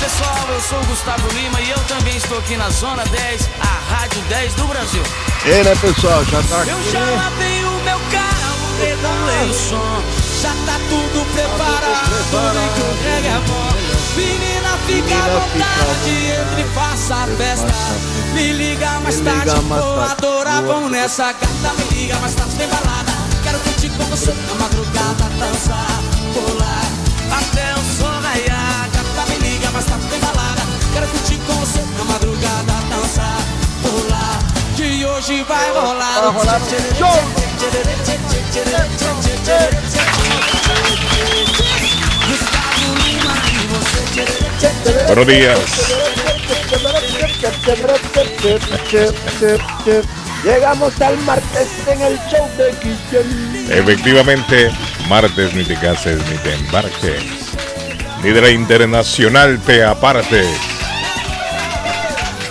[0.00, 3.94] Pessoal, eu sou o Gustavo Lima e eu também estou aqui na Zona 10, a
[3.94, 5.02] Rádio 10 do Brasil.
[5.44, 6.70] E né, pessoal, já tá aqui.
[6.70, 10.02] Eu já lavei o meu carro, regulei o som,
[10.40, 13.70] já tá tudo preparado, vem que o reggae é bom.
[14.16, 17.66] Menina, fica à vontade, entre e faça a festa.
[18.34, 21.74] Me liga mais Me tarde, liga mais vou adorar, vamos nessa gata.
[21.78, 23.12] Me liga mais tarde, tem balada.
[23.42, 26.02] Quero curtir com você na madrugada, dançar,
[26.34, 26.59] pular,
[31.10, 33.38] curtir com você na madrugada, dançar,
[33.82, 34.38] pular.
[34.76, 36.20] Que hoje vai rolar.
[36.20, 37.20] Vai rolar um show.
[42.26, 44.24] Gustavo Lima e você.
[45.06, 45.58] Buenos días.
[50.42, 53.70] Llegamos al martes en el show de Guillén.
[53.70, 54.70] Efectivamente,
[55.08, 57.22] martes ni te cases ni te embarques.
[58.22, 60.79] Ni de la internacional te apartes.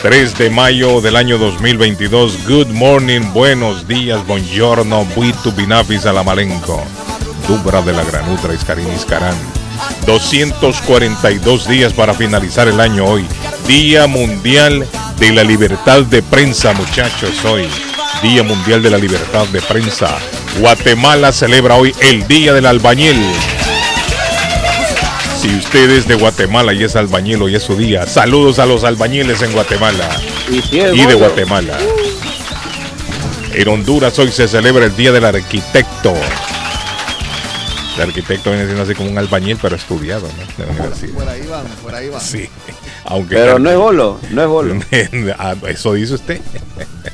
[0.01, 2.47] 3 de mayo del año 2022.
[2.47, 6.81] Good morning, buenos días, buongiorno, buitu binafis alamalenco.
[7.47, 9.35] Dubra de la granutra Iscarín Iscarán.
[10.05, 13.25] 242 días para finalizar el año hoy.
[13.67, 14.87] Día Mundial
[15.19, 17.67] de la Libertad de Prensa, muchachos, hoy.
[18.23, 20.17] Día Mundial de la Libertad de Prensa.
[20.61, 23.21] Guatemala celebra hoy el Día del Albañil.
[25.41, 28.83] Si usted es de Guatemala y es albañil hoy es su día, saludos a los
[28.83, 30.09] albañiles en Guatemala
[30.51, 31.77] Y, si es y de Guatemala.
[33.53, 36.13] En Honduras hoy se celebra el Día del Arquitecto.
[37.95, 40.63] El arquitecto viene siendo así como un albañil, pero estudiado, ¿no?
[40.65, 41.13] De la universidad.
[41.13, 42.21] Por ahí van, por ahí van.
[42.21, 42.47] Sí,
[43.05, 43.35] aunque.
[43.35, 44.75] Pero no es bolo, no es bolo.
[45.37, 46.39] Ah, Eso dice usted.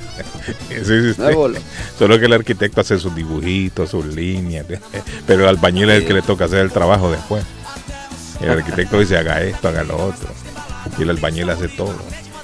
[0.69, 1.33] Eso dice No es usted.
[1.33, 1.59] bolo.
[1.97, 4.65] Solo que el arquitecto hace sus dibujitos, sus líneas.
[5.27, 7.43] Pero el albañil es el que le toca hacer el trabajo después.
[8.41, 10.27] El arquitecto dice haga esto, haga lo otro.
[10.97, 11.95] Y el albañil hace todo.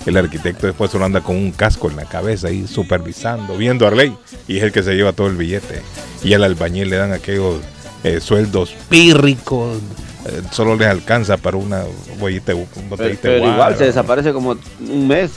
[0.05, 3.91] El arquitecto después solo anda con un casco en la cabeza ahí supervisando, viendo a
[3.91, 4.15] ley.
[4.47, 5.81] Y es el que se lleva todo el billete.
[6.23, 7.57] Y al albañil le dan aquellos
[8.03, 9.77] eh, sueldos pírricos.
[10.25, 11.83] eh, solo les alcanza para una
[12.19, 13.77] botellita, un Pero, botellita pero igual guaro.
[13.77, 15.31] se desaparece como un mes.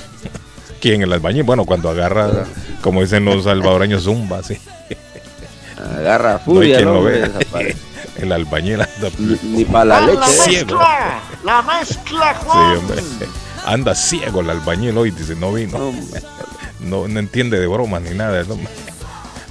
[0.81, 1.03] ¿Quién?
[1.03, 1.43] El albañil.
[1.43, 2.31] Bueno, cuando agarra,
[2.81, 4.57] como dicen los salvadoreños, zumba, sí.
[5.99, 6.95] Agarra No furia, quien ¿no?
[7.03, 7.77] lo desaparece.
[8.17, 10.27] El albañil anda Ni, ni para la leche.
[10.51, 10.79] ciego.
[11.45, 12.77] La mezcla, Sí, Juan.
[12.77, 13.03] hombre.
[13.67, 15.93] Anda ciego el albañil hoy, dice, no vino.
[16.81, 18.43] No, no entiende de bromas ni nada.
[18.45, 18.59] no.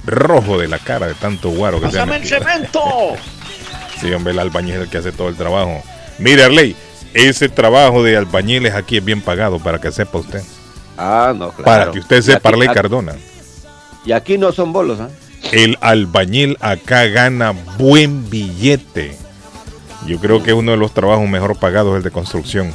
[0.06, 2.80] Rojo de la cara de tanto guaro que Pásame el cemento.
[4.00, 5.80] Sí, hombre, el albañil es el que hace todo el trabajo.
[6.18, 6.76] Mire, Arley,
[7.14, 10.42] ese trabajo de albañiles aquí es bien pagado, para que sepa usted.
[10.98, 11.64] Ah, no, claro.
[11.64, 13.14] Para que usted sepa, Arley Cardona.
[14.04, 15.08] Y aquí no son bolos, ¿ah?
[15.52, 19.16] El albañil acá gana buen billete.
[20.06, 22.72] Yo creo que uno de los trabajos mejor pagados es el de construcción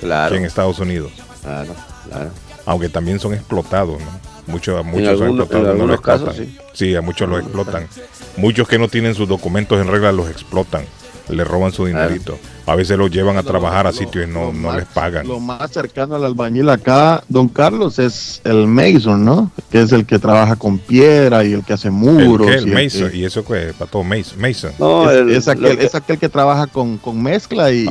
[0.00, 0.26] Claro.
[0.34, 1.12] aquí en Estados Unidos.
[1.42, 1.74] Claro,
[2.08, 2.30] claro.
[2.66, 4.34] Aunque también son explotados, ¿no?
[4.46, 5.52] Muchos, a muchos son algunos- explotados.
[5.52, 6.68] en no lo algunos casos, explotan.
[6.74, 6.94] sí.
[6.94, 7.88] a muchos los explotan.
[8.36, 10.84] Muchos que no tienen sus documentos en regla los explotan.
[11.28, 12.38] Le roban su dinerito.
[12.66, 15.26] A veces los llevan a trabajar a sitios y no, Lo no más- les pagan.
[15.26, 19.50] Lo más cercano al albañil acá, don Carlos, es el mason, ¿no?
[19.70, 22.46] Que es el que trabaja con piedra y el que hace El, muros.
[22.46, 24.38] que el y el Mason, que- y eso que para todo Mason.
[24.40, 24.72] Mason.
[24.78, 27.86] No, es, el- es lo aquel, que- es aquel que trabaja con, con mezcla y,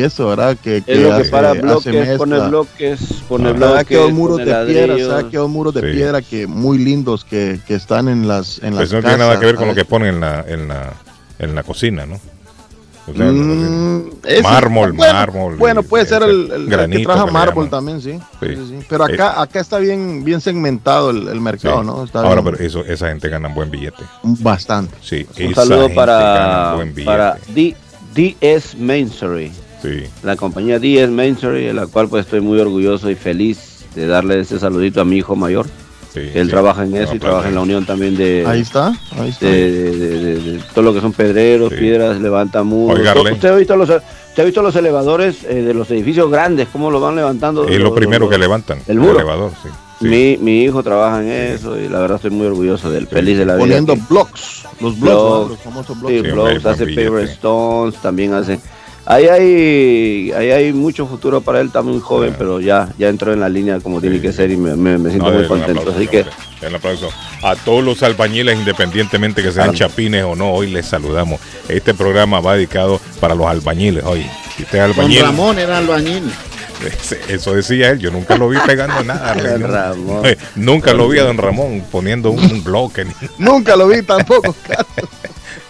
[0.00, 0.56] eso, ¿verdad?
[0.62, 3.52] Que, es lo que hace- para bloques, pone bloques, pone Ah.
[3.52, 4.64] ¿Verdad bloques, que hay muros de piedra?
[4.64, 5.08] ladrillos.
[5.08, 5.86] ¿Sabes que hay muros de Sí.
[5.96, 9.38] piedra que muy lindos que, que están en las en las Pues no tiene nada
[9.40, 10.92] que ver con lo que ponen en la, en la,
[11.38, 12.18] en la cocina, ¿no?
[13.10, 13.26] O sea.
[13.32, 17.26] Mm, ese- Mármol, bueno, mármol, Bueno, puede ese ser el, el- el granito que trabaja
[17.26, 18.12] que mármol también, sí.
[18.40, 18.46] Sí.
[18.48, 18.86] Sí, sí, sí.
[18.88, 21.86] Pero acá, acá está bien, bien segmentado el, el mercado, Sí.
[21.86, 22.04] ¿no?
[22.04, 24.02] Está Ahora, bien- pero eso, esa gente gana buen billete.
[24.22, 24.94] bastante.
[25.00, 27.76] Sí, Un saludo para, para D-
[28.14, 30.04] DS Mainstory, Sí.
[30.22, 34.40] la compañía DS Mainstory, de la cual pues estoy muy orgulloso y feliz de darle
[34.40, 35.66] este saludito a mi hijo mayor.
[36.12, 36.50] Sí, Él sí.
[36.50, 38.88] trabaja en eso No, y trabaja en la unión también de, Ahí está,
[39.18, 39.46] ahí está.
[39.46, 41.76] de, de- de- de- de todo lo que son pedreros, Sí.
[41.78, 42.98] piedras, levanta muros.
[43.30, 46.90] ¿Usted ha visto los, usted ha visto los elevadores eh, de los edificios grandes, cómo
[46.90, 47.66] lo van levantando?
[47.68, 48.78] Es lo primero los- que levantan.
[48.88, 49.16] el muro.
[49.16, 49.68] elevador, sí.
[50.00, 50.06] Sí.
[50.06, 53.36] Mi, mi hijo trabaja en eso y la verdad estoy muy orgulloso de él, feliz
[53.36, 53.64] de la vida.
[53.64, 55.28] Poniendo blocks, los blocks, ¿no?
[55.38, 55.50] Blocks.
[55.50, 56.14] los famosos Sí, blocks.
[56.14, 58.60] Sí, blogs, hace paper stones, también hace,
[59.10, 63.32] Ahí hay, ahí hay mucho futuro para él, está muy joven, pero ya, ya entró
[63.32, 65.80] en la línea como tiene que ser y me, me- me siento No, muy contento.
[65.80, 67.08] aplauso, Así que hombre, denle un aplauso.
[67.42, 71.40] A todos los albañiles, independientemente que sean chapines o no, hoy les saludamos.
[71.70, 74.04] Este programa va dedicado para los albañiles.
[74.04, 74.26] Hoy,
[74.56, 76.30] si usted es Don albañil, Ramón era albañil.
[77.28, 77.98] eso decía él.
[78.00, 79.34] Yo nunca lo vi pegando nada.
[79.34, 80.22] Don Ramón.
[80.54, 83.06] Nunca lo vi a don Ramón poniendo un, bloque.
[83.38, 85.08] Nunca lo vi tampoco, Carlos.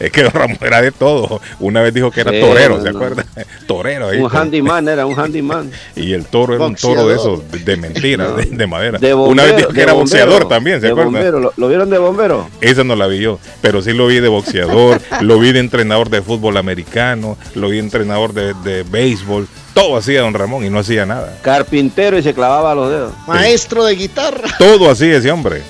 [0.00, 1.40] Es que don Ramón era de todo.
[1.58, 2.98] Una vez dijo que era Sí, torero, no, ¿se no.
[2.98, 3.24] acuerda?
[3.66, 4.08] Torero.
[4.08, 5.70] ahí, un handyman era un handyman.
[5.96, 8.98] Y el toro era un toro de esos, de, de mentira, de, de madera.
[8.98, 11.10] De Una vez dijo que era bombero, boxeador también, ¿se de acuerda?
[11.10, 11.40] bombero.
[11.40, 12.48] ¿Lo, lo vieron de bombero?
[12.60, 16.08] Esa no la vi yo, pero sí lo vi de boxeador, lo vi de entrenador
[16.10, 20.70] de fútbol americano, lo vi de entrenador de, de béisbol, todo hacía don Ramón y
[20.70, 21.36] no hacía nada.
[21.42, 23.12] Carpintero y se clavaba los dedos.
[23.26, 24.48] Maestro de guitarra.
[24.58, 25.62] Todo así ese hombre.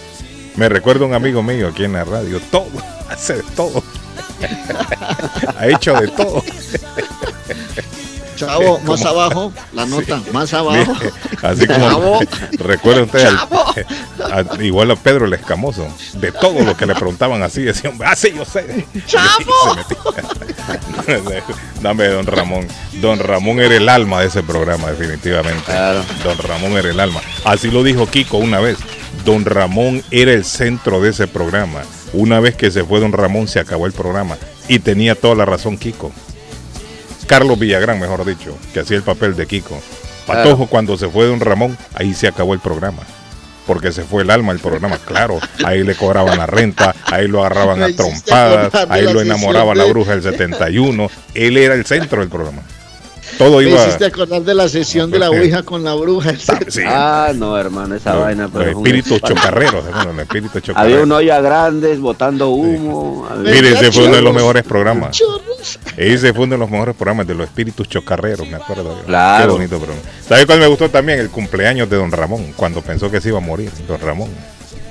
[0.56, 2.66] Me recuerda un amigo mío aquí en la radio, todo,
[3.08, 3.82] hace de todo.
[5.58, 6.42] Ha hecho de todo.
[8.36, 10.94] Chavo, más abajo, la nota, más abajo.
[11.42, 12.20] Así como
[12.52, 17.42] recuerda usted al- a- igual a Pedro el Escamoso, de todo lo que le preguntaban
[17.42, 18.86] así, decía, hombre, ah, sí, yo sé.
[19.08, 19.76] ¡Chavo!
[21.82, 22.68] Dame, don Ramón.
[23.00, 25.64] Don Ramón era el alma de ese programa, definitivamente.
[25.64, 26.04] Claro.
[26.22, 27.20] Don Ramón era el alma.
[27.44, 28.78] Así lo dijo Kiko una vez.
[29.24, 31.80] Don Ramón era el centro de ese programa.
[32.12, 34.36] Una vez que se fue Don Ramón, se acabó el programa.
[34.68, 36.12] Y tenía toda la razón Kiko.
[37.26, 39.78] Carlos Villagrán, mejor dicho, que hacía el papel de Kiko.
[40.26, 43.02] Patojo, cuando se fue Don Ramón, ahí se acabó el programa.
[43.66, 45.38] Porque se fue el alma del programa, claro.
[45.64, 50.12] Ahí le cobraban la renta, ahí lo agarraban a trompadas, ahí lo enamoraba la bruja
[50.12, 51.10] del 71.
[51.34, 52.62] Él era el centro del programa.
[53.38, 53.82] Todo Me iba.
[53.82, 56.32] hiciste acordar de la sesión de la Ouija con la bruja.
[56.68, 56.82] Sí.
[56.86, 58.42] Ah, no, hermano, esa vaina.
[58.44, 61.02] los Pero es un espíritus chocarreros, hermano, los espíritus Había chocarreros.
[61.04, 63.26] una olla grandes botando humo.
[63.30, 65.16] había- Mire, ese fue uno de los mejores programas.
[65.16, 65.78] Chorros.
[65.96, 68.96] Ese fue uno de los mejores programas de los espíritus chocarreros, me acuerdo.
[68.98, 69.04] yo.
[69.06, 69.44] Claro.
[69.46, 70.00] Qué bonito programa.
[70.28, 71.18] ¿Sabe cuál me gustó también?
[71.20, 74.28] El cumpleaños de Don Ramón, cuando pensó que se iba a morir, Don Ramón.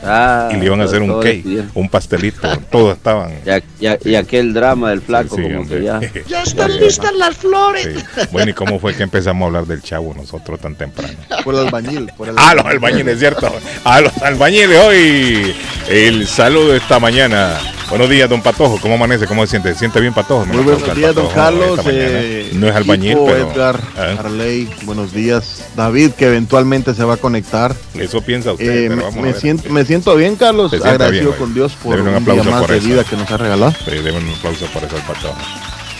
[0.04, 1.70] Ah, y le iban a hacer un cake, bien.
[1.74, 3.32] un pastelito, todos estaban.
[3.46, 6.00] Y, a- y a- y aquel drama del flaco, Sí, como que ya.
[6.28, 7.88] Ya están listas las flores.
[8.16, 8.22] Sí.
[8.32, 11.14] Bueno, ¿y cómo fue que empezamos a hablar del chavo nosotros tan temprano?
[11.44, 12.12] Por el albañil.
[12.18, 13.52] Por el Ah, los albañiles, ¿cierto?
[13.84, 15.56] A los albañiles hoy.
[15.90, 17.58] El saludo esta mañana.
[17.90, 18.78] Buenos días, don Patojo.
[18.82, 19.26] ¿Cómo amanece?
[19.28, 19.72] ¿Cómo se siente?
[19.72, 20.46] ¿Se siente bien, Patojo?
[20.46, 21.80] Muy buenos días, don Carlos.
[21.86, 23.50] eh, no es albañil, Kiko, pero.
[23.50, 24.16] Edgar, ¿eh?
[24.20, 25.64] Arley, buenos días.
[25.74, 27.74] David, que eventualmente se va a conectar.
[27.98, 29.40] Eso piensa usted, Eh, pero me, vamos a ver.
[29.40, 30.72] siento, me siento bien, Carlos.
[30.72, 31.54] Se Agradecido bien, con.
[31.54, 33.72] Dios por un, un día más de vida que nos ha regalado.
[33.86, 35.36] Sí, denme un aplauso por eso al Patojo.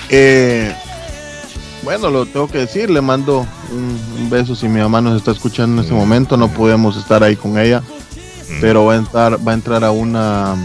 [0.10, 0.74] Eh,
[1.84, 2.90] bueno, lo tengo que decir.
[2.90, 5.98] Le mando un, un beso si mi mamá nos está escuchando en este Mm.
[5.98, 6.38] momento.
[6.38, 8.62] No podemos estar ahí con ella, Mm.
[8.62, 10.56] pero va a entrar, va a entrar a una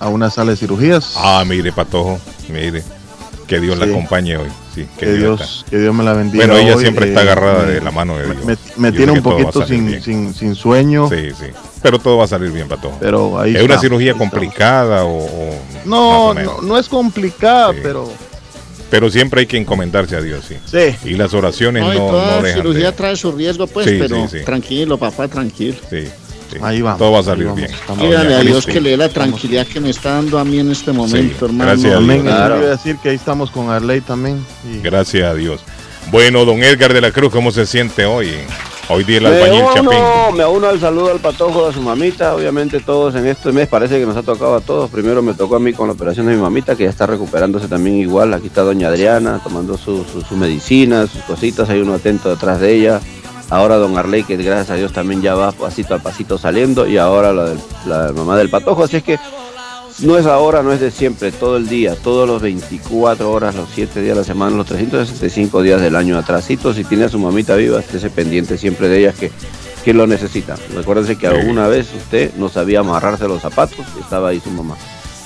[0.00, 1.14] a una sala de cirugías.
[1.16, 2.18] Ah, mire, Patojo.
[2.48, 2.82] Mire.
[3.46, 4.48] Que Dios la acompañe hoy.
[4.74, 6.46] Sí, que Dios Dios, que Dios me la bendiga.
[6.46, 8.58] Bueno, ella hoy, siempre eh, está agarrada me- de la mano de Dios.
[8.76, 11.46] Me, tiene un poquito sin, sin, sin sueño, Sí, sí.
[11.82, 12.96] Pero todo va a salir bien, Patojo.
[13.00, 15.26] pero ahí ¿Es una cirugía complicada o,
[15.84, 17.80] No, o no, no es complicada, Sí.
[17.82, 18.08] pero
[18.90, 20.56] Pero siempre hay que encomendarse a Dios, sí.
[20.64, 20.96] sí.
[21.10, 22.92] Y las oraciones No, no, toda no dejan cirugía de...
[22.92, 24.44] trae su riesgo, pues, Sí, pero sí, sí.
[24.44, 25.76] tranquilo, papá, tranquilo.
[25.90, 26.04] Sí,
[26.52, 26.58] sí.
[26.62, 27.70] Ahí vamos, Todo va a salir vamos, bien.
[27.98, 30.70] Dígale a Dios que le dé la tranquilidad que me está dando a mí en
[30.70, 31.70] este momento, hermano.
[31.70, 32.02] gracias a Dios.
[32.02, 32.22] Amén.
[32.22, 32.60] Claro.
[32.60, 34.44] Decir que ahí estamos con Arley también.
[34.70, 35.60] y- Gracias a Dios.
[36.10, 38.30] Bueno, don Edgar de la Cruz, ¿cómo se siente hoy?
[38.88, 40.36] Hoy día el albañil uno, Chapín.
[40.36, 42.34] me uno al saludo al patojo de su mamita.
[42.34, 44.90] Obviamente todos en este mes parece que nos ha tocado a todos.
[44.90, 47.68] Primero me tocó a mí con la operación de mi mamita, que ya está recuperándose
[47.68, 48.34] también igual.
[48.34, 51.70] Aquí está doña Adriana tomando su, su, su medicina, sus cositas.
[51.70, 53.00] Hay uno atento detrás de ella.
[53.52, 56.86] Ahora don Arley, que gracias a Dios también ya va pasito a pasito saliendo.
[56.86, 58.84] Y ahora la, del- la mamá del patojo.
[58.84, 59.18] Así es que
[59.98, 63.68] no es ahora, no es de siempre, todo el día, todos los 24 horas, los
[63.74, 66.72] 7 días de la semana, los 365 días del año atrasito.
[66.72, 69.30] Si tiene a su mamita viva, estése pendiente siempre de ellas que,
[69.84, 70.56] que lo necesita.
[70.74, 74.76] Recuérdense que alguna vez usted no sabía amarrarse los zapatos, estaba ahí su mamá.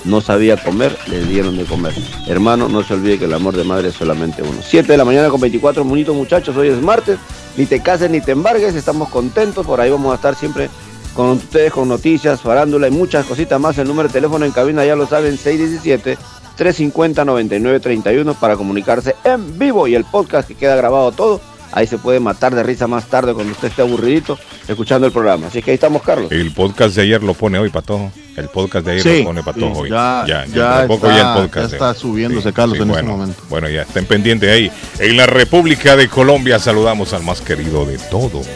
[0.07, 1.93] No sabía comer, le dieron de comer.
[2.27, 4.59] Hermano, no se olvide que el amor de madre es solamente uno.
[4.61, 7.19] 7 de la mañana con 24 bonitos muchachos, hoy es martes.
[7.57, 9.65] Ni te cases ni te embargues, estamos contentos.
[9.65, 10.69] Por ahí vamos a estar siempre
[11.13, 13.77] con ustedes con noticias, farándula y muchas cositas más.
[13.79, 19.95] El número de teléfono en cabina ya lo saben, 617-350-9931 para comunicarse en vivo y
[19.95, 21.41] el podcast que queda grabado todo.
[21.71, 25.47] Ahí se puede matar de risa más tarde cuando usted esté aburridito escuchando el programa.
[25.47, 26.31] Así que ahí estamos, Carlos.
[26.31, 28.11] El podcast de ayer lo pone hoy, Patojo.
[28.35, 29.89] El podcast de ayer Sí, lo pone Patojo sí, hoy.
[29.89, 31.69] ya- ya, ya tampoco está- ya el podcast.
[31.71, 33.41] ya está subiéndose, Carlos, en este momento.
[33.49, 34.71] Bueno, ya estén pendientes ahí.
[34.99, 38.47] En la República de Colombia saludamos al más querido de todos,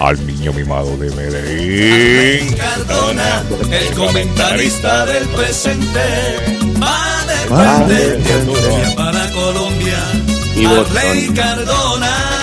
[0.00, 2.54] al niño mimado de Medellín.
[2.56, 6.00] Cardona, el comentarista del presente,
[6.82, 7.24] va
[7.86, 9.98] de para Colombia
[10.56, 11.32] Y.
[11.34, 12.37] Cardona.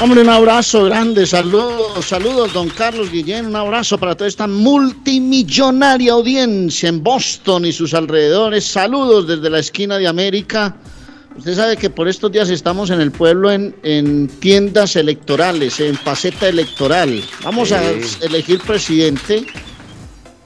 [0.00, 6.12] Hombre, un abrazo grande, saludos, saludos, don Carlos Guillén, un abrazo para toda esta multimillonaria
[6.12, 10.76] audiencia en Boston y sus alrededores, saludos desde la esquina de América.
[11.36, 15.96] Usted sabe que por estos días estamos en el pueblo en, en tiendas electorales, en
[15.96, 17.20] faceta electoral.
[17.42, 17.82] Vamos a
[18.20, 19.46] elegir presidente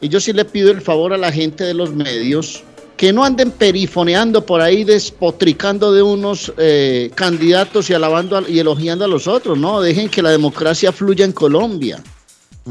[0.00, 2.64] y yo sí le pido el favor a la gente de los medios
[3.02, 8.61] que no anden perifoneando por ahí, despotricando de unos eh, candidatos y alabando a- y
[8.61, 9.59] elogiando a los otros.
[9.59, 12.00] No, dejen que la democracia fluya en Colombia.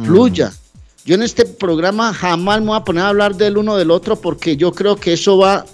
[0.05, 0.53] Fluya.
[1.03, 4.15] Yo en este programa jamás me voy a poner a hablar del uno del otro
[4.15, 5.65] porque yo creo que eso va.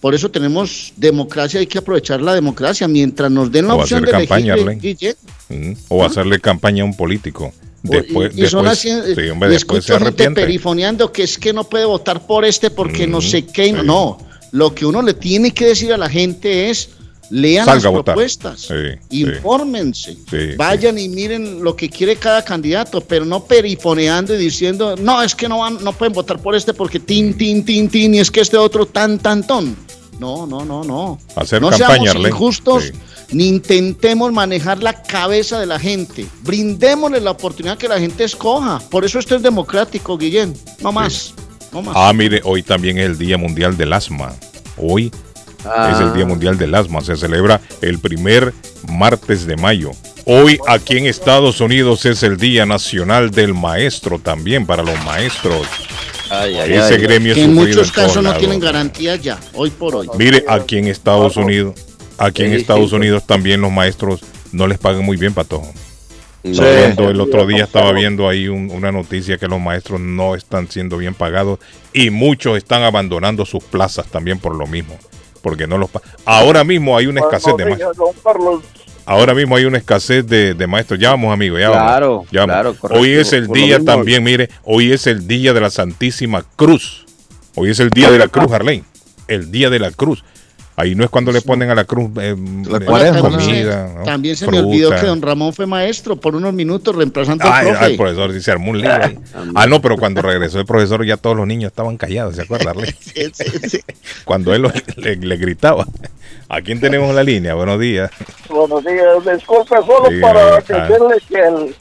[0.00, 2.86] Por eso tenemos democracia, hay que aprovechar la democracia.
[2.86, 5.16] Mientras nos den la O opción de campaña, elegir,
[5.48, 7.52] Mm, O hacerle campaña a un político.
[7.82, 8.72] Después, y, y son después,
[9.04, 12.44] así, sí, hombre, y después se gente perifoneando que es que no puede votar por
[12.44, 13.72] este porque no Mm, sé qué.
[13.72, 13.86] no- sí.
[13.86, 14.18] No,
[14.52, 16.90] lo que uno le tiene que decir a la gente es
[17.30, 18.74] lean Salga las propuestas, Sí,
[19.10, 20.16] infórmense,
[20.56, 25.34] vayan y miren lo que quiere cada candidato, pero no perifoneando y diciendo, no, es
[25.34, 28.30] que no van, no pueden votar por este porque tin, tin, tin, tin, y es
[28.30, 29.76] que este otro tan, tan, ton.
[30.18, 31.18] No, no, no, no.
[31.34, 32.92] Hacer no campaña, seamos injustos.
[33.32, 36.26] Ni intentemos manejar la cabeza de la gente.
[36.42, 38.80] Brindémosle la oportunidad que la gente escoja.
[38.90, 40.54] Por eso esto es democrático, Guillén.
[40.80, 41.34] No más.
[41.72, 41.94] No más.
[41.98, 44.34] Ah, mire, hoy también es el Día Mundial del Asma.
[44.76, 45.10] Hoy
[45.60, 46.28] es el Día Ah.
[46.28, 47.00] Mundial del Asma.
[47.00, 48.54] Se celebra el primer
[48.88, 49.90] martes de mayo.
[50.24, 55.66] Hoy aquí en Estados Unidos es el Día Nacional del Maestro también para los maestros.
[56.30, 57.00] Ay, ay, Ese ay.
[57.00, 60.08] gremio es que en muchos casos no tienen garantía ya, hoy por hoy.
[60.18, 61.74] Mire, aquí en Estados Unidos,
[62.18, 62.96] aquí en Sí, Estados sí.
[62.96, 64.20] Unidos también los maestros
[64.52, 65.72] no les pagan muy bien, Patojo.
[66.42, 70.70] Viendo el otro día estaba viendo ahí un- una noticia que los maestros no están
[70.70, 71.58] siendo bien pagados
[71.92, 74.96] y muchos están abandonando sus plazas también por lo mismo,
[75.42, 75.90] porque no los
[76.24, 77.96] Ahora mismo hay una escasez de maestros.
[79.06, 80.98] Ahora mismo hay una escasez de, de maestros.
[81.00, 81.84] Ya vamos, amigos, ya vamos.
[81.86, 82.54] Claro, ya vamos.
[82.54, 83.00] claro, correcto.
[83.02, 87.06] Hoy es el día también, mire, hoy es el día de la Santísima Cruz.
[87.56, 88.84] Hoy es el día de la Cruz, Harley.
[89.28, 90.24] El día de la Cruz.
[90.78, 92.36] Ahí no es cuando le ponen a la cruz eh,
[92.68, 93.38] La eh, cuaresma, ¿no?
[93.38, 93.94] comida.
[93.96, 94.04] ¿no?
[94.04, 97.66] También se me olvidó que don Ramón fue maestro por unos minutos reemplazando al Ay,
[97.68, 97.84] profe.
[97.84, 99.18] ay, el profesor sí se armó un ahí.
[99.54, 102.76] Ah, no, pero cuando regresó el profesor ya todos los niños estaban callados, ¿se acuerdan?
[103.00, 103.80] Sí, sí, sí.
[104.24, 105.86] Cuando él lo- le, le gritaba.
[106.48, 107.54] ¿A quién tenemos en la línea?
[107.54, 108.10] Buenos días.
[108.50, 110.60] Buenos días, disculpe, solo Sí, para ah.
[110.60, 111.74] decirle que el,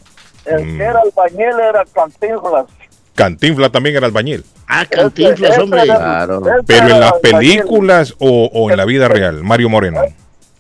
[0.46, 0.78] el Mm.
[0.78, 2.66] que era albañil era Cantinflas.
[3.16, 4.44] Cantinfla también era albañil.
[4.68, 5.84] Ah, Cantinflas, hombre.
[5.84, 6.42] Claro.
[6.68, 10.02] Pero en las películas o, o en la vida real, Mario Moreno.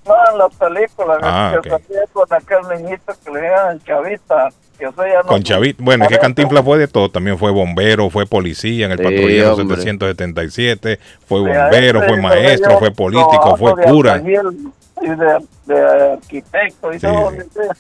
[0.05, 1.17] No, en las películas.
[1.21, 1.69] Ah, que
[2.13, 4.49] con aquel niñito que le llaman Chavita.
[4.77, 7.49] Que eso ya no Con Chavit, bueno, es que Cantinfla fue de todo, también fue
[7.51, 9.77] bombero, fue policía en el Sí, patrullero hombre.
[9.77, 14.13] 777, fue bombero, fue maestro, fue político, fue cura.
[14.15, 14.71] albañil
[15.01, 15.81] Y de, de
[16.13, 17.31] arquitecto y Sí, todo.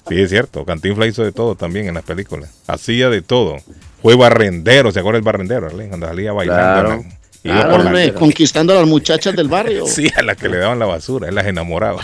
[0.09, 0.21] sí.
[0.21, 2.49] es cierto, Cantinfla hizo de todo también en las películas.
[2.67, 3.55] Hacía de todo.
[4.01, 5.69] Fue barrendero, ¿se acuerda el barrendero?
[5.69, 6.63] Cuando salía bailando.
[6.63, 6.89] Claro.
[6.89, 9.85] la- iba Claro, por la- hombre, conquistando a las muchachas del barrio.
[9.87, 12.01] Sí, a las que le daban la basura, él las enamoraba.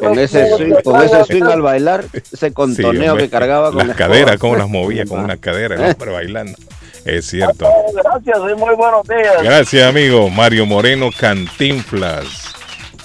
[0.00, 3.78] Con ese swing, con ese swing al bailar, ese Sí, contoneo hombre, que cargaba con
[3.78, 6.58] las la caderas, cómo las movía con una cadera, el hombre bailando.
[7.04, 7.66] Es cierto.
[7.94, 9.42] Gracias y muy buenos días.
[9.42, 10.28] Gracias, amigo.
[10.30, 12.54] Mario Moreno Cantinflas.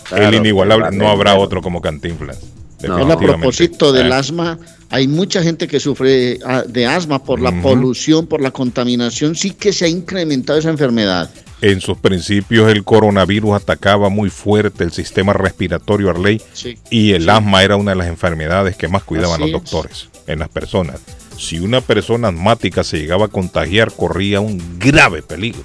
[0.08, 0.96] Claro, el inigualable.
[0.96, 1.42] No habrá claro.
[1.42, 2.40] otro como Cantinflas.
[2.84, 2.98] No.
[3.12, 4.60] a propósito del Ah, asma,
[4.92, 9.52] hay mucha gente que sufre ah, de asma por la polución, por la contaminación, sí
[9.52, 11.30] que se ha incrementado esa enfermedad.
[11.62, 16.40] En sus principios, el coronavirus atacaba muy fuerte el sistema respiratorio, Arley.
[16.54, 16.78] Sí.
[16.92, 19.72] Y el asma era una de las enfermedades que más cuidaban Así los es.
[19.72, 21.00] doctores en las personas.
[21.38, 25.64] Si una persona asmática se llegaba a contagiar, corría un grave peligro.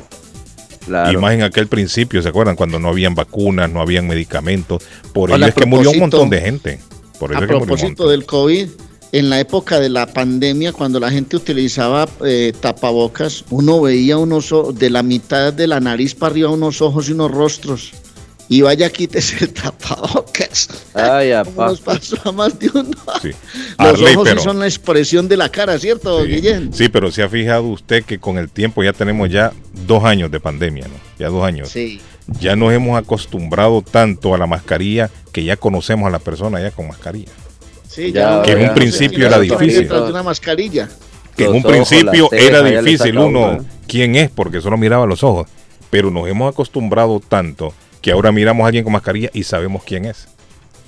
[0.86, 1.12] Claro.
[1.12, 2.56] Y más en aquel principio, ¿se acuerdan?
[2.56, 4.82] Cuando no habían vacunas, no habían medicamentos.
[5.12, 6.80] Por ello es que murió un montón de gente.
[7.18, 8.68] Por eso A es que murió un propósito del COVID,
[9.12, 14.54] en la época de la pandemia, cuando la gente utilizaba eh, tapabocas, uno veía unos
[14.74, 17.92] de la mitad de la nariz para arriba unos ojos y unos rostros.
[18.52, 20.68] Y vaya, quítese el tapabocas.
[20.92, 21.66] Ay, apá.
[21.68, 22.90] nos pasó a más de uno.
[23.22, 23.30] Sí.
[23.78, 26.72] Los Arley, ojos sí son la expresión de la cara, ¿cierto, Sí, Guillén?
[26.72, 29.52] sí, pero se ha fijado usted que con el tiempo ya tenemos ya
[29.86, 30.94] dos años de pandemia, ¿no?
[31.16, 31.68] Ya dos años.
[31.68, 32.00] Sí.
[32.40, 36.72] Ya nos hemos acostumbrado tanto a la mascarilla que ya conocemos a la persona ya
[36.72, 37.30] con mascarilla.
[37.88, 39.82] Sí, Ya, Que en un principio era difícil.
[39.82, 40.88] Detrás de una mascarilla.
[41.36, 43.64] Que en un ojos, principio era difícil uno.
[43.86, 45.48] quién es porque solo miraba los ojos.
[45.88, 50.04] Pero nos hemos acostumbrado tanto que ahora miramos a alguien con mascarilla y sabemos quién
[50.06, 50.26] es.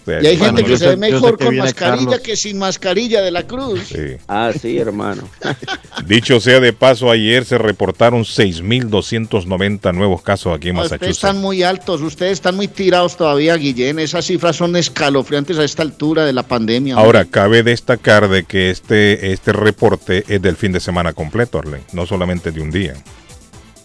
[0.05, 2.21] sea, Y hay hermano, gente que se ve mejor con mascarilla Carlos.
[2.21, 3.81] que sin mascarilla de la cruz.
[3.89, 4.17] sí.
[4.27, 5.29] Ah, sí, hermano.
[6.07, 11.11] Dicho sea de paso, ayer se reportaron 6.290 nuevos casos aquí en No, ustedes están
[11.37, 11.43] Massachusetts.
[11.43, 13.99] muy altos, ustedes están muy tirados todavía, Guillén.
[13.99, 16.97] Esas cifras son escalofriantes a esta altura de la pandemia.
[16.97, 21.83] Ahora, cabe destacar de que este, este reporte es del fin de semana completo, Arley,
[21.93, 22.95] no solamente de un día,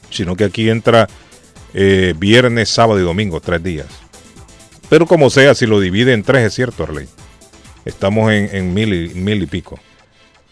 [0.09, 1.07] sino que aquí entra
[1.79, 3.85] eh, viernes, sábado y domingo, tres días.
[4.89, 7.07] Pero como sea, si lo divide en tres, es cierto, Arley.
[7.85, 9.79] Estamos en, en mil, y, mil y pico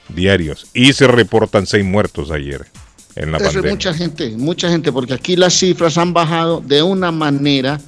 [0.07, 0.67] diarios.
[0.75, 2.67] Y se reportan seis muertos ayer
[3.15, 3.71] en la Eso pandemia.
[3.71, 7.81] mucha gente, mucha gente, porque aquí las cifras han bajado de una manera,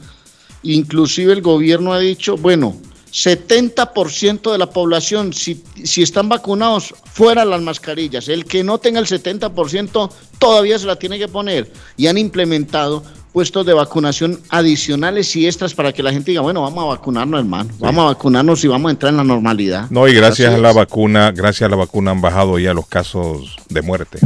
[0.64, 2.76] inclusive el gobierno ha dicho, bueno,
[3.12, 8.30] 70% de la población, si, si están vacunados, fuera las mascarillas.
[8.30, 11.72] El que no tenga el 70% todavía se la tiene que poner.
[11.98, 13.04] Y han implementado
[13.38, 17.40] puestos de vacunación adicionales y extras para que la gente diga, bueno, vamos a vacunarnos,
[17.40, 17.70] hermano.
[17.78, 19.92] Vamos a vacunarnos y vamos a entrar en la normalidad.
[19.92, 23.58] No, y gracias a la vacuna, gracias a la vacuna han bajado ya los casos
[23.70, 24.18] de muerte.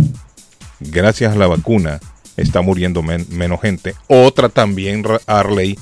[0.79, 1.99] Gracias a la vacuna
[2.37, 3.95] está muriendo men- menos gente.
[4.07, 5.77] Otra también, Arley,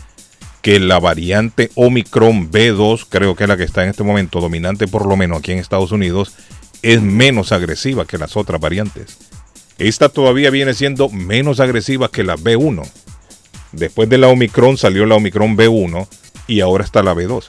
[0.63, 4.87] que la variante Omicron B2, creo que es la que está en este momento dominante
[4.87, 6.33] por lo menos aquí en Estados Unidos,
[6.81, 9.19] es menos agresiva que las otras variantes.
[9.77, 12.89] Esta todavía viene siendo menos agresiva que la B1.
[13.71, 16.07] Después de la Omicron salió la Omicron B1
[16.47, 17.45] y ahora está la B2.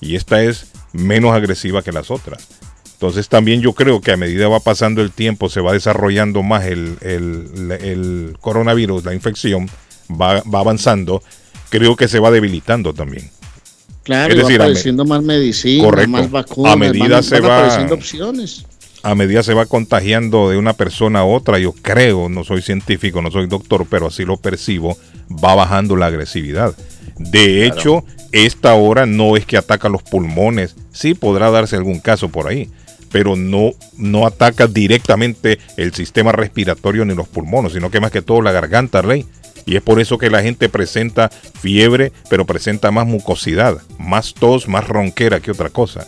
[0.00, 2.46] Y esta es menos agresiva que las otras.
[2.92, 6.64] Entonces también yo creo que a medida va pasando el tiempo, se va desarrollando más
[6.66, 9.68] el, el- el coronavirus, la infección,
[10.10, 11.22] va, va avanzando,
[11.70, 13.30] creo que se va debilitando también.
[14.04, 16.10] Claro, Es decir, va apareciendo más medicina, Correcto.
[16.10, 18.64] más vacunas, A medida se van va- apareciendo opciones.
[19.02, 23.20] a medida se va contagiando de una persona a otra, yo creo, no soy científico,
[23.22, 24.96] no soy doctor, pero así lo percibo,
[25.30, 26.74] va bajando la agresividad.
[27.18, 32.28] De hecho, esta hora no es que ataca los pulmones, sí podrá darse algún caso
[32.28, 32.70] por ahí,
[33.12, 38.22] pero no, no ataca directamente el sistema respiratorio ni los pulmones, sino que más que
[38.22, 39.24] todo la garganta, Rey.
[39.66, 44.68] Y es por eso que la gente presenta fiebre, pero presenta más mucosidad, más tos,
[44.68, 46.06] más ronquera que otra cosa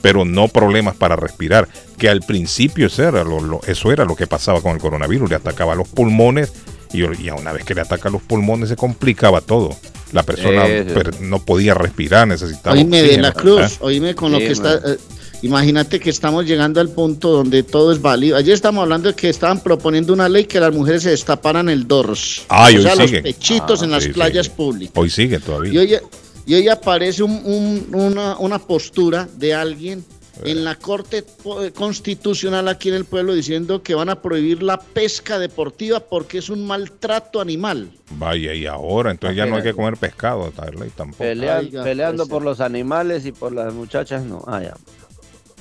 [0.00, 1.66] pero no problemas para respirar,
[1.96, 5.30] que al principio eso era lo, lo- eso era lo que pasaba con el coronavirus,
[5.30, 6.52] le atacaba los pulmones
[6.94, 9.76] y, y a una vez que le ataca los pulmones se complicaba todo.
[10.12, 10.94] La persona Sí, sí.
[10.94, 13.72] per- no podía respirar, necesitaba Oíme de la cruz, ¿verdad?
[13.80, 14.74] oíme con lo que está.
[14.76, 14.96] eh,
[15.42, 18.36] imagínate que estamos llegando al punto donde todo es válido.
[18.36, 21.86] Ayer estamos hablando de que estaban proponiendo una ley que las mujeres se destaparan el
[21.88, 22.42] dors.
[22.48, 23.22] Ay, o hoy sea, los siguen.
[23.24, 24.94] pechitos Ah, en las sí, playas públicas.
[24.96, 25.80] Hoy sigue Y todavía.
[25.80, 25.96] hoy,
[26.46, 30.04] y hoy aparece un- un- una, una postura de alguien
[30.42, 34.78] en la Corte po- Constitucional aquí en el pueblo diciendo que van a prohibir la
[34.80, 37.90] pesca deportiva porque es un maltrato animal.
[38.12, 41.22] Vaya, y ahora, entonces ya no hay que comer pescado, Tarley, tampoco.
[41.24, 44.42] Pelean- Oiga, peleando pues, por los animales y por las muchachas, no.
[44.46, 44.74] Ah, ya.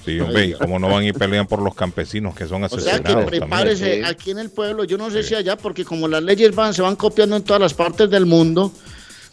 [0.03, 2.95] Sí, hombre, y como no van y pelean por los campesinos que son O sea
[2.95, 4.01] asesinados que prepárese sí.
[4.05, 6.81] aquí en el pueblo, yo no sé si allá, porque como las leyes van, se
[6.81, 8.73] van copiando en todas las partes del mundo,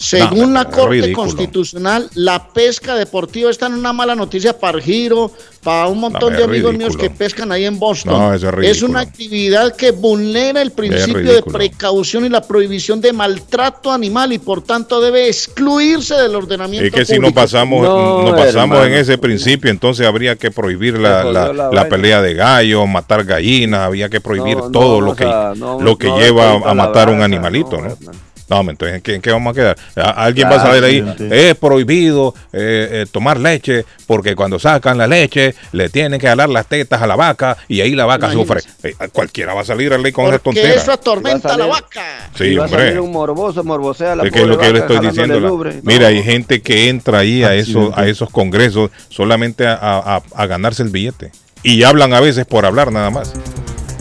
[0.01, 1.27] según No, la Corte ridículo.
[1.27, 5.31] Constitucional, la pesca deportiva está en una mala noticia para el Giro,
[5.63, 8.19] para un montón No, de amigos míos que pescan ahí en Boston.
[8.19, 13.13] No, eso es una actividad que vulnera el principio de precaución y la prohibición de
[13.13, 18.23] maltrato animal y por tanto debe excluirse del ordenamiento Es que si no pasamos, No,
[18.23, 23.81] no pasamos en ese principio, entonces habría que prohibir la, pelea de gallos, matar gallinas,
[23.81, 27.83] había que prohibir todo lo que, lo que no lleva a, matar un animalito, no,
[27.83, 27.93] ¿no?
[27.93, 28.30] hermano.
[28.51, 29.77] No, entonces ¿en qué, en qué vamos a quedar?
[30.17, 35.07] Alguien va a salir ahí, es prohibido eh, eh, tomar leche, porque cuando sacan la
[35.07, 38.61] leche le tienen que jalar las tetas a la vaca y ahí la vaca sufre.
[38.83, 40.83] Eh, cualquiera va a salir a ley con esa Porque tontera.
[40.83, 42.31] eso atormenta a a la vaca.
[42.37, 44.73] Sí, va a salir un morboso, morbosea a la Es que es lo que yo
[44.73, 45.39] le estoy diciendo.
[45.39, 45.75] la- lubre.
[45.75, 45.81] No.
[45.85, 50.47] Mira, hay gente que entra ahí a esos, a esos congresos solamente a, a- a
[50.47, 51.31] ganarse el billete.
[51.63, 53.33] Y hablan a veces por hablar nada más.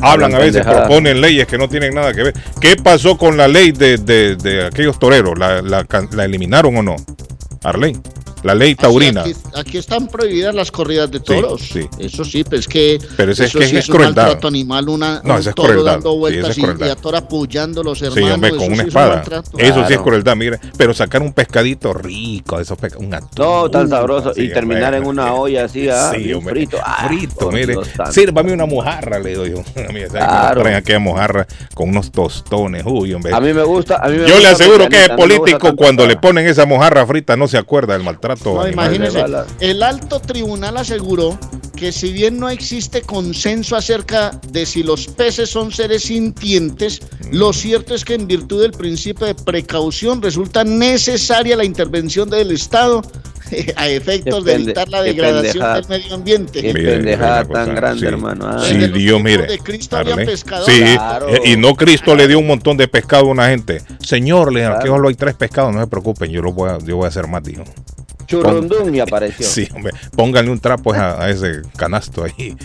[0.01, 2.33] Hablan a veces, proponen leyes que no tienen nada que ver.
[2.59, 5.37] ¿Qué pasó con la ley de, de- de aquellos toreros?
[5.37, 6.95] ¿La, la, la eliminaron o no?
[7.63, 7.97] Arley.
[8.43, 9.21] La ley taurina.
[9.21, 11.61] Aquí, aquí están prohibidas las corridas de toros.
[11.61, 11.87] sí.
[11.99, 12.99] Eso sí, pero es que.
[13.17, 14.23] Pero eso es que es un crueldad.
[14.23, 15.91] maltrato animal, una, No, un eso es toro crueldad.
[15.93, 16.91] dando Sí, vueltas eso es y- y, crueldad.
[16.91, 18.31] a toro apoyando los Sí, hermanos.
[18.33, 19.23] hombre, eso con sí una es un espada.
[19.57, 20.59] Eso sí es crueldad, mire.
[20.77, 23.05] Pero sacar un pescadito rico de esos pescados.
[23.05, 23.29] Un atún.
[23.37, 24.33] No, tan sabroso.
[24.33, 24.97] sí, y terminar hombre.
[24.99, 26.53] en una olla así, ah, Sí, hombre.
[26.53, 26.77] frito.
[26.83, 27.75] Ah, frito, mire.
[28.11, 29.63] Sírvame una mojarra, le doy yo.
[29.93, 30.61] Mira, ¿sabes que Claro.
[30.61, 32.83] Traen aquella mojarra con unos tostones.
[32.85, 33.33] Uy, hombre.
[33.33, 33.97] A mí me gusta.
[34.01, 37.35] A mí me Yo le aseguro que es político cuando le ponen esa mojarra frita
[37.35, 38.28] no se acuerda del maltrato.
[38.35, 38.73] No, animal.
[38.73, 39.45] imagínese, de bala.
[39.59, 41.37] el alto tribunal aseguró
[41.75, 46.99] que si bien no existe consenso acerca de si los peces son seres sintientes,
[47.31, 52.51] lo cierto es que en virtud del principio de precaución resulta necesaria la intervención del
[52.51, 53.01] Estado
[53.77, 56.61] a efectos de evitar la degradación del medio ambiente.
[56.61, 58.05] Qué pendejada tan grande, sí.
[58.07, 58.45] hermano.
[58.47, 58.63] ah.
[58.67, 59.47] Sí, Dios, mire.
[59.47, 60.75] de Cristo había pescadores.
[60.75, 61.29] Sí, Claro.
[61.29, 63.81] eh, y no Cristo le dio un montón de pescado a una gente.
[64.03, 64.95] Señor, le aquí Claro.
[64.95, 67.27] solo hay tres pescados, no se preocupen, yo lo voy a, yo voy a hacer
[67.27, 67.63] más, dijo.
[68.29, 69.45] Churrundum y apareció.
[69.49, 72.55] Sí, hombre, pónganle un trapo a, a ese canasto ahí.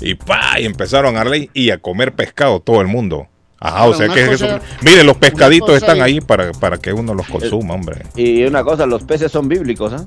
[0.00, 3.26] Y pa, y empezaron a ley y a comer pescado todo el mundo.
[3.58, 7.14] Ajá, o sea que cosa- eso- mire, los pescaditos están ahí para, para que uno
[7.14, 8.02] los consuma, hombre.
[8.14, 10.04] Y una cosa, los peces son bíblicos, ¿ah?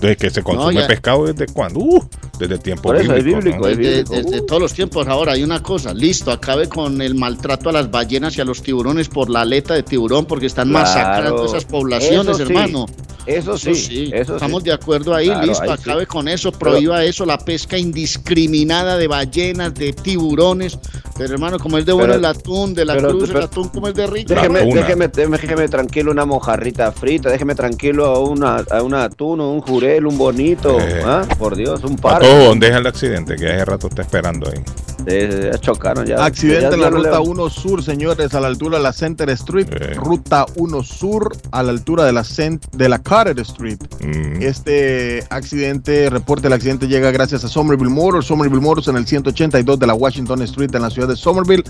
[0.00, 1.80] Desde que se consume pescado desde cuándo?
[1.80, 2.06] Uh,
[2.38, 3.68] desde tiempo Por eso es bíblico, bíblico, ¿no?
[3.68, 5.06] es Desde, desde todos los tiempos.
[5.08, 8.62] Ahora hay una cosa, listo, acabe con el maltrato a las ballenas y a los
[8.62, 10.84] tiburones por la aleta de tiburón porque están Claro.
[10.86, 12.86] masacrando esas poblaciones, Eso sí, hermano.
[13.26, 14.36] Eso sí, Eso sí, eso sí.
[14.36, 15.82] estamos de acuerdo ahí, Claro, listo, ahí sí.
[15.82, 20.78] acabe con eso, prohíba eso, la pesca indiscriminada de ballenas, de tiburones,
[21.18, 23.68] pero hermano, como es de bueno Pero- el atún, de la pero- cruz, el atún
[23.68, 24.32] como es de rico.
[24.34, 29.60] Déjeme, déjeme, déjeme tranquilo una mojarrita frita, déjeme tranquilo a una, a una atún, un
[29.60, 31.02] jurel, un bonito, Eh.
[31.04, 31.26] ¿ah?
[31.38, 32.22] por Dios, un par.
[32.22, 34.60] todos, deja el accidente que hace rato está esperando ahí.
[35.06, 36.24] Eh, ya chocaron ya.
[36.24, 39.68] Accidente Ya- en la ruta 1 Sur, señores, a la altura de la Center Street.
[39.70, 39.94] Eh.
[39.94, 43.78] Ruta 1 Sur, a la altura de la, Cent- de la Carter Street.
[44.00, 44.42] Mm.
[44.42, 48.26] Este accidente, reporte del accidente llega gracias a Somerville Motors.
[48.26, 51.64] Somerville Motors en el 182 de la Washington Street en la ciudad de Somerville.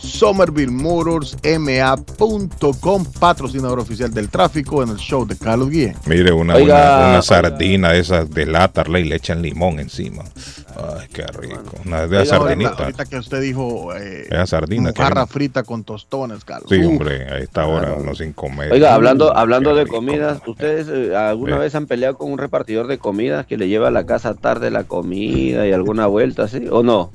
[0.00, 5.94] Somerville Motors, MA.com, patrocinador oficial del tráfico en el show de Carlos Guillén.
[6.06, 7.22] Mire, una, Oiga, una, una oiga.
[7.22, 10.24] sardina de esas de lata, y le echan limón encima.
[10.76, 11.60] Ay, qué rico.
[11.84, 12.50] Una de esas Oiga,
[12.84, 14.90] Ahorita, que usted dijo eh, Esa sardina.
[14.96, 16.68] mojarra frita con tostones, Carlos.
[16.70, 18.72] Sí, Uf, hombre, a esta hora uno sin comer.
[18.72, 20.40] Oiga, hablando, hablando de rico, comidas.
[20.46, 21.64] ¿ustedes eh, alguna Ve.
[21.64, 24.70] vez han peleado con un repartidor de comidas que le lleva a la casa tarde
[24.70, 26.66] la comida y alguna vuelta así?
[26.70, 27.10] ¿O no?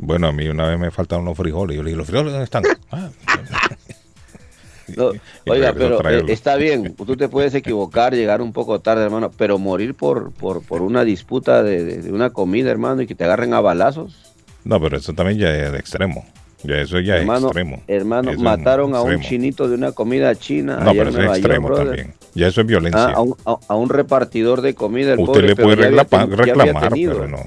[0.00, 1.76] Bueno, a mí una vez me faltaron los frijoles.
[1.76, 2.62] Yo le dije, ¿los frijoles dónde están?
[2.90, 3.08] Ah,
[4.96, 5.10] No,
[5.46, 9.58] Oiga, pero eh, está bien, tú te puedes equivocar, llegar un poco tarde, hermano, pero
[9.58, 13.24] morir por, por, por una disputa de, de- de una comida, hermano, y que te
[13.24, 14.32] agarren a balazos.
[14.64, 16.24] No, pero eso también ya es de extremo.
[16.64, 17.82] Ya eso ya hermano, es extremo.
[17.86, 20.80] hermano Eso mataron a un chinito de una comida china.
[20.82, 22.14] No, pero eso es York, extremo también.
[22.34, 23.00] Ya eso es violencia.
[23.10, 25.12] Ah, a, un, a- a un repartidor de comida.
[25.12, 27.38] el Usted pobre, le puede ten- reclamar, tenido- pero no.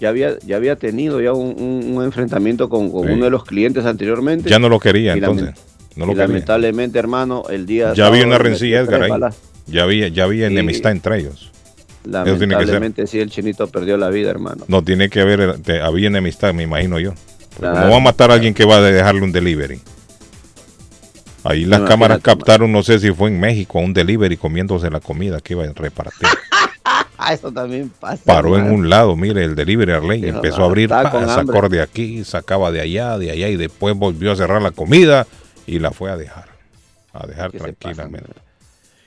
[0.00, 3.12] Ya había, ya había tenido ya un, un- un enfrentamiento con, con Sí.
[3.14, 4.48] uno de los clientes anteriormente.
[4.50, 5.48] Ya no lo quería, Y entonces.
[5.48, 5.56] lament-
[5.96, 6.28] No lo y quería.
[6.28, 7.94] lamentablemente, hermano, el día.
[7.94, 9.10] Ya había una rencilla, Edgar, ahí.
[9.66, 11.50] Ya había, ya había enemistad entre ellos.
[12.08, 14.64] Lamentablemente, sí, el chinito perdió la vida, hermano.
[14.68, 17.12] No tiene que haber, te- había enemistad, me imagino yo.
[17.58, 17.80] Claro.
[17.86, 19.80] no va a matar a alguien que va a dejarle un delivery.
[21.44, 25.40] Ahí las cámaras captaron, no sé si fue en México, un delivery comiéndose la comida
[25.40, 26.28] que iba a repartir.
[27.32, 28.22] Eso también pasa.
[28.24, 31.68] Paró en un lado, mire, el delivery Arley, empezó "No, a abrir, sacó hambre".
[31.68, 35.26] de aquí, sacaba de allá, de allá, y después volvió a cerrar la comida
[35.66, 36.46] y la fue a dejar.
[37.12, 38.40] A dejar ¿Qué se pasa, tranquilamente.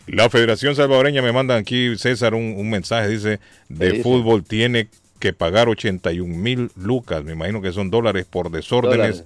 [0.07, 4.03] La Federación Salvadoreña me manda aquí, César, un, un mensaje, dice, de dice?
[4.03, 4.87] fútbol tiene
[5.19, 9.23] que pagar 81 mil lucas, me imagino que son dólares por desórdenes Dólares.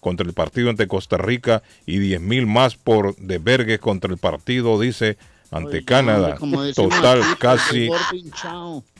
[0.00, 4.80] contra el partido ante Costa Rica y 10 mil más por desvergues contra el partido,
[4.80, 5.18] dice,
[5.50, 6.36] ante Canadá.
[6.40, 7.90] hombre, Total, aquí, casi...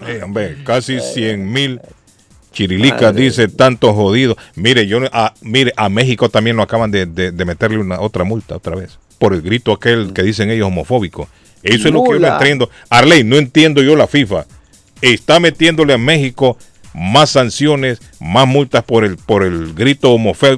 [0.07, 1.81] Eh, hombre, casi 100 mil
[2.53, 3.23] chirilicas, Madre.
[3.23, 4.37] dice, tanto jodido.
[4.57, 8.25] Mire, yo, a, mire, a México también lo acaban de, de- de meterle una otra
[8.25, 11.29] multa otra vez, por el grito aquel que dicen ellos homofóbico.
[11.63, 12.69] Eso es lo que yo no entiendo.
[12.91, 14.47] Arley, no entiendo yo la FIFA.
[15.01, 16.59] Está metiéndole a México
[16.93, 20.11] más sanciones, más multas por el, por el grito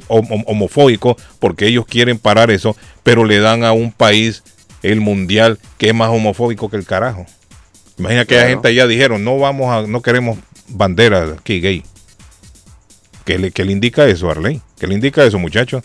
[0.08, 4.42] homofóbico, porque ellos quieren parar eso, pero le dan a un país
[4.82, 7.26] el mundial que es más homofóbico que el carajo.
[7.98, 8.54] Imagina que la Claro.
[8.54, 11.82] gente allá dijeron, no vamos a, no queremos banderas aquí gay.
[13.26, 14.62] ¿Qué le, qué le indica eso, Arley?
[14.78, 15.82] ¿Qué le indica eso, muchachos?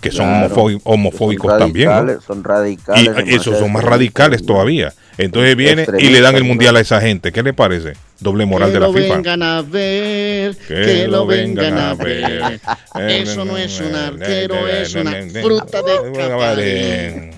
[0.00, 0.54] Que son Claro.
[0.54, 1.90] homofóbi- homofóbicos Son también.
[2.26, 3.10] Son radicales.
[3.26, 4.92] Y esos son más radicales todavía.
[5.18, 7.30] Entonces viene y le dan el mundial a esa gente.
[7.32, 7.92] ¿Qué le parece?
[8.20, 9.14] Doble moral que de la lo FIFA.
[9.16, 12.60] vengan a ver, que, lo vengan a ver.
[13.08, 17.30] Eso no es un arquero, es una fruta de.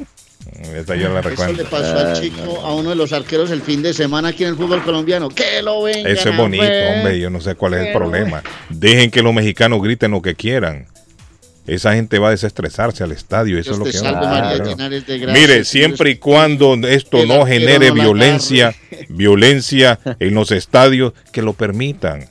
[0.77, 3.83] Esta yo la Eso le pasó al chico, a uno de los arqueros el fin
[3.83, 5.29] de semana aquí en el fútbol colombiano.
[5.29, 6.96] Que lo vengan Eso es a bonito, ver.
[6.98, 7.18] hombre.
[7.18, 8.42] Yo no sé cuál es el problema.
[8.68, 10.87] Dejen que los mexicanos griten lo que quieran.
[11.66, 13.59] Esa gente va a desestresarse al estadio.
[13.59, 16.75] Eso Dios es lo que salve, vamos a María de gracia, Mire, siempre y cuando
[16.75, 18.75] esto no genere violencia,
[19.09, 22.29] violencia en los estadios, que lo permitan.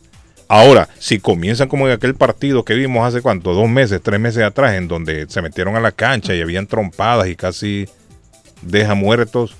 [0.50, 4.44] Ahora, si comienzan como en aquel partido que vimos hace cuánto, dos meses, tres meses
[4.44, 7.88] atrás, en donde se metieron a la cancha y habían trompadas y casi
[8.62, 9.56] deja muertos,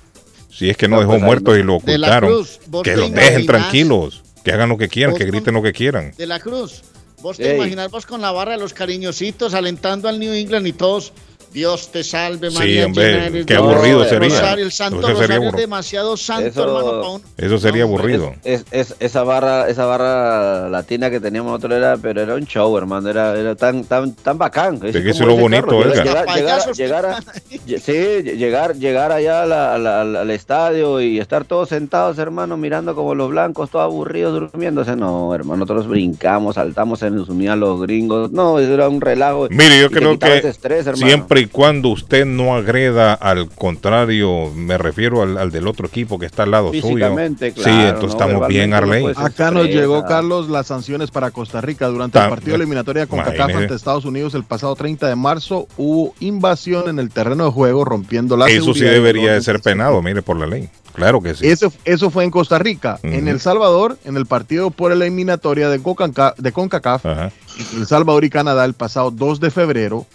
[0.50, 4.22] si es que no, No, dejó muertos y lo ocultaron, Cruz, que los dejen tranquilos,
[4.44, 6.12] que hagan lo que quieran, que griten lo que quieran.
[6.18, 6.82] De la Cruz.
[7.22, 7.56] Vos te Ey.
[7.56, 11.12] imaginas vos con la barra de los cariñositos alentando al New England y todos
[11.52, 12.86] Dios te salve, Sí, María.
[12.86, 14.28] hombre, llena eres qué de aburrido sería.
[14.28, 17.12] Rosario, el santo Eso sería rosario es demasiado santo, Eso- hermano.
[17.14, 18.32] un- Eso sería aburrido.
[18.44, 22.76] Es, es- esa barra, esa barra latina que teníamos nosotros era, pero era un show,
[22.78, 24.76] hermano, era, era tan, tan, tan bacán.
[24.82, 26.06] Es que eso es lo bonito, Edgar.
[26.06, 27.20] llegar, llegar, llegar a-
[27.66, 27.92] sí,
[28.36, 32.56] llegar, llegar allá a la- a la- al, al estadio y estar todos sentados, hermano,
[32.56, 34.96] mirando como los blancos, todos aburridos, durmiéndose.
[34.96, 38.32] No, hermano, nosotros brincamos, saltamos, se nos unían los gringos.
[38.32, 39.48] No, eso era un relajo.
[39.50, 41.06] Mire, yo creo que estrés, hermano.
[41.06, 46.18] siempre y cuando usted no agreda al contrario, me refiero al, al del otro equipo
[46.18, 46.82] que está al lado suyo.
[46.88, 48.24] Físicamente, sí, claro, entonces ¿no?
[48.24, 49.02] estamos bien, Arley.
[49.02, 49.24] puede ser.
[49.24, 51.86] Acá nos llegó, Carlos, las sanciones para Costa Rica.
[51.88, 56.14] Durante el partido eliminatoria con CACAF ante Estados Unidos el pasado 30 de marzo hubo
[56.20, 60.22] invasión en el terreno de juego rompiendo la Eso sí debería de ser penado, mire,
[60.22, 60.68] por la ley.
[60.94, 61.46] Claro que sí.
[61.46, 62.98] Eso, eso fue en Costa Rica.
[63.02, 63.26] En.
[63.26, 67.32] El Salvador, en el partido por la eliminatoria de, Cocanca- de CONCACAF, Ajá.
[67.76, 70.06] El Salvador y Canadá, el pasado 2 de febrero,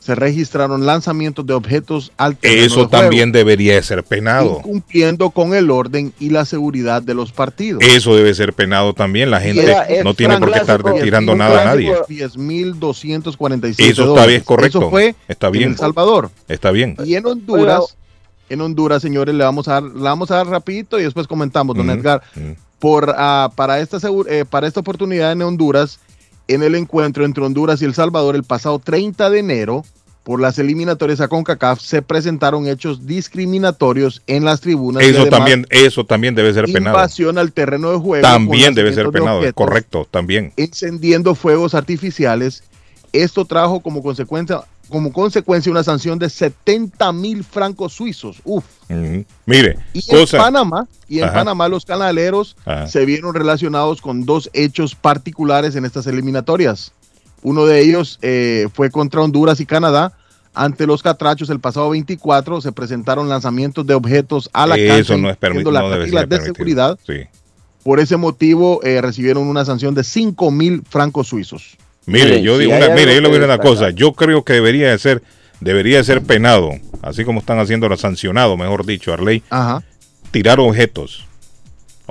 [0.00, 4.56] se registraron lanzamientos de objetos al terreno Eso de juego, también debería de ser penado.
[4.58, 7.82] incumpliendo con el orden y la seguridad de los partidos.
[7.84, 9.30] Eso debe ser penado también.
[9.30, 11.88] La gente Era- no tiene por qué estar tirando nada a nadie.
[11.88, 14.78] clásico- 10.247 Eso está bien, correcto.
[14.78, 15.68] Eso fue Está en bien.
[15.70, 16.30] El Salvador.
[16.48, 16.96] Está bien.
[17.04, 17.96] Y en Honduras,
[18.48, 21.76] en Honduras, señores, le vamos a dar, le vamos a dar rapidito y después comentamos,
[21.76, 22.22] don Ujú, Edgar.
[22.36, 22.56] ujú.
[22.78, 26.00] Por, ah, para, esta, eh, para esta oportunidad en Honduras,
[26.54, 29.84] en el encuentro entre Honduras y El Salvador el pasado 30 de enero,
[30.24, 35.02] por las eliminatorias a CONCACAF, se presentaron hechos discriminatorios en las tribunas.
[35.02, 36.96] y Eso además también, eso también debe ser penado.
[36.96, 38.22] invasión al terreno de juego.
[38.22, 40.52] También debe ser penado, es objetos, correcto, también.
[40.56, 42.64] Encendiendo fuegos artificiales.
[43.12, 44.60] Esto trajo como consecuencia,
[44.90, 48.40] como consecuencia una sanción de 70 mil francos suizos.
[48.44, 48.64] Uf.
[49.46, 50.26] Mire, Y en.
[50.28, 51.34] Panamá, y en Ajá.
[51.34, 52.86] Panamá los canaleros Ajá.
[52.88, 56.92] se vieron relacionados con dos hechos particulares en estas eliminatorias.
[57.42, 60.12] Uno de ellos eh, fue contra Honduras y Canadá.
[60.52, 65.16] Ante los catrachos el pasado 24 se presentaron lanzamientos de objetos a la cancha, Eso
[65.16, 65.70] no es permitido.
[65.70, 66.54] incluyendo las No reglas de permitido.
[66.54, 66.98] seguridad.
[67.06, 67.14] Sí.
[67.84, 71.78] Por ese motivo eh, recibieron una sanción de 5 mil francos suizos.
[72.06, 73.90] Mire, Miren, yo digo una, mire, yo le voy a decir una cosa.
[73.90, 75.22] Yo creo que debería de ser,
[75.60, 79.82] debería de ser penado, así como están haciendo la sancionado, mejor dicho, Arley, Ajá.
[80.30, 81.26] tirar objetos.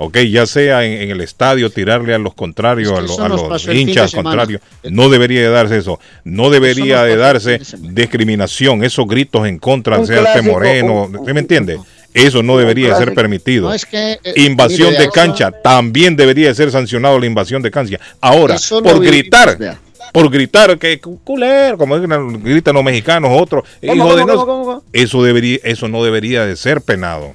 [0.02, 3.68] Ok, ya sea en, en el estadio, tirarle a los contrarios, Es que a, los-
[3.68, 4.62] a hinchas contrarios.
[4.88, 6.00] No debería de darse eso.
[6.24, 11.02] No debería de darse de discriminación, esos gritos en contra, Un sea este clásico, moreno.
[11.04, 11.78] un- ¿Sí me entiende?
[12.12, 13.68] Eso no debería de ser permitido.
[13.68, 17.26] No, es que, eh, Invasión mire, de eso- cancha, también debería de ser sancionado la
[17.26, 17.98] invasión de cancha.
[18.20, 19.80] Ahora, por gritar, vea.
[20.12, 24.46] por gritar que cu- culero, como gritan los mexicanos, otros, ¿Cómo, hijo de cómo, no-
[24.46, 24.82] cómo, cómo?
[24.92, 27.32] eso debería, eso no debería de ser penado.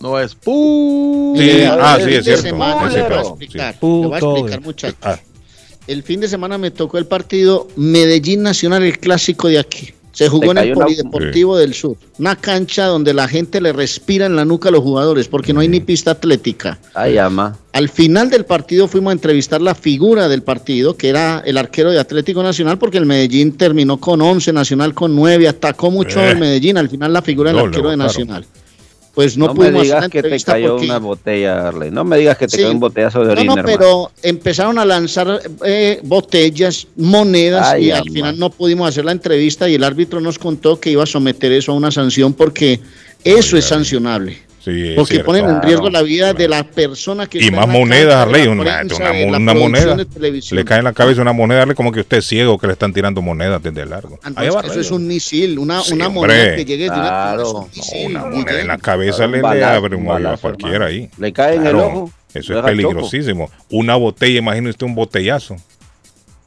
[0.00, 1.34] No es pu.
[1.36, 2.42] Sí, Mire, ah, el sí, fin es de cierto.
[2.42, 3.78] semana, Sí, le voy a pero- explicar, sí.
[3.82, 4.32] le voy a Puto.
[4.36, 4.98] explicar, muchachos.
[5.02, 5.18] Ah,
[5.86, 9.93] El fin de semana me tocó el partido Medellín Nacional, el clásico de aquí.
[10.14, 11.96] Se jugó en el una- Polideportivo del Sur.
[12.18, 15.60] Una cancha donde la gente le respira en la nuca a los jugadores porque no
[15.60, 16.78] hay ni pista atlética.
[16.94, 17.58] Ay, ama.
[17.72, 21.90] Al final del partido fuimos a entrevistar la figura del partido, que era el arquero
[21.90, 26.30] de Atlético Nacional, porque el Medellín terminó con 11, Nacional con 9, atacó mucho Eh.
[26.30, 27.96] el Medellín, al final la figura del No, arquero de.
[27.96, 28.46] Nacional.
[29.14, 30.86] Pues no, No, me pudimos digas que te cayó porque...
[30.86, 31.90] una botella, Arley.
[31.92, 32.62] No me digas que te Sí.
[32.62, 37.90] cayó un botellazo de orina, no, pero empezaron a lanzar eh, botellas, monedas Ay, y
[37.92, 41.06] al final no pudimos hacer la entrevista y el árbitro nos contó que iba a
[41.06, 42.80] someter eso a una sanción porque
[43.22, 44.38] eso es sancionable.
[44.64, 45.26] Sí, Porque cierto.
[45.26, 48.64] ponen en riesgo Claro, la vida de la persona que Y más monedas, Arley, una,
[48.64, 49.96] prensa, una, moneda.
[50.50, 52.72] Le cae en la cabeza una moneda, Arley, como que usted es ciego que le
[52.72, 54.18] están tirando monedas desde largo.
[54.64, 57.68] Eso es un misil, una, Sí, una moneda que llegue Claro.
[57.72, 58.00] directo.
[58.02, 60.90] No, una moneda en la cabeza le, le abre un hoyo a cualquiera hermano.
[60.90, 61.10] ahí.
[61.18, 62.66] Le cae en el ojo, Eso es choco.
[62.66, 63.50] peligrosísimo.
[63.70, 65.56] Una botella, imagine usted un botellazo.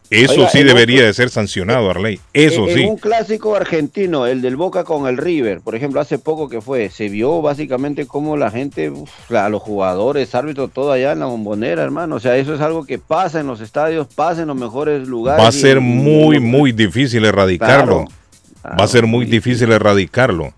[0.10, 2.20] Eso Oiga, sí debería otro- de ser sancionado, Arley.
[2.34, 2.84] Eso en, sí.
[2.84, 6.62] en un clásico argentino, el del Boca con el River, por ejemplo, hace poco que
[6.62, 11.20] fue, se vio básicamente cómo la gente, uf, la- los jugadores, árbitros, todo allá en
[11.20, 12.15] la bombonera, hermano.
[12.15, 15.43] O sea, eso es algo que pasa en los estadios, pasa en los mejores lugares.
[15.43, 18.06] Va a ser muy, muy difícil erradicarlo.
[18.06, 20.54] Claro, Va a ser muy difícil erradicarlo.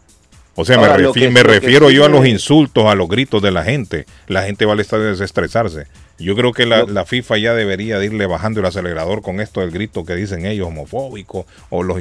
[0.55, 3.51] O sea, Ahora, me, refi- me refiero yo a los insultos, a los gritos de
[3.51, 4.05] la gente.
[4.27, 5.85] La gente va al estadio a desestresarse.
[6.19, 9.61] Yo creo que la, la FIFA ya debería de irle bajando el acelerador con esto
[9.61, 11.45] del grito que dicen ellos, homofóbico.
[11.69, 11.97] O los,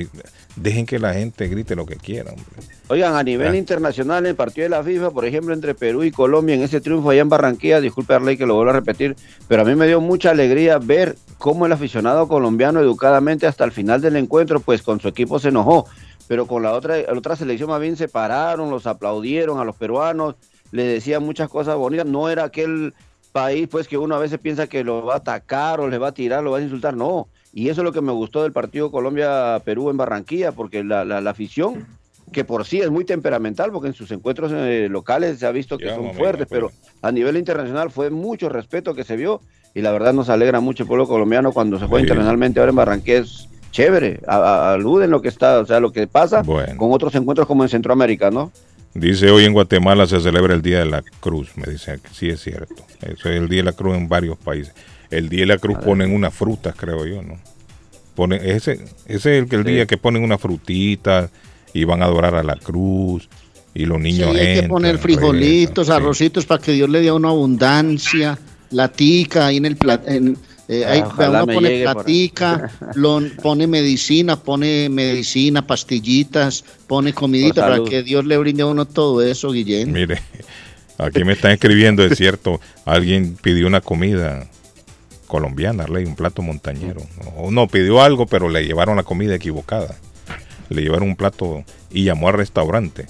[0.57, 2.31] dejen que la gente grite lo que quiera.
[2.33, 2.45] hombre.
[2.89, 3.57] Oigan, a nivel Ah.
[3.57, 6.81] internacional, en el partido de la FIFA, por ejemplo, entre Perú y Colombia, en ese
[6.81, 9.15] triunfo allá en Barranquilla, disculpe Arley que lo vuelvo a repetir,
[9.47, 13.71] pero a mí me dio mucha alegría ver cómo el aficionado colombiano educadamente hasta el
[13.73, 15.87] final del encuentro, pues con su equipo se enojó,
[16.27, 19.77] pero con la otra, la otra selección más bien se pararon, los aplaudieron a los
[19.77, 20.35] peruanos,
[20.73, 22.93] les decían muchas cosas bonitas, no era aquel
[23.39, 26.09] país pues que uno a veces piensa que lo va a atacar o le va
[26.09, 27.29] a tirar, lo va a insultar, no.
[27.53, 31.21] Y eso es lo que me gustó del partido Colombia-Perú en Barranquilla, porque la, la,
[31.21, 31.87] la afición,
[32.33, 35.79] que por sí es muy temperamental, porque en sus encuentros eh, locales se ha visto
[35.79, 39.41] que son mamá, fuertes, pero- pero a nivel internacional fue mucho respeto que se vio
[39.75, 42.77] y la verdad nos alegra mucho el pueblo colombiano cuando se juega internacionalmente ahora en
[42.77, 46.77] Barranquilla es chévere, a- a- aluden lo que está, o sea, lo que pasa Bueno.
[46.77, 48.51] con otros encuentros como en Centroamérica, ¿no?
[48.95, 51.51] Dice hoy en Guatemala se celebra el Día de la Cruz.
[51.57, 52.75] Me dicen que sí es cierto.
[53.03, 54.75] Eso es el Día de la Cruz en varios países.
[55.11, 57.39] El Día de la Cruz ponen unas frutas, creo yo, ¿no?
[58.15, 58.73] Ponen, ese,
[59.07, 59.71] ese es el, que el Sí.
[59.73, 61.31] día que ponen una frutita
[61.73, 63.29] y van a adorar a la cruz
[63.75, 65.93] y los Sí, niños hay que poner frijolitos, sí.
[65.93, 68.37] arrocitos para que Dios le dé una abundancia,
[68.71, 70.37] latica ahí en el en-
[70.69, 77.13] eh, Ah, ahí, ojalá uno me pone platica, lo- pone medicina, pone medicina, pastillitas, pone
[77.13, 79.93] comidita para que Dios le brinde a uno todo eso, Guillén.
[79.93, 80.21] Mire,
[80.99, 84.47] aquí me están escribiendo, es cierto, alguien pidió una comida
[85.27, 87.03] colombiana, ley, un plato montañero.
[87.37, 89.97] O no, pidió algo, pero le llevaron la comida equivocada.
[90.71, 93.07] Le llevaron un plato y llamó al restaurante.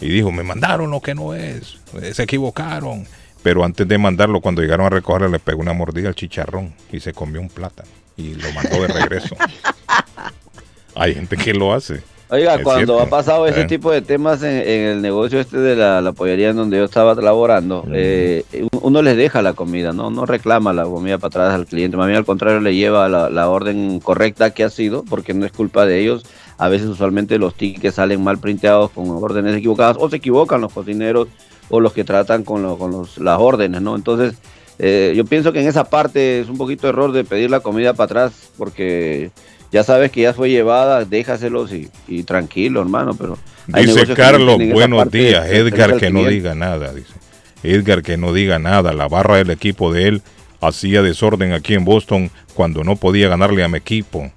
[0.00, 3.06] Y dijo, me mandaron lo que no es, eh, se equivocaron.
[3.42, 7.00] Pero antes de mandarlo, cuando llegaron a recogerlo, le pegó una mordida al chicharrón y
[7.00, 9.34] se comió un plátano y lo mandó de regreso.
[10.94, 12.02] Hay gente que lo hace.
[12.28, 13.00] Oiga, Es cuando cierto.
[13.02, 13.66] ha pasado ese Eh.
[13.66, 16.84] tipo de temas en, en el negocio este de la, la pollería en donde yo
[16.84, 17.92] estaba laborando, Mm.
[17.94, 18.44] eh,
[18.80, 20.10] uno les deja la comida, ¿no?
[20.10, 23.28] No reclama la comida para atrás al cliente, más bien al contrario le lleva la,
[23.28, 26.24] la orden correcta que ha sido, porque no es culpa de ellos.
[26.56, 30.72] A veces usualmente los tickets salen mal printeados con órdenes equivocadas o se equivocan los
[30.72, 31.28] cocineros
[31.72, 33.96] o los que tratan con, lo- con los- las órdenes, ¿no?
[33.96, 34.34] Entonces,
[34.78, 37.94] eh, yo pienso que en esa parte es un poquito error de pedir la comida
[37.94, 39.30] para atrás porque
[39.72, 43.38] ya sabes que ya fue llevada, déjaselos y, y tranquilo, hermano, pero...
[43.68, 45.46] Dice que Carlos, buenos de días.
[45.48, 47.14] Edgar, que no diga nada, dice.
[47.62, 48.92] Edgar, que no diga nada.
[48.92, 50.22] La barra del equipo de él
[50.60, 54.30] hacía desorden aquí en Boston cuando no podía ganarle a mi equipo.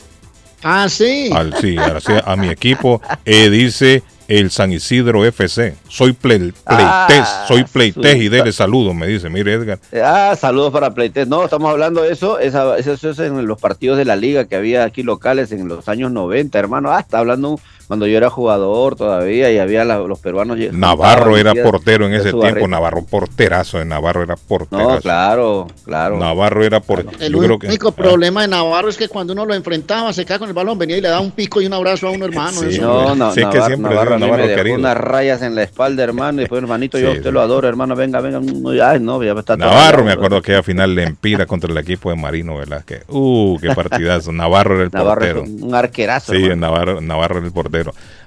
[0.64, 1.30] Ah, sí.
[1.34, 3.02] Al, sí, hacía a mi equipo.
[3.26, 5.76] Eh, dice el San Isidro FC.
[5.88, 9.30] Soy ple, Pleites, Ah, soy Pleites y dele saludos, me dice.
[9.30, 9.80] Mire, Edgar.
[10.04, 11.28] Ah, saludos para Playtest.
[11.30, 14.46] No, estamos hablando de eso, esa- eso, eso es en los partidos de la liga
[14.46, 16.92] que había aquí locales en los años 90, hermano.
[16.92, 20.58] Ah, está hablando cuando yo era jugador todavía y había la- los peruanos.
[20.72, 22.68] Navarro era portero en de ese tiempo.
[22.68, 23.78] Navarro porterazo.
[23.80, 24.96] De Navarro era porterazo.
[24.96, 26.18] No, claro, claro.
[26.18, 27.18] Navarro era portero.
[27.20, 30.12] El Yo creo que- único ah, problema de Navarro es que cuando uno lo enfrentaba,
[30.14, 32.12] se cae con el balón, venía y le daba un pico y un abrazo a
[32.12, 32.60] uno, hermano.
[32.62, 32.82] Sí, eso.
[32.82, 34.78] No, no, Sí, es que siempre Navarro, Navarro me dejó querido.
[34.78, 37.68] unas rayas en la espalda, hermano, y después, hermanito, yo a Sí, usted lo adoro,
[37.68, 38.40] hermano, venga, venga.
[38.40, 41.46] no, Ay, no, ya me está todo Navarro, me acuerdo que a final le empira
[41.46, 43.04] contra el equipo de Marino Velázquez.
[43.10, 44.32] Uh, qué partidazo.
[44.32, 45.44] Navarro era el Navarro portero.
[45.44, 46.34] es un, un arquerazo.
[46.34, 46.62] Sí, hermano.
[46.62, 47.75] Navarro, Navarro era el portero.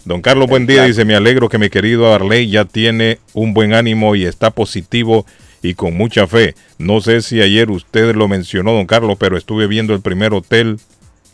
[0.05, 0.85] Don Carlos, buen día.
[0.85, 5.27] Dice, me alegro que mi querido Arley ya tiene un buen ánimo y está positivo
[5.63, 6.55] y con mucha fe.
[6.79, 10.79] No sé si ayer usted lo mencionó, don Carlos, pero estuve viendo el primer hotel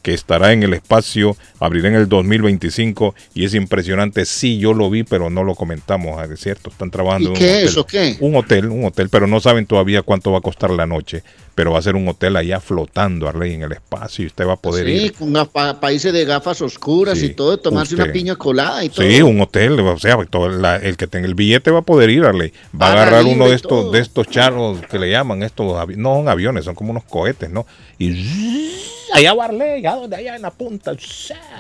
[0.03, 4.27] que estará en el espacio, abrirá en el 2025 y es impresionante.
[4.27, 6.68] Sí, yo lo vi, pero no lo comentamos, ah, es cierto.
[6.68, 7.64] Están trabajando ¿Y en un qué hotel.
[7.68, 8.16] es o qué?
[8.20, 11.22] Un hotel, un hotel, pero no saben todavía cuánto va a costar la noche.
[11.54, 14.54] Pero va a ser un hotel allá flotando, Arley, en el espacio y usted va
[14.54, 15.12] a poder Sí, ir.
[15.14, 18.04] con gafa- países de gafas oscuras Sí, y todo, tomarse usted.
[18.06, 19.06] una piña colada y todo.
[19.06, 22.10] Sí, un hotel, o sea, todo la- el que tenga el billete va a poder
[22.10, 22.52] ir, Arley.
[22.80, 23.90] Va a agarrar uno de estos, todo.
[23.92, 27.66] de estos charros que le llaman, estos no son aviones, son como unos cohetes, ¿no?
[27.98, 28.70] Y
[29.12, 30.92] allá va Arley, allá allá en la punta,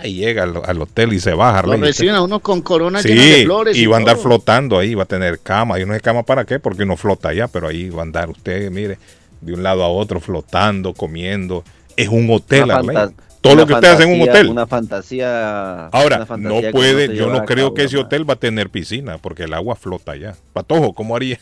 [0.02, 1.88] y llega al, al hotel y se baja Lo Arley.
[1.88, 3.76] reciben a uno con corona llena de Sí, flores.
[3.76, 4.24] y va a andar todo.
[4.24, 5.78] flotando ahí, va a tener cama.
[5.78, 8.28] Y no es cama para qué, porque uno flota allá, pero ahí va a andar
[8.30, 8.98] usted, mire,
[9.44, 11.64] de un lado a otro, flotando, comiendo.
[11.96, 12.96] Es un hotel, Arley.
[13.40, 14.48] Todo lo que usted hace en un fantasía- hotel.
[14.50, 15.86] Una fantasía.
[15.88, 18.70] Ahora, una fantasía no puede, yo no creo cabo, que ese hotel va a tener
[18.70, 20.34] piscina, porque el agua flota allá.
[20.54, 21.38] Patojo, ¿cómo haría?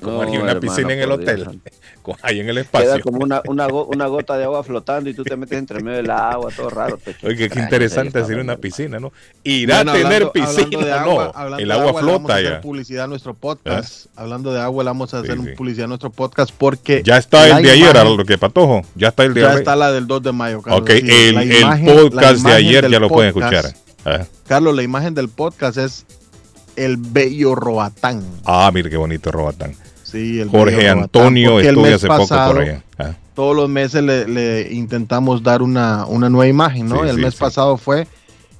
[0.00, 1.60] ¿Cómo No, una hermano, piscina en el Dios hotel?
[2.22, 3.00] Ahí en el Queda espacio.
[3.02, 5.98] como una, una, go- una gota de agua flotando y tú te metes entre medio
[5.98, 6.96] del agua, todo raro.
[6.96, 9.12] Te- Oye, qué extraño, interesante decir una piscina, ¿no?
[9.44, 11.32] Irá Bueno, a tener hablando- piscina hablando agua, no.
[11.38, 12.60] hablando El de agua le vamos a flota hacer ya.
[12.62, 14.06] publicidad a nuestro podcast.
[14.16, 17.46] Hablando de agua, le vamos a hacer Sí, publicidad a nuestro podcast porque Ya está
[17.46, 18.82] el de ayer, imagen- a lo que Patojo.
[18.94, 19.58] Ya está el de Ya ayer.
[19.58, 20.80] está la del 2 de mayo, Carlos.
[20.82, 23.74] Ok, Sí, el, el podcast de ayer ya lo pueden escuchar.
[24.06, 24.24] Ah.
[24.46, 26.06] Carlos, la imagen del podcast es
[26.76, 28.22] el bello Roatán.
[28.46, 29.74] Ah, mire qué bonito Robatán.
[30.10, 32.82] Sí, el Jorge Antonio estuvo hace poco por allá.
[32.98, 33.12] Ah.
[33.34, 37.02] Todos los meses le, le intentamos dar una, una nueva imagen, ¿no?
[37.02, 38.08] Sí, el sí, mes pasado fue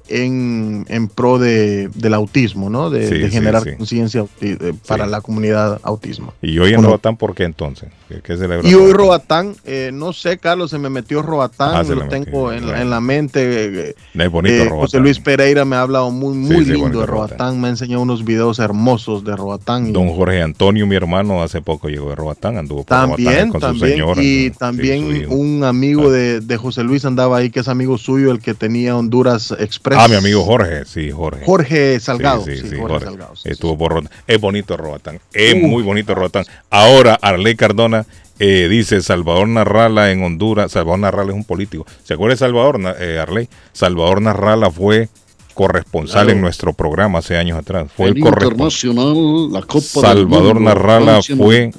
[0.09, 2.89] en, en pro de, del autismo, ¿no?
[2.89, 3.75] De, Sí, de sí, generar sí.
[3.77, 6.33] conciencia auti- eh, para la comunidad autismo.
[6.41, 6.83] Y hoy en.
[6.83, 7.89] Roatán, ¿por qué entonces?
[8.07, 8.21] ¿Qué,
[8.63, 8.97] Y hoy Roatán?
[8.97, 12.89] Roatán, eh, no sé, Carlos, se me metió Roatán, Ah, lo tengo en, la- en
[12.89, 13.89] la mente.
[13.89, 14.69] eh, Es bonito eh.
[14.69, 17.37] José Luis Pereira me ha hablado muy, muy lindo de Roatán.
[17.37, 19.87] Roatán, me ha enseñado unos videos hermosos de Roatán.
[19.87, 23.61] y- Don Jorge Antonio, mi hermano, hace poco llegó de Roatán, anduvo por También, con
[23.61, 24.21] su también, señora.
[24.23, 28.39] y también un amigo de, de José Luis andaba ahí, que es amigo suyo, el
[28.39, 29.98] que tenía Honduras Express.
[30.01, 31.45] Ah, mi amigo Jorge, sí, Jorge.
[31.45, 32.43] Jorge Salgado.
[32.45, 33.05] Sí, sí, Jorge Jorge.
[33.05, 34.11] Salgado, sí, Estuvo por Roatán.
[34.27, 35.19] Es bonito Roatán.
[35.33, 36.45] Es muy bonito Roatán.
[36.69, 38.05] Ahora, Arley Cardona
[38.39, 40.71] eh, dice Salvador Narrala en Honduras.
[40.71, 41.85] Salvador Narrala es un político.
[42.03, 43.49] ¿Se acuerda de Salvador, eh, Arley?
[43.73, 45.09] Salvador Narrala fue
[45.53, 46.31] corresponsal Claro.
[46.31, 47.87] en nuestro programa hace años atrás.
[47.93, 49.51] Fue el el, corresponsal.
[49.51, 51.71] la Copa Salvador Narrala fue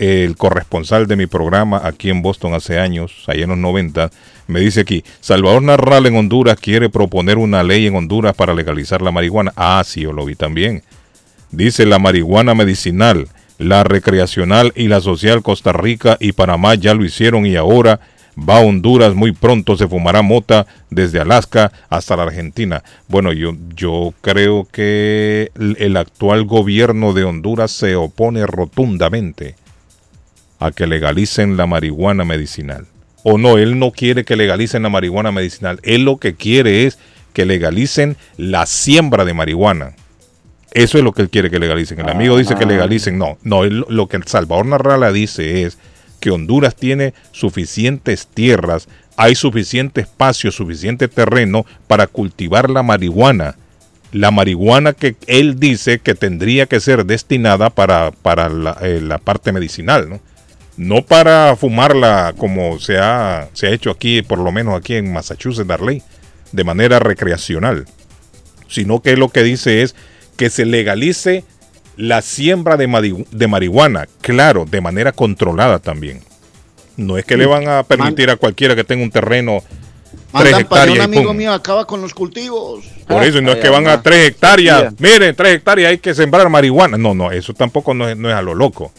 [0.00, 4.10] el corresponsal de mi programa aquí en Boston hace años, allá en los 90.
[4.46, 9.02] Me dice aquí, Salvador Narrala en Honduras quiere proponer una ley en Honduras para legalizar
[9.02, 9.52] la marihuana.
[9.56, 10.82] Ah, sí, yo lo vi también.
[11.50, 13.28] Dice la marihuana medicinal,
[13.58, 18.00] la recreacional y la social Costa Rica y Panamá ya lo hicieron y ahora
[18.38, 22.82] va a Honduras muy pronto se fumará mota desde Alaska hasta la Argentina.
[23.06, 29.56] Bueno, yo yo creo que el actual gobierno de Honduras se opone rotundamente
[30.60, 32.86] a que legalicen la marihuana medicinal.
[33.22, 35.80] O no, él no quiere que legalicen la marihuana medicinal.
[35.82, 36.98] Él lo que quiere es
[37.32, 39.94] que legalicen la siembra de marihuana.
[40.72, 41.98] Eso es lo que él quiere que legalicen.
[42.00, 43.18] El amigo dice que legalicen.
[43.18, 45.78] No, no, él- lo que el Salvador Narrala dice es
[46.20, 53.56] que Honduras tiene suficientes tierras, hay suficiente espacio, suficiente terreno para cultivar la marihuana.
[54.12, 59.18] La marihuana que él dice que tendría que ser destinada para, para la, eh, la
[59.18, 60.20] parte medicinal, ¿no?
[60.80, 65.12] No para fumarla como se ha, se ha hecho aquí, por lo menos aquí en
[65.12, 66.02] Massachusetts, Darley,
[66.52, 67.84] de manera recreacional,
[68.66, 69.94] sino que lo que dice es
[70.38, 71.44] que se legalice
[71.98, 76.22] la siembra de, mari- de marihuana, claro, de manera controlada también.
[76.96, 79.62] No es que le van a permitir a cualquiera que tenga un terreno
[80.32, 81.36] tres hectáreas un y amigo pum.
[81.36, 82.86] mío acaba con los cultivos.
[83.06, 84.94] Por eso, y no es Ay, que van a tres hectáreas.
[84.98, 86.96] Miren, tres hectáreas hay que sembrar marihuana.
[86.96, 88.92] No, no, eso tampoco no es, no es a lo loco.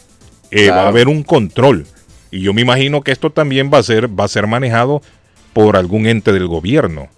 [0.52, 1.86] Eh, Va a haber un control.
[2.30, 5.02] Y yo me imagino que esto también va a ser, va a ser manejado
[5.54, 7.10] por algún ente del gobierno.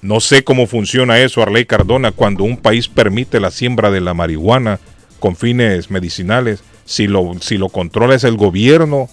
[0.00, 4.14] No sé cómo funciona eso, Arley Cardona, cuando un país permite la siembra de la
[4.14, 4.78] marihuana
[5.18, 6.62] con fines medicinales.
[6.84, 9.10] Si lo, si lo controla es el gobierno,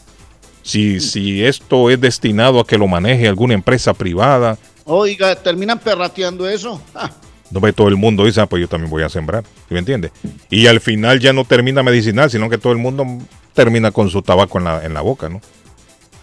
[0.61, 4.57] si, si esto es destinado a que lo maneje alguna empresa privada.
[4.85, 6.81] Oiga, terminan perrateando eso.
[6.93, 7.11] Ah,
[7.51, 9.43] No ve todo el mundo dice, ah, pues yo también voy a sembrar.
[9.43, 10.11] ¿Sí me entiende?
[10.49, 13.05] Y al final ya no termina medicinal, sino que todo el mundo
[13.53, 15.41] termina con su tabaco en la, en la boca, ¿no?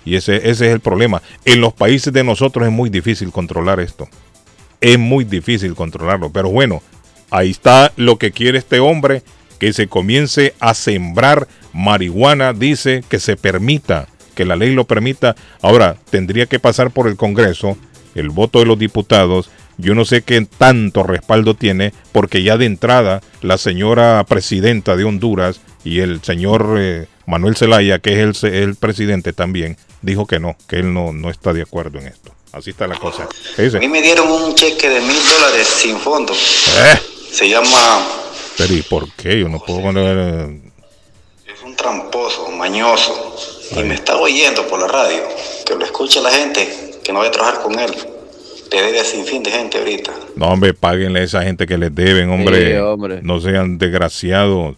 [0.04, 1.22] Y ese, ese es el problema.
[1.44, 4.08] En los países de nosotros es muy difícil controlar esto.
[4.80, 6.30] Es muy difícil controlarlo.
[6.30, 6.82] Pero bueno,
[7.30, 9.22] ahí está lo que quiere este hombre,
[9.58, 15.36] que se comience a sembrar marihuana, dice que se permita, que la ley lo permita.
[15.60, 17.76] Ahora, tendría que pasar por el Congreso,
[18.14, 19.50] el voto de los diputados.
[19.82, 25.04] Yo no sé qué tanto respaldo tiene, porque ya de entrada la señora presidenta de
[25.04, 30.38] Honduras y el señor eh, Manuel Zelaya, que es el, el presidente también, dijo que
[30.38, 32.32] no, que él no, no está de acuerdo en esto.
[32.52, 33.26] Así está la cosa.
[33.58, 36.32] A mí me dieron un cheque de mil dólares sin fondo.
[36.32, 36.98] Eh,
[37.32, 38.06] Se llama,
[38.58, 39.40] pero ¿y por qué?
[39.40, 40.16] Yo no puedo poner...
[40.18, 40.60] eh,
[41.46, 43.36] es un tramposo, mañoso.
[43.74, 45.22] Y me está oyendo por la radio.
[45.66, 47.90] Que lo escuche la gente, que no voy a trabajar con él.
[48.72, 50.12] Le debe sin fin de gente ahorita.
[50.36, 52.72] No, hombre, páguenle a esa gente que les deben, hombre.
[52.72, 53.20] Sí, hombre.
[53.22, 54.76] No sean desgraciados.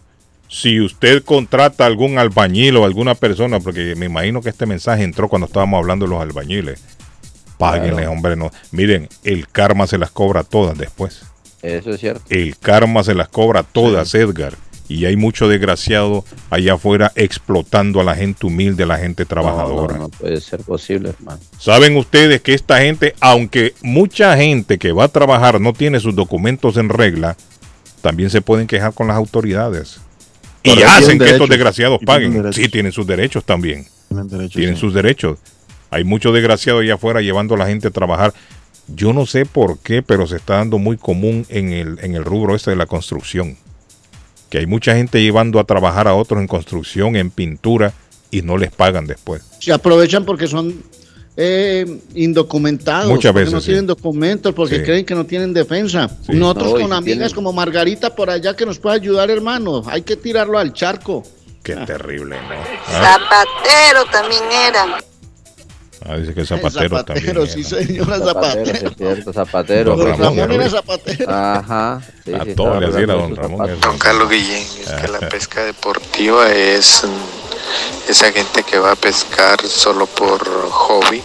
[0.49, 5.03] Si usted contrata a algún albañil o alguna persona, porque me imagino que este mensaje
[5.03, 6.83] entró cuando estábamos hablando de los albañiles,
[7.57, 8.11] páguenle, Claro.
[8.11, 8.35] hombre.
[8.35, 8.51] No.
[8.71, 11.21] Miren, el karma se las cobra todas después.
[11.61, 12.21] Eso es cierto.
[12.29, 14.53] El karma se las cobra todas, Edgar.
[14.87, 19.93] Y hay mucho desgraciado allá afuera explotando a la gente humilde, a la gente trabajadora.
[19.95, 21.39] No, no, no puede ser posible, hermano.
[21.57, 26.15] Saben ustedes que esta gente, aunque mucha gente que va a trabajar no tiene sus
[26.15, 27.35] documentos en regla,
[28.01, 29.99] también se pueden quejar con las autoridades.
[30.61, 32.53] Y hacen que estos desgraciados tienen paguen.
[32.53, 33.87] Sí, tienen sus derechos también.
[34.09, 34.81] Tienen Tienen sí.
[34.81, 35.39] sus derechos.
[35.89, 38.33] Hay muchos desgraciados allá afuera llevando a la gente a trabajar.
[38.87, 42.23] Yo no sé por qué, pero se está dando muy común en el, en el
[42.23, 43.57] rubro este de la construcción.
[44.49, 47.93] Que hay mucha gente llevando a trabajar a otros en construcción, en pintura,
[48.31, 49.41] y no les pagan después.
[49.59, 50.83] se aprovechan porque son
[51.37, 53.09] eh, indocumentados.
[53.09, 53.65] Muchas porque veces, no sí.
[53.67, 54.83] tienen documentos, porque Sí.
[54.83, 56.07] creen que no tienen defensa.
[56.25, 56.31] Sí.
[56.33, 59.81] Nosotros No, con amigas tienen- como Margarita por allá que nos puede ayudar, hermano.
[59.87, 61.23] Hay que tirarlo al charco.
[61.63, 62.55] Qué terrible, ¿no?
[62.87, 63.17] ¿Ah?
[63.19, 64.97] Zapatero también era.
[66.07, 67.47] Ah, dice que es El zapatero, también.
[67.47, 67.69] sí, era.
[67.69, 68.75] señora Zapatero, Zapatero.
[68.75, 69.95] sí es cierto, Zapatero.
[69.95, 70.69] Don Ramón Ramón era.
[70.69, 71.25] Zapatero.
[71.31, 72.01] Ajá.
[72.23, 73.79] sí, A sí, todo estaba le hacía hablando don Ramón.
[73.81, 78.95] Don Carlos Guillén, es que la pesca deportiva es mm, esa gente que va a
[78.95, 81.23] pescar solo por hobby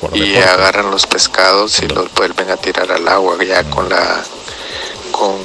[0.00, 0.44] Por y deporte.
[0.44, 4.22] agarran los pescados y los vuelven a tirar al agua ya con la
[5.12, 5.36] con,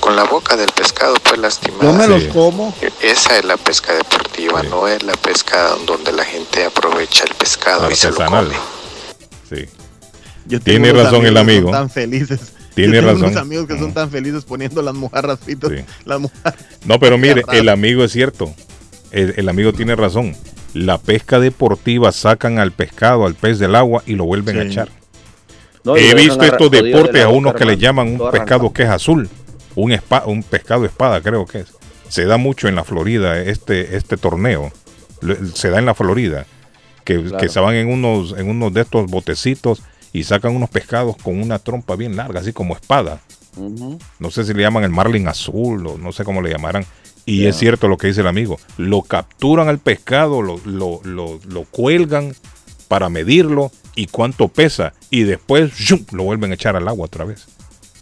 [0.00, 1.92] con la boca del pescado pues Yo lastimada.
[1.92, 2.10] me Sí.
[2.10, 2.74] los como.
[3.02, 4.66] Esa es la pesca deportiva, Sí.
[4.70, 8.46] no es la pesca donde la gente aprovecha el pescado y se lo Artesanal.
[8.46, 8.58] come.
[9.62, 9.68] Sí.
[10.46, 11.64] Yo Tiene razón el amigo.
[11.68, 12.40] son Tan felices.
[12.74, 13.28] Tiene Yo tengo razón.
[13.30, 13.94] unos amigos que son Mm.
[13.94, 15.70] tan felices poniendo las mojarras fritas.
[15.70, 15.84] Sí.
[16.04, 16.54] Las mojarras.
[16.84, 18.52] No, pero mire, el amigo es cierto.
[19.10, 20.36] El, el amigo tiene razón.
[20.72, 24.88] La pesca deportiva sacan al pescado, al pez del agua y lo vuelven a echar.
[25.82, 28.88] No, He visto estos de deportes a unos que le llaman un pescado que es
[28.88, 29.28] azul.
[29.76, 31.72] Un, pescado espada, creo que es.
[32.08, 34.72] Se da mucho en la Florida este, este torneo.
[35.54, 36.46] Se da en la Florida.
[37.04, 37.38] Que, Claro.
[37.38, 41.40] que se van en unos, en unos de estos botecitos y sacan unos pescados con
[41.40, 43.20] una trompa bien larga, así como espada.
[44.18, 46.84] No sé si le llaman el marlin azul o no sé cómo le llamarán.
[47.26, 48.58] Y es cierto lo que dice el amigo.
[48.76, 52.34] Lo capturan al pescado, lo, lo, lo, lo cuelgan
[52.88, 54.94] para medirlo y cuánto pesa.
[55.10, 56.04] Y después ¡shum!
[56.12, 57.46] lo vuelven a echar al agua otra vez.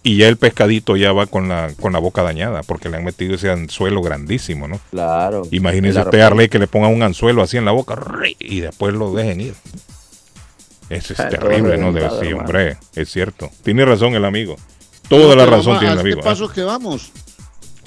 [0.03, 3.05] Y ya el pescadito ya va con la, con la boca dañada porque le han
[3.05, 4.81] metido ese anzuelo grandísimo, ¿no?
[4.91, 5.43] Claro.
[5.51, 6.21] Imagínese usted.
[6.21, 8.37] Arley, que le pongan un anzuelo así en la boca ¡ri!
[8.39, 9.55] y después lo dejen ir.
[10.89, 11.93] Eso es Ah, terrible, ¿no?
[11.93, 13.51] De, reventado, sí, hombre, es cierto.
[13.63, 14.57] Tiene razón el amigo.
[15.09, 16.21] Toda la razón tiene el este amigo.
[16.21, 16.25] ¿eh?
[16.25, 17.11] paso que vamos.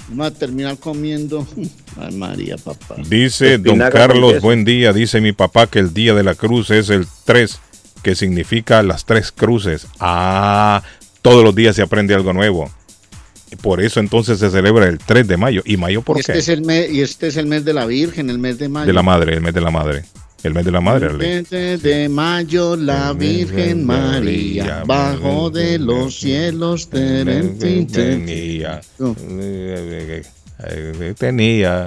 [0.08, 1.46] Vamos a terminar comiendo.
[1.96, 2.96] Ay, María, papá.
[3.08, 4.92] Dice don Carlos, buen día.
[4.92, 7.58] Dice mi papá que el día de la cruz es el 3,
[8.02, 9.86] que significa las tres cruces.
[10.00, 10.82] Ah,
[11.22, 12.70] todos los días se aprende algo nuevo.
[13.50, 15.62] Y Por eso entonces se celebra el 3 de mayo.
[15.66, 16.38] ¿Y mayo por y, este qué?
[16.38, 18.86] es el mes, y este es el mes de la Virgen, el mes de mayo.
[18.86, 20.04] De la madre, el mes de la madre.
[20.42, 21.28] El mes de la madre, El Arley.
[21.28, 26.88] 20 de mayo, la Virgen María, bajo de los cielos.
[26.90, 28.80] Tenía.
[30.64, 31.86] Eh, Tenía.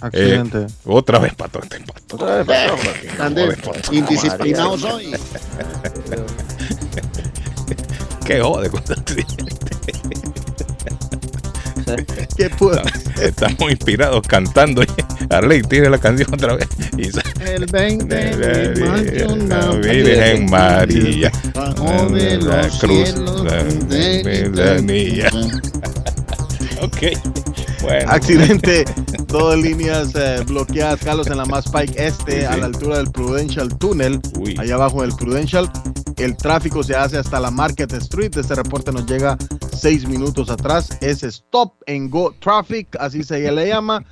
[0.00, 0.58] Accidente.
[0.58, 1.60] eh, otra vez pato.
[1.62, 2.14] este pato.
[2.16, 2.78] Otra vez, patrón.
[3.10, 3.56] Están de-
[3.92, 5.10] indisciplinados hoy.
[8.26, 8.82] Qué jode con
[12.36, 12.82] ¿Qué puedo?
[13.20, 14.82] Estamos inspirados cantando.
[15.30, 16.66] Arley, tiene la canción otra vez.
[16.98, 17.08] Y
[17.48, 21.30] El 20 de mayo, La Virgen María.
[21.54, 23.44] bajo de La cruz, cielos,
[24.54, 25.30] la- niña.
[26.82, 27.04] Ok.
[27.82, 28.10] Bueno.
[28.10, 28.84] Accidente,
[29.28, 33.10] dos líneas eh, bloqueadas, Carlos, en la Mass Pike Este, Sí, a la altura del
[33.10, 34.54] Prudential Tunnel, Uy.
[34.58, 35.70] allá abajo del Prudential.
[36.16, 38.34] El tráfico se hace hasta la Market Street.
[38.36, 39.36] Este reporte nos llega
[39.76, 40.88] seis minutos atrás.
[41.02, 44.02] Es Stop and Go Traffic, así se le llama.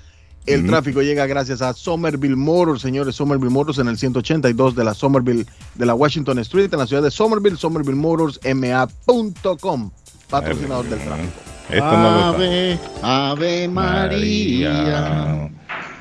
[0.46, 0.68] El Ujú.
[0.68, 3.14] tráfico llega gracias a Somerville Motors, señores.
[3.16, 7.02] Somerville Motors en el 182 de la Somerville, de la Washington Street, en la ciudad
[7.02, 7.56] de Somerville.
[7.56, 9.90] Somerville Motors, ma.com,
[10.28, 11.32] patrocinador del tráfico.
[11.70, 15.50] Esto no lo Ave, Ave María.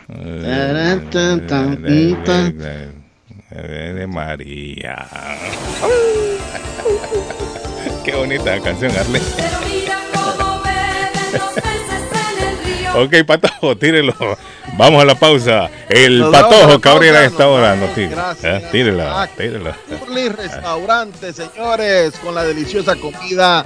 [0.07, 1.83] Taran, tan, tan,
[2.23, 2.57] tan.
[3.49, 5.07] De María.
[8.03, 9.21] Qué bonita canción, Arley.
[9.37, 12.89] Pero mira cómo beben los peces en el río.
[13.03, 14.13] Ok, patojo, tírelo.
[14.75, 15.69] Vamos a la pausa.
[15.87, 17.75] El Nos patojo Cabrera a esta nos hora.
[17.75, 18.09] No, tire.
[18.09, 18.63] Gracias.
[18.63, 19.77] Eh, Tírela, Ah, tírela.
[20.35, 23.65] Restaurante, señores, con la deliciosa comida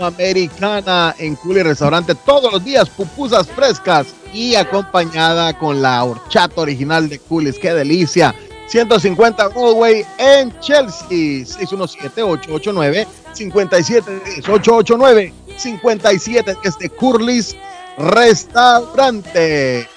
[0.00, 7.06] latinoamericana en Curly Restaurante todos los días, pupusas frescas y acompañada con la horchata original
[7.08, 7.58] de Curly's.
[7.58, 8.32] ¡Qué delicia!
[8.68, 14.04] 150 Broadway en Chelsea, 617-889-5710,
[14.44, 17.56] 889-57 es de Curly's
[17.98, 19.88] Restaurante.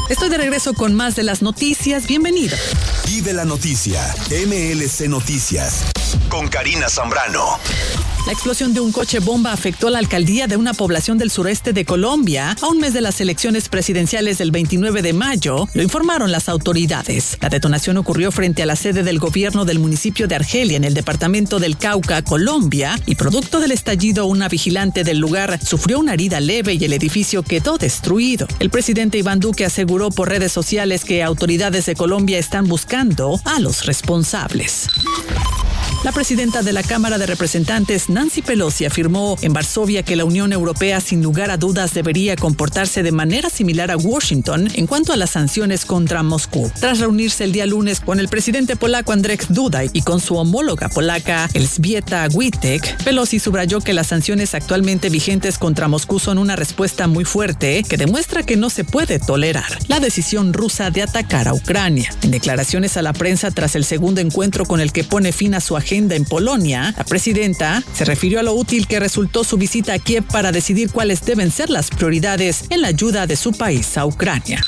[0.09, 2.07] Estoy de regreso con más de las noticias.
[2.07, 2.57] Bienvenido.
[3.07, 4.03] Vive la noticia.
[4.31, 5.85] MLC Noticias.
[6.31, 7.59] Con Karina Zambrano.
[8.31, 11.73] La explosión de un coche bomba afectó a la alcaldía de una población del sureste
[11.73, 16.31] de Colombia a un mes de las elecciones presidenciales del 29 de mayo, lo informaron
[16.31, 17.37] las autoridades.
[17.41, 20.95] La detonación ocurrió frente a la sede del gobierno del municipio de Argelia en el
[20.95, 26.39] departamento del Cauca, Colombia, y producto del estallido una vigilante del lugar sufrió una herida
[26.39, 28.47] leve y el edificio quedó destruido.
[28.61, 33.59] El presidente Iván Duque aseguró por redes sociales que autoridades de Colombia están buscando a
[33.59, 34.87] los responsables.
[36.03, 40.51] La presidenta de la Cámara de Representantes, Nancy Pelosi, afirmó en Varsovia que la Unión
[40.51, 45.19] Europea sin lugar a dudas debería comportarse de manera similar a Washington en cuanto a
[45.19, 46.73] las sanciones contra Moscú.
[46.81, 50.89] Tras reunirse el día lunes con el presidente polaco Andrzej Duda y con su homóloga
[50.89, 57.09] polaca Elżbieta Witek, Pelosi subrayó que las sanciones actualmente vigentes contra Moscú son una respuesta
[57.09, 61.53] muy fuerte que demuestra que no se puede tolerar la decisión rusa de atacar a
[61.53, 62.09] Ucrania.
[62.23, 65.61] En declaraciones a la prensa tras el segundo encuentro con el que pone fin a
[65.61, 69.93] su agenda en Polonia, la presidenta se refirió a lo útil que resultó su visita
[69.93, 73.99] a Kiev para decidir cuáles deben ser las prioridades en la ayuda de su país
[73.99, 74.65] a Ucrania.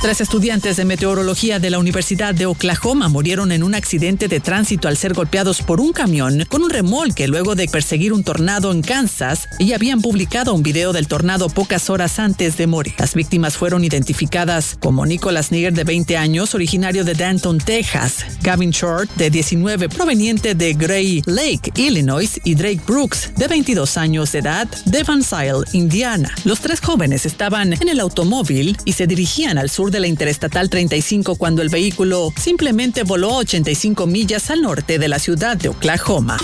[0.00, 4.86] Tres estudiantes de meteorología de la Universidad de Oklahoma murieron en un accidente de tránsito
[4.86, 8.82] al ser golpeados por un camión con un remolque luego de perseguir un tornado en
[8.82, 12.94] Kansas y habían publicado un video del tornado pocas horas antes de morir.
[12.96, 18.70] Las víctimas fueron identificadas como Nicholas Niger de 20 años, originario de Danton, Texas, Gavin
[18.70, 24.38] Short de 19, proveniente de Gray Lake, Illinois, y Drake Brooks de 22 años de
[24.38, 26.32] edad de Van Zyl, Indiana.
[26.44, 30.06] Los tres jóvenes estaban en el automóvil y se dirigían al sur sur de la
[30.06, 35.68] Interestatal 35 cuando el vehículo simplemente voló 85 millas al norte de la ciudad de
[35.68, 36.36] Oklahoma.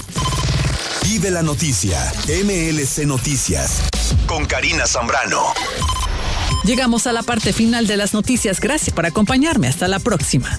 [1.02, 1.98] Vive la noticia.
[2.28, 3.82] MLC Noticias.
[4.26, 5.52] Con Karina Zambrano.
[6.64, 8.60] Llegamos a la parte final de las noticias.
[8.60, 9.68] Gracias por acompañarme.
[9.68, 10.58] Hasta la próxima.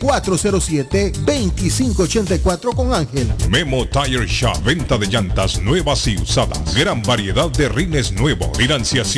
[0.00, 3.30] 617-407-2584 con Ángel.
[3.50, 6.74] Memo Tire Shop, venta de llantas nuevas y usadas.
[6.74, 8.56] Gran variedad de rines nuevos.
[8.56, 9.17] Financiación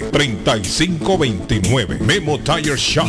[0.00, 2.00] 959-3529.
[2.00, 3.08] Memo Tire Shop.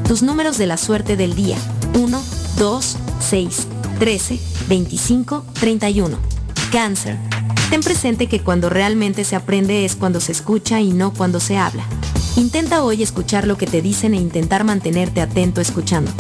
[0.06, 1.58] Tus números de la suerte del día,
[1.94, 2.22] 1,
[2.58, 6.18] 2, 6, 13, 25, 31.
[6.70, 7.18] Cáncer.
[7.70, 11.58] Ten presente que cuando realmente se aprende es cuando se escucha y no cuando se
[11.58, 11.86] habla.
[12.36, 16.12] Intenta hoy escuchar lo que te dicen e intentar mantenerte atento escuchando.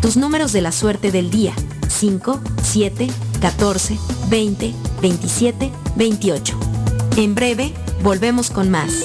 [0.00, 1.52] Tus números de la suerte del día.
[1.88, 3.08] 5, 7,
[3.40, 3.98] 14,
[4.28, 6.58] 20, 27, 28.
[7.16, 9.04] En breve, volvemos con más.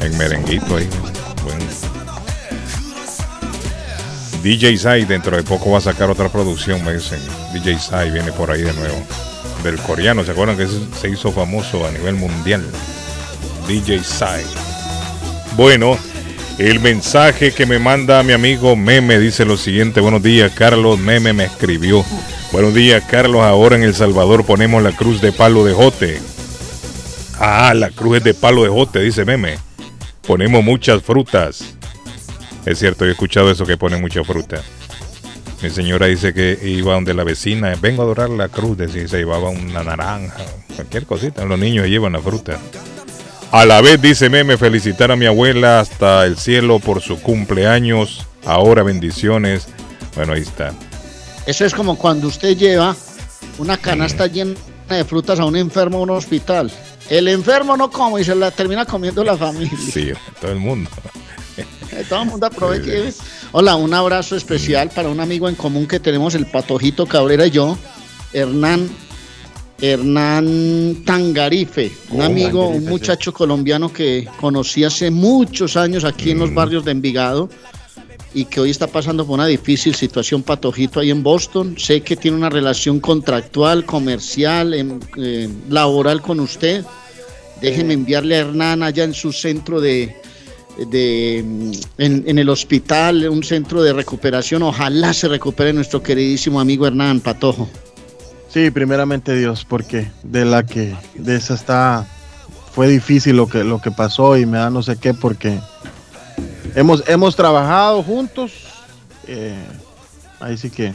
[0.00, 0.88] en merenguito ahí.
[1.42, 1.64] Bueno.
[4.42, 7.18] DJ Sai dentro de poco va a sacar otra producción, me dicen.
[7.52, 8.96] DJ Sai viene por ahí de nuevo.
[9.64, 12.62] Del coreano, ¿se acuerdan que se hizo famoso a nivel mundial?
[13.66, 14.44] DJ Sai.
[15.56, 15.98] Bueno,
[16.58, 20.00] el mensaje que me manda mi amigo Meme dice lo siguiente.
[20.00, 20.98] Buenos días, Carlos.
[20.98, 22.04] Meme me escribió.
[22.52, 23.42] Buenos días, Carlos.
[23.42, 26.20] Ahora en El Salvador ponemos la cruz de palo de jote.
[27.38, 29.58] Ah, la cruz es de palo de jote, dice Meme.
[30.26, 31.64] Ponemos muchas frutas.
[32.64, 34.62] Es cierto, yo he escuchado eso que pone mucha fruta.
[35.62, 39.18] Mi señora dice que iba donde la vecina, vengo a adorar la cruz, decía, se
[39.18, 41.44] llevaba una naranja, cualquier cosita.
[41.44, 42.58] Los niños llevan la fruta.
[43.52, 48.26] A la vez, dice Meme, felicitar a mi abuela hasta el cielo por su cumpleaños.
[48.44, 49.68] Ahora bendiciones.
[50.14, 50.72] Bueno, ahí está.
[51.46, 52.96] Eso es como cuando usted lleva
[53.58, 54.54] una canasta llena
[54.94, 56.70] de frutas a un enfermo a un hospital.
[57.08, 59.78] El enfermo no come y se la termina comiendo la familia.
[59.92, 60.10] Sí,
[60.40, 60.90] todo el mundo.
[62.10, 63.14] Todo el mundo aproveche.
[63.52, 67.50] Hola, un abrazo especial para un amigo en común que tenemos, el Patojito Cabrera y
[67.52, 67.78] yo,
[68.34, 68.90] Hernán,
[69.80, 72.88] Hernán Tangarife, un Oh, amigo, Tangarife, un sí.
[72.90, 77.48] muchacho colombiano que conocí hace muchos años aquí en los barrios de Envigado
[78.36, 81.74] y que hoy está pasando por una difícil situación Patojito ahí en Boston.
[81.78, 86.84] Sé que tiene una relación contractual, comercial, em- eh, laboral con usted.
[87.62, 90.14] Déjeme enviarle a Hernán allá en su centro de,
[90.90, 94.62] de en, en el hospital, un centro de recuperación.
[94.64, 97.70] Ojalá se recupere nuestro queridísimo amigo Hernán Patojo.
[98.52, 102.06] Sí, primeramente Dios, porque de la que de esa está
[102.74, 105.58] fue difícil lo que lo que pasó y me da no sé qué porque
[106.76, 108.52] hemos hemos trabajado juntos.
[109.26, 109.56] eh,
[110.38, 110.94] ahí sí que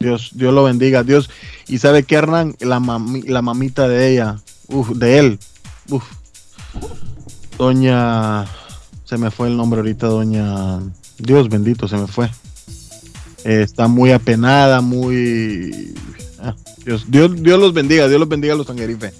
[0.00, 1.28] Dios Dios lo bendiga, Dios
[1.68, 2.80] y sabe que Hernán la
[3.26, 5.38] la mamita de ella, uf, de él,
[5.90, 6.04] uf,
[7.58, 8.46] doña
[9.04, 10.80] se me fue el nombre ahorita, doña
[11.18, 12.30] Dios bendito se me fue.
[13.44, 15.94] Eh, está muy apenada, muy
[16.44, 19.14] Ah, Dios, Dios, Dios los bendiga, Dios los bendiga a los Tanguerife.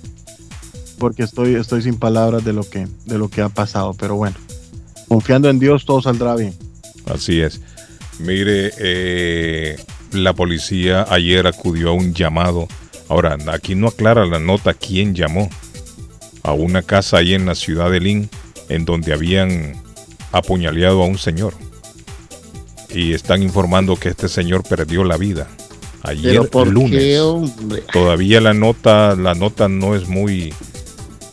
[0.98, 3.94] Porque estoy, estoy sin palabras de lo que, de lo que ha pasado.
[3.94, 4.36] Pero bueno,
[5.08, 6.54] confiando en Dios todo saldrá bien.
[7.06, 7.60] Así es.
[8.18, 9.76] Mire, eh,
[10.12, 12.68] la policía ayer acudió a un llamado.
[13.08, 15.50] Ahora, aquí no aclara la nota quién llamó.
[16.42, 18.28] A una casa ahí en la ciudad de Lynn,
[18.68, 19.82] en donde habían
[20.32, 21.54] apuñaleado a un señor.
[22.90, 25.48] Y están informando que este señor perdió la vida.
[26.02, 27.00] Ayer Pero ¿por lunes.
[27.00, 27.82] qué, hombre?
[27.92, 30.52] Todavía la nota, la nota no es muy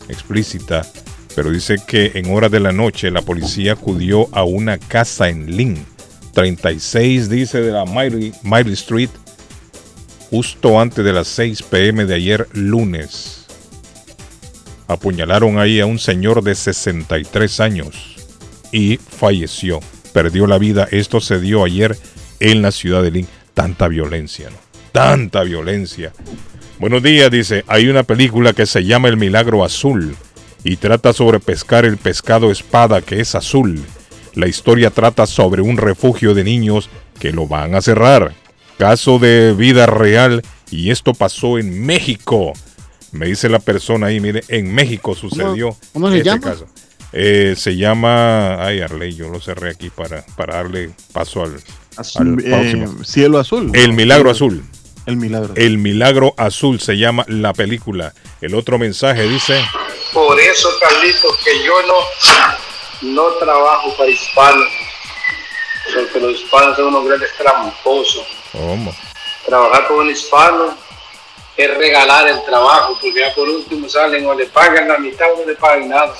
[0.08, 0.86] explícita,
[1.34, 5.56] pero dice que en horas de la noche la policía acudió a una casa en
[5.56, 5.84] Lynn,
[6.32, 8.32] 36 dice de la Miley,
[8.72, 9.10] Street,
[10.30, 13.46] justo antes de las 6 pm de ayer lunes.
[14.88, 18.16] Apuñalaron ahí a un señor de 63 años
[18.72, 19.80] y falleció,
[20.12, 20.88] perdió la vida.
[20.90, 21.96] Esto se dio ayer
[22.40, 23.28] en la ciudad de Lynn.
[23.54, 24.56] Tanta violencia, ¿no?
[24.92, 26.12] Tanta violencia.
[26.78, 27.64] Buenos días, dice.
[27.66, 30.16] Hay una película que se llama El Milagro Azul
[30.64, 33.82] y trata sobre pescar el pescado espada que es azul.
[34.34, 36.88] La historia trata sobre un refugio de niños
[37.18, 38.32] que lo van a cerrar.
[38.78, 42.52] Caso de vida real y esto pasó en México.
[43.12, 46.40] Me dice la persona ahí, mire, en México sucedió cómo se este llama?
[46.40, 46.66] caso.
[47.12, 51.56] Eh, se llama, ay Arley, yo lo cerré aquí para, para darle paso al,
[52.16, 53.70] al Eh, cielo azul.
[53.74, 54.64] El Milagro Azul.
[55.04, 55.52] El milagro.
[55.56, 58.14] El Milagro Azul se llama la película.
[58.40, 59.60] El otro mensaje dice,
[60.12, 61.94] Por eso, Carlitos, que yo no,
[63.14, 64.68] no trabajo para hispanos.
[65.94, 68.26] Porque los hispanos son unos grandes tramposos.
[68.52, 68.94] ¿cómo?
[69.46, 70.76] Trabajar con un hispano
[71.56, 75.40] es regalar el trabajo, porque ya por último salen o le pagan la mitad o
[75.40, 76.14] no le pagan nada.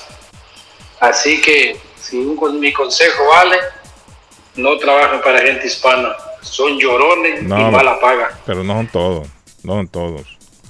[1.01, 3.59] Así que, si un mi consejo vale,
[4.57, 6.15] no trabajen para gente hispana.
[6.43, 8.39] Son llorones No, y mala paga.
[8.45, 9.29] pero no son todos,
[9.63, 10.23] no son todos.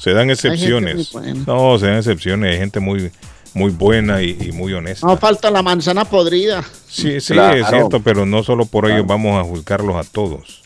[0.03, 1.12] Se dan excepciones.
[1.46, 2.53] No, se dan excepciones.
[2.53, 3.12] Hay gente muy,
[3.55, 5.07] muy buena y, y muy honesta.
[5.07, 6.64] No falta la manzana podrida.
[6.88, 7.57] Sí, sí, Claro.
[7.57, 10.62] es cierto, pero no solo por ello vamos a juzgarlos a todos.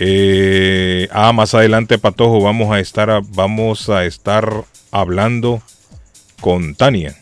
[0.00, 5.60] Eh, ah, más adelante, Patojo, vamos a estar, a- vamos a estar hablando
[6.40, 7.16] con Tania.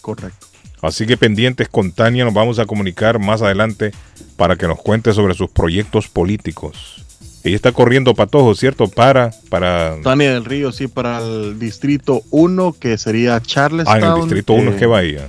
[0.00, 0.46] Correcto.
[0.82, 3.90] Así que pendientes con Tania, nos vamos a comunicar más adelante
[4.36, 7.04] para que nos cuente sobre sus proyectos políticos.
[7.42, 8.88] Ella está corriendo Patojo, ¿cierto?
[8.88, 9.96] Para, para...
[10.02, 14.04] Tania del Río, sí, para el distrito 1, que sería Charlestown.
[14.04, 15.28] Ah, en el distrito 1 eh, es que Bahía.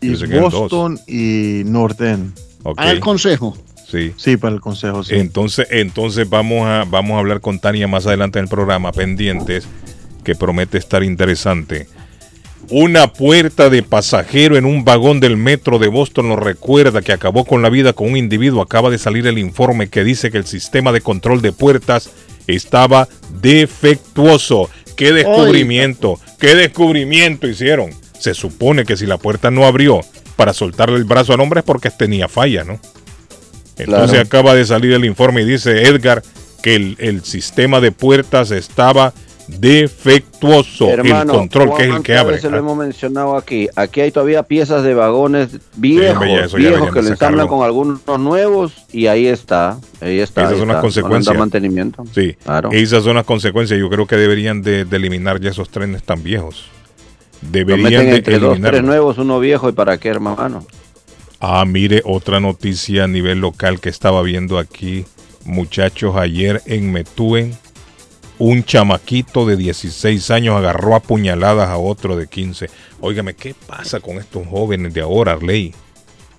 [0.00, 0.52] Y eran dos.
[0.52, 2.32] Boston y North End.
[2.64, 2.76] Ok.
[2.76, 3.56] Para el consejo.
[3.88, 4.12] Sí.
[4.16, 5.14] Sí, para el consejo, sí.
[5.14, 9.68] Entonces, entonces vamos a, vamos a hablar con Tania más adelante en el programa, pendientes,
[10.24, 11.86] que promete estar interesante.
[12.70, 17.44] Una puerta de pasajero en un vagón del metro de Boston nos recuerda que acabó
[17.44, 18.62] con la vida con un individuo.
[18.62, 22.10] Acaba de salir el informe que dice que el sistema de control de puertas
[22.46, 23.08] estaba
[23.40, 24.70] defectuoso.
[24.96, 26.18] ¿Qué descubrimiento?
[26.38, 27.90] ¿Qué descubrimiento hicieron?
[28.18, 30.00] Se supone que si la puerta no abrió
[30.36, 32.80] para soltarle el brazo al hombre es porque tenía falla, ¿no?
[33.76, 34.26] Entonces Claro.
[34.26, 36.22] acaba de salir el informe y dice Edgar
[36.62, 39.12] que el, el sistema de puertas estaba
[39.48, 42.34] defectuoso Hermano, el control, que es el que ¿cuántas abre.
[42.36, 43.68] veces lo hemos mencionado aquí.
[43.76, 47.48] Aquí hay todavía piezas de vagones viejos, hombre, ya eso ya viejos que lo ensamblan
[47.48, 50.42] con algunos nuevos y ahí está, ahí está.
[50.42, 51.34] Esas ahí son las consecuencias.
[51.34, 52.04] No mantenimiento.
[52.14, 52.70] Sí, Claro.
[52.72, 53.78] esas son las consecuencias.
[53.78, 56.66] Yo creo que deberían de, de eliminar ya esos trenes tan viejos.
[57.42, 60.64] Deberían meten de entre dos, tres nuevos, uno viejo y para qué, hermano.
[61.40, 65.04] Ah, mire, otra noticia a nivel local que estaba viendo aquí.
[65.44, 67.54] Muchachos, ayer en Metúen,
[68.38, 72.68] un chamaquito de 16 años agarró a puñaladas a otro de 15.
[73.00, 75.74] Óigame, ¿qué pasa con estos jóvenes de ahora, Arley?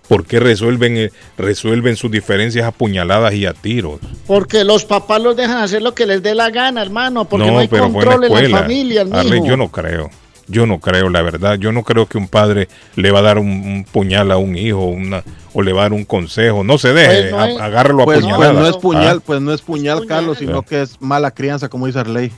[0.08, 4.00] ¿Por qué resuelven, eh, resuelven sus diferencias a puñaladas y a tiros?
[4.28, 7.58] Porque los papás los dejan hacer lo que les dé la gana, hermano, porque no,
[7.58, 10.10] hay pero control en la familia, Arley, yo no creo.
[10.48, 11.58] Yo no creo, la verdad.
[11.58, 14.56] Yo no creo que un padre le va a dar un, un puñal a un
[14.58, 15.24] hijo una,
[15.54, 16.64] o le va a dar un consejo.
[16.64, 18.48] No se deje, Pues no es- a- agárralo a Pues, puñaladas.
[18.54, 21.68] pues no es puñal, Ah, pues no es puñal, Carlos, sino que es mala crianza,
[21.70, 22.32] como dice Arley.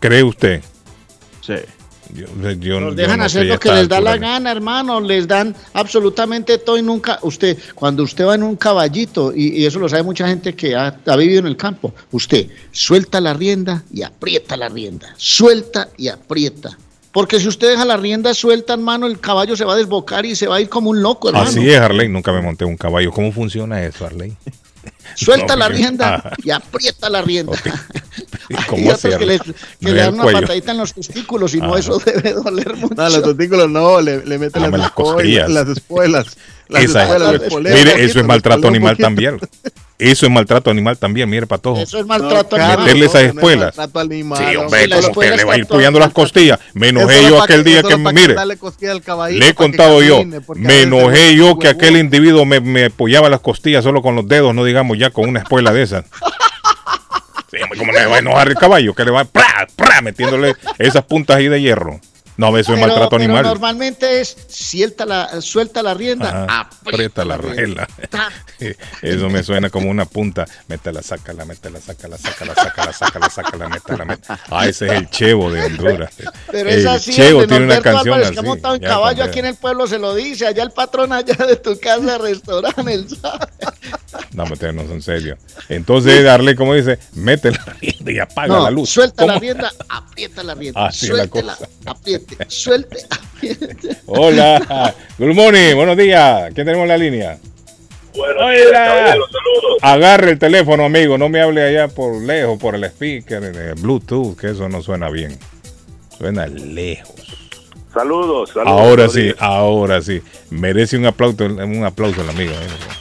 [0.00, 0.62] ¿Cree usted?
[1.42, 1.54] Sí.
[2.14, 2.26] Yo,
[2.58, 5.00] yo- Los yo dejan no hacer lo que les da la gana, hermano.
[5.00, 7.18] Les dan absolutamente todo y nunca.
[7.22, 10.74] Usted, cuando usted va en un caballito, y, y eso lo sabe mucha gente que
[10.74, 15.14] ha, ha vivido en el campo, usted suelta la rienda y aprieta la rienda.
[15.18, 16.76] Suelta y aprieta.
[17.12, 20.36] Porque si usted deja la rienda suelta, hermano, el caballo se va a desbocar y
[20.36, 21.48] se va a ir como un loco, hermano.
[21.48, 22.08] Así es, Arley.
[22.08, 23.10] Nunca me monté un caballo.
[23.10, 24.36] ¿Cómo funciona eso, Arley?
[25.16, 27.52] Suelta No, la rienda Ah, y aprieta la rienda.
[28.48, 30.40] ¿y Hay ¿Cómo otros que, les- que le dan una cuello.
[30.40, 31.80] patadita en los testículos y no, Ah.
[31.80, 32.94] eso debe doler mucho.
[32.94, 35.50] No, los testículos no, le, le meten Dame las, las costillas.
[35.50, 36.36] las espuelas.
[36.78, 39.06] Esa- mire, poquito, eso es maltrato animal poquito.
[39.06, 39.38] también.
[39.98, 41.78] Eso es maltrato animal también, mire, patojo.
[41.82, 42.84] Eso es maltrato No, animal.
[42.86, 43.78] Meterle esas no, no es espuelas.
[43.78, 44.88] animal, Sí, hombre.
[44.88, 46.58] como que le va a ir puyando las costillas.
[46.72, 50.22] Me enojé yo aquel que- día que, mire, le he para contado yo,
[50.56, 54.54] me enojé yo que aquel individuo me, me apoyaba las costillas solo con los dedos,
[54.54, 56.04] no digamos ya con una espuela de esas.
[57.50, 58.94] Sí, ¿Cómo le va a enojar el caballo?
[58.94, 59.66] Que le va ¡pra!
[59.74, 60.00] ¡pra!
[60.02, 62.00] metiéndole esas puntas ahí de hierro.
[62.40, 63.42] No, eso es maltrato pero animal.
[63.44, 67.86] normalmente es suelta la, suelta la rienda, Ajá, aprieta la regla.
[69.02, 70.46] Eso me suena como una punta.
[70.68, 74.40] Métela, sácala, métela, sácala, sácala, sácala, sácala, sácala, métela, métela.
[74.50, 76.14] Ah, ese es el Chevo de Honduras.
[76.50, 78.34] Pero el es así, Chevo tiene una canción Álvarez así.
[78.34, 81.12] que ha montado en caballo aquí en el pueblo se lo dice, allá el patrón
[81.12, 83.46] allá de tu casa, restaurante, él sabe.
[84.32, 85.38] No, meternos en serio.
[85.68, 88.90] Entonces, darle, como dice, mete la rienda y apaga No, la luz.
[88.90, 91.56] suelta la rienda, aprieta la rienda, Así es la suéltela,
[91.86, 92.98] apriete, suelte.
[94.06, 94.94] Hola.
[95.18, 96.52] Good morning, buenos días.
[96.54, 97.38] ¿Quién tenemos en la línea?
[98.16, 99.16] Hola.
[99.82, 101.16] Agarre el teléfono, amigo.
[101.16, 105.10] No me hable allá por lejos, por el speaker, el Bluetooth, que eso no suena
[105.10, 105.38] bien.
[106.16, 107.14] Suena lejos.
[107.92, 108.80] Saludos, saludos.
[108.80, 109.36] Ahora sí, días.
[109.40, 110.22] ahora sí.
[110.50, 112.52] Merece un aplauso, un aplauso el amigo.
[112.52, 112.99] ¿eh?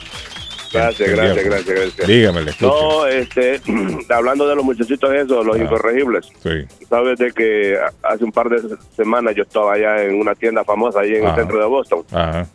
[0.72, 2.08] Gracias, gracias, gracias, gracias.
[2.08, 2.68] Dígame, le escucho.
[2.68, 3.62] No, este,
[4.10, 6.30] hablando de los muchachitos esos, los incorregibles.
[6.44, 6.66] Sí.
[6.88, 11.02] Sabes de que hace un par de semanas yo estaba allá en una tienda famosa
[11.02, 12.48] ahí en el centro de Boston Ajá.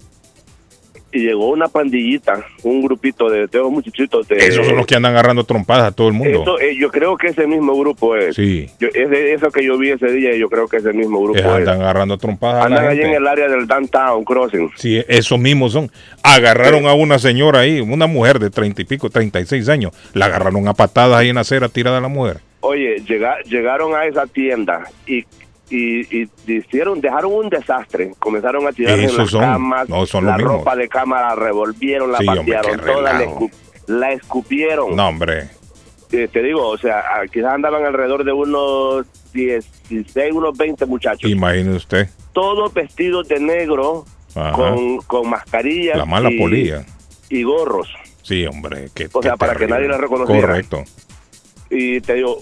[1.14, 4.36] Y llegó una pandillita, un grupito de, de muchachitos de...
[4.36, 6.42] Esos son los que andan agarrando trompadas a todo el mundo.
[6.42, 8.34] Eso, eh, yo creo que ese mismo grupo es.
[8.34, 8.68] Sí.
[8.80, 11.22] Yo, es de eso que yo vi ese día y yo creo que ese mismo
[11.22, 11.44] grupo es.
[11.46, 14.70] andan agarrando trompadas Andan allí en el área del downtown crossing.
[14.76, 15.90] Sí, esos mismos son.
[16.22, 19.92] Agarraron a una señora ahí, una mujer de treinta y pico, 36 años.
[20.14, 22.38] La agarraron a patadas ahí en la acera tirada a la mujer.
[22.60, 25.24] Oye, llega- llegaron a esa tienda y,
[25.76, 28.12] y, y hicieron, dejaron un desastre.
[28.18, 30.52] Comenzaron a tirar en las son- camas, no, son la mismos.
[30.58, 33.26] ropa de cama la revolvieron, la Sí, hombre, patearon, qué toda la,
[33.86, 34.94] la escupieron.
[34.96, 35.48] No, hombre.
[36.12, 41.28] Eh, te digo, o sea, ah, quizás andaban alrededor de unos 16, unos 20 muchachos.
[41.30, 42.08] Imagine usted.
[42.32, 44.04] Todos vestidos de negro,
[44.36, 44.52] Ajá.
[44.52, 45.96] con, con mascarillas.
[45.98, 46.84] La mala y- polilla.
[47.30, 47.88] Y gorros.
[48.22, 48.88] Sí, hombre.
[48.94, 49.76] Qué, O sea, qué para que terrible.
[49.76, 50.40] nadie la reconociera.
[50.48, 50.84] Correcto.
[51.70, 52.38] Y te digo,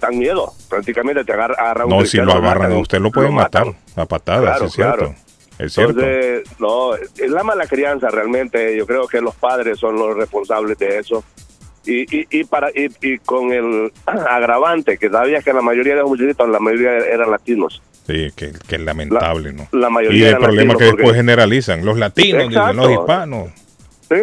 [0.00, 0.52] dan miedo.
[0.68, 3.68] Prácticamente te agarra, agarra un No, si lo agarran matan, usted lo pueden matan.
[3.68, 4.96] matar a patadas, Claro, es cierto.
[4.96, 5.14] claro.
[5.58, 6.00] Es cierto.
[6.00, 8.76] Entonces, no, es la mala crianza realmente.
[8.76, 11.24] Yo creo que los padres son los responsables de eso.
[11.86, 16.00] Y, y, y para y, y con el agravante, que sabías que la mayoría de
[16.00, 17.80] los muchachitos, la mayoría eran latinos.
[18.06, 19.66] Sí, que, que es lamentable, ¿no?
[19.72, 21.84] La mayoría Y el problema que después porque- generalizan.
[21.84, 23.50] Los latinos, dicen, los hispanos.
[24.08, 24.16] Sí.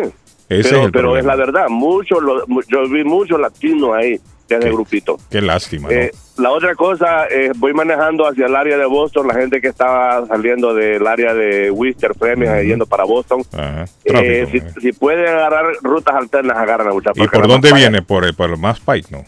[0.59, 2.19] Ese pero es pero es la verdad, muchos,
[2.67, 5.17] yo vi muchos latinos ahí de ese grupito.
[5.29, 5.93] Qué lástima, ¿no?
[5.93, 9.67] Eh, la otra cosa, eh, voy manejando hacia el área de Boston, la gente que
[9.67, 13.43] estaba saliendo del área de Worcester, Framingham, yendo para Boston.
[13.43, 17.23] Tráfico, si, si pueden agarrar rutas alternas, agarran a muchachos.
[17.23, 18.01] ¿Y por dónde viene?
[18.01, 19.23] Por por el más Pike, ¿no?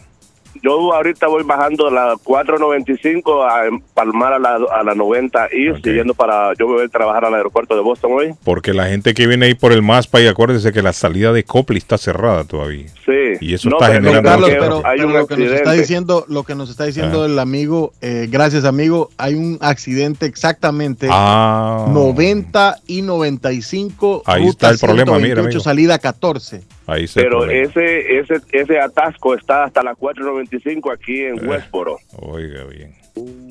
[0.62, 3.62] Yo ahorita voy bajando la 495 a
[3.94, 7.74] Palmar a la, a la 90 y siguiendo para, yo voy a trabajar al aeropuerto
[7.74, 8.34] de Boston hoy.
[8.44, 11.44] Porque la gente que viene ahí por el MASPA, y acuérdese que la salida de
[11.44, 12.88] Copley está cerrada todavía.
[13.04, 13.12] Sí.
[13.40, 14.30] Y eso No, está pero- generando...
[14.30, 15.80] Carlos, pero, hay pero un lo que nos está accidente.
[15.80, 17.26] diciendo, lo que nos está diciendo Ah.
[17.26, 21.86] el amigo, eh, gracias amigo, hay un accidente exactamente Ah.
[21.88, 25.60] 90 y 95 Ahí ruta está el problema, mira, 128, amigo.
[25.60, 26.62] salida 14.
[26.86, 27.62] Ahí Pero problema.
[27.68, 31.28] ese, ese, ese atasco está hasta la 495 aquí Eh.
[31.30, 31.98] en Westboro.
[32.18, 32.94] Oiga bien.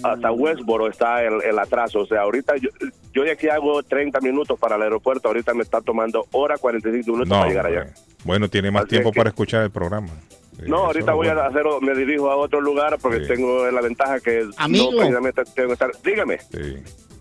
[0.03, 1.99] Hasta Westboro está el, el atraso.
[2.01, 2.69] O sea, ahorita yo,
[3.13, 5.27] yo de aquí hago 30 minutos para el aeropuerto.
[5.27, 7.87] Ahorita me está tomando hora 45 minutos No, para llegar allá.
[8.23, 10.09] Bueno, tiene más Así tiempo es que- para escuchar el programa.
[10.67, 14.47] No, ahorita voy a hacer, me dirijo a otro lugar porque tengo la ventaja que
[14.55, 14.91] Amigo.
[14.91, 15.91] no precisamente tengo que estar.
[16.01, 16.37] Dígame.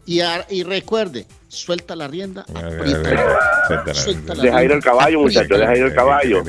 [0.06, 2.44] Y, a- y recuerde, suelta la rienda.
[3.94, 6.42] Suelta la Deja ir el caballo, muchachos, deja ir el caballo.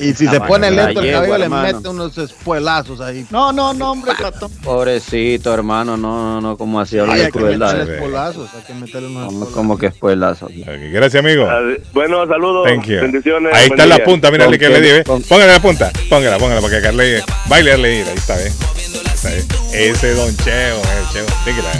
[0.00, 3.24] Y si se pone lento el cabello, le mete unos espuelazos ahí.
[3.30, 4.50] No, no, no, hombre, patón.
[4.64, 8.34] Pobrecito, hermano, no, no, no, como así habla de hay que meterle crueldad.
[8.56, 10.48] hay que meterle unos Como, como que espuelazo.
[10.92, 11.46] Gracias, amigo.
[11.92, 12.66] Bueno, saludos.
[12.66, 13.54] Bendiciones.
[13.54, 15.04] Ahí está la punta, mira que le dije.
[15.04, 18.08] Póngale la punta, póngala, póngala para que Carle baile a leer.
[18.08, 18.50] Ahí está, ¿eh?
[18.50, 19.44] Ahí está, ¿eh?
[19.72, 21.26] Ese don Cheo, el Cheo.
[21.46, 21.70] Dígala.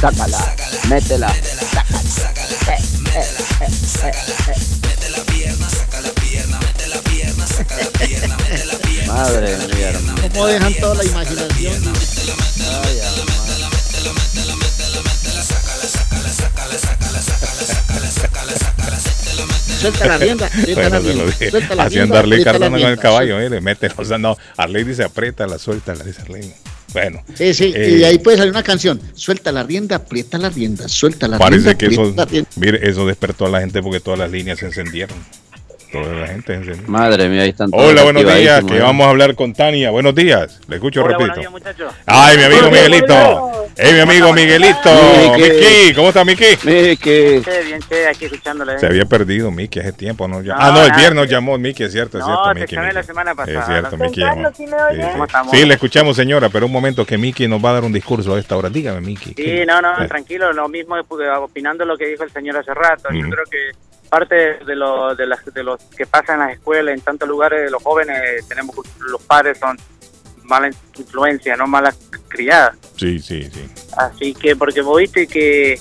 [0.00, 0.54] Sácala,
[0.88, 1.28] métela.
[9.06, 9.92] Madre mía.
[10.32, 11.82] ¿Cómo dejan toda la imaginación?
[19.80, 21.50] Suelta la rienda, aprieta la bueno, rienda.
[21.50, 24.38] Suelta la Haciendo rienda, Arley la Cardona con el caballo, mire, mete, o sea, no,
[24.56, 26.54] Arley dice aprieta, la suelta, la dice Arley.
[26.92, 27.22] Bueno.
[27.34, 29.00] Sí, sí, eh, y de ahí puede salir una canción.
[29.14, 31.78] Suelta la rienda, aprieta la rienda, suelta la Parece rienda.
[31.78, 32.50] que eso, la rienda.
[32.56, 35.16] mire, eso despertó a la gente porque todas las líneas se encendieron.
[35.92, 36.88] Toda la gente se encendió.
[36.88, 38.80] Madre mía, ahí están todos Hola, buenos días, que ¿eh?
[38.80, 39.90] vamos a hablar con Tania.
[39.90, 41.26] Buenos días, le escucho Hola, repito.
[41.34, 41.94] buenos días, muchachos.
[42.06, 43.52] Ay, mi amigo Miguelito.
[43.76, 44.90] Hey, mi amigo Miguelito.
[45.36, 45.50] Miki.
[45.50, 46.44] Miki, ¿cómo está Miki?
[46.64, 47.10] Miki.
[47.66, 48.78] Bien, che, aquí escuchándole.
[48.78, 50.42] Se había perdido Miki hace tiempo, ¿no?
[50.42, 52.60] Ya- No, ah, no, el viernes nos llamó Miki, es cierto, es No, cierto, te
[52.76, 52.94] Miki.
[52.94, 53.60] la semana pasada.
[53.60, 54.20] Es cierto, Miki.
[54.20, 54.64] ¿sí?
[54.66, 55.22] Sí, ¿Cómo sí.
[55.26, 55.50] estamos?
[55.56, 58.34] Sí, le escuchamos, señora, pero un momento que Miki nos va a dar un discurso
[58.34, 58.68] a esta hora.
[58.70, 59.34] Dígame, Miki.
[59.34, 60.08] Sí, no, no, Eh.
[60.08, 60.94] tranquilo, lo mismo
[61.40, 63.08] opinando lo que dijo el señor hace rato.
[63.12, 63.70] Yo creo que
[64.10, 64.34] parte
[64.64, 67.82] de lo, de, las, de los que pasa en las escuelas, en tantos lugares, los
[67.82, 69.78] jóvenes, tenemos los padres son
[70.44, 71.96] mala influencia, no malas
[72.28, 72.76] criadas.
[72.96, 73.70] Sí, sí, sí.
[73.96, 75.80] Así que, porque vos viste que,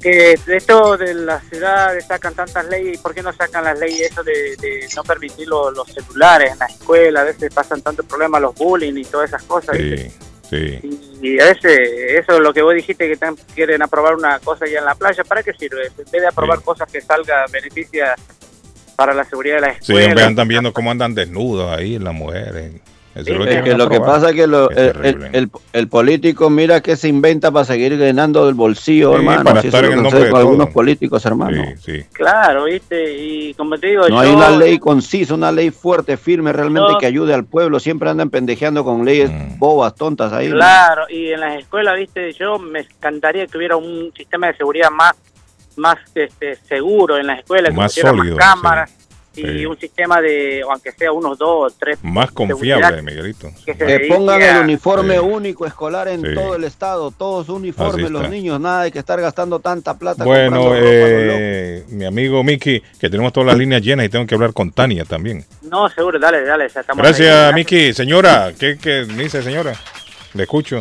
[0.00, 4.22] que esto de las ciudades sacan tantas leyes, ¿por qué no sacan las leyes eso
[4.22, 7.20] de, de no permitir lo- los celulares en la escuela?
[7.22, 9.76] A veces pasan tantos problemas, los bullying y todas esas cosas.
[9.76, 10.12] ¿viste?
[10.50, 11.00] Sí, sí.
[11.22, 11.78] Y a veces,
[12.10, 14.94] eso es lo que vos dijiste, que tan- quieren aprobar una cosa ya en la
[14.94, 15.86] playa, ¿para qué sirve?
[15.88, 18.14] En vez de aprobar cosas que salga, beneficia
[18.96, 20.06] para la seguridad de la Sí, escuela.
[20.08, 22.72] hombre, andan viendo cómo andan desnudos ahí las mujeres.
[23.18, 25.50] Eso es lo Es que lo que pasa es que lo- Es el, el- el-
[25.72, 29.44] el político mira que se inventa para seguir llenando del bolsillo, Sí, hermano.
[29.44, 30.74] para Si estar en lo el que nombre de algunos todo.
[30.74, 31.64] políticos, hermano.
[31.78, 32.04] Sí, sí.
[32.12, 33.14] Claro, ¿viste?
[33.18, 36.98] Y como te digo, No hay una ley concisa, una ley fuerte, firme, realmente Yo-
[36.98, 37.80] que ayude al pueblo.
[37.80, 39.58] Siempre andan pendejeando con leyes Mm.
[39.58, 40.48] bobas, tontas ahí.
[40.48, 40.56] ¿no?
[40.56, 44.90] Claro, y en las escuelas, viste, yo me encantaría que hubiera un sistema de seguridad
[44.90, 45.12] más
[45.76, 48.92] más este, seguro en las escuelas, que Más pusiera sólido, cámaras
[49.40, 49.66] y sí.
[49.66, 51.98] un sistema de, o aunque sea unos dos o tres.
[52.02, 53.48] Más confiable, Miguelito.
[53.64, 55.20] que se Que dedique pongan a- el uniforme Sí.
[55.20, 56.34] único escolar en Sí.
[56.34, 60.24] todo el estado, todos uniformes, los niños, nada de que estar gastando tanta plata.
[60.24, 64.52] Bueno, eh, mi amigo Miki, que tenemos todas las líneas llenas y tengo que hablar
[64.52, 65.44] con Tania también.
[65.62, 67.54] No, seguro, dale, dale, Gracias.
[67.54, 67.92] Miki.
[67.92, 69.72] Señora, ¿qué, qué dice, señora?
[70.34, 70.78] Le escucho.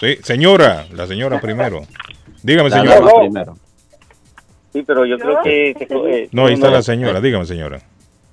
[0.00, 1.82] Sí, señora, la señora primero.
[2.42, 2.96] Dígame, La señora.
[3.00, 3.56] dama primero.
[4.72, 5.74] Sí, pero yo creo que...
[5.78, 7.20] que, eh, No, ahí está la señora.
[7.20, 7.80] Dígame, señora.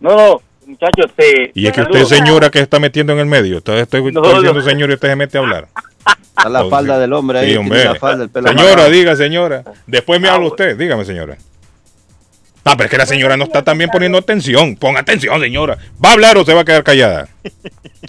[0.02, 1.52] No, no, muchachos, te...
[1.54, 3.58] Y es que usted, señora, que se está metiendo en el medio.
[3.58, 4.62] Entonces estoy, No, estoy diciendo no.
[4.70, 5.68] señor y usted se mete a hablar.
[6.38, 7.84] Está la falda del hombre ahí, Sí, tiene hombre.
[7.86, 8.90] la falda, el pelo Señora, amarrado.
[8.90, 9.64] diga, señora.
[9.88, 10.76] Después me habla usted.
[10.78, 11.38] Dígame, señora.
[12.64, 14.76] Ah, pero es que la señora no está también poniendo atención.
[14.76, 15.78] Ponga atención, señora.
[16.04, 17.28] ¿Va a hablar o se va a quedar callada?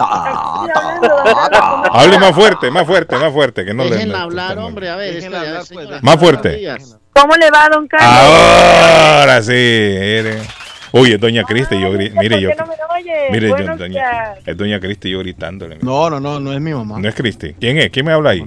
[1.93, 3.65] Hable más fuerte, más fuerte, más fuerte.
[3.65, 5.25] Que no le, hablar, hombre, a ver.
[5.25, 6.75] Hablar, pues, Más fuerte.
[7.15, 8.11] ¿Cómo le va, don Carlos?
[8.11, 9.53] Ahora sí.
[9.53, 10.47] eres-
[10.93, 11.81] Uy, es doña Cristi.
[11.81, 13.31] Yo, gri- mire, yo, ¿Por qué no me oye?
[13.31, 15.79] mire, yo, doña, es doña Cristi yo gritándole.
[15.81, 16.99] No, no, no, no es mi mamá.
[16.99, 17.55] No es Cristi.
[17.59, 17.91] ¿Quién es?
[17.91, 18.45] ¿Quién me habla ahí?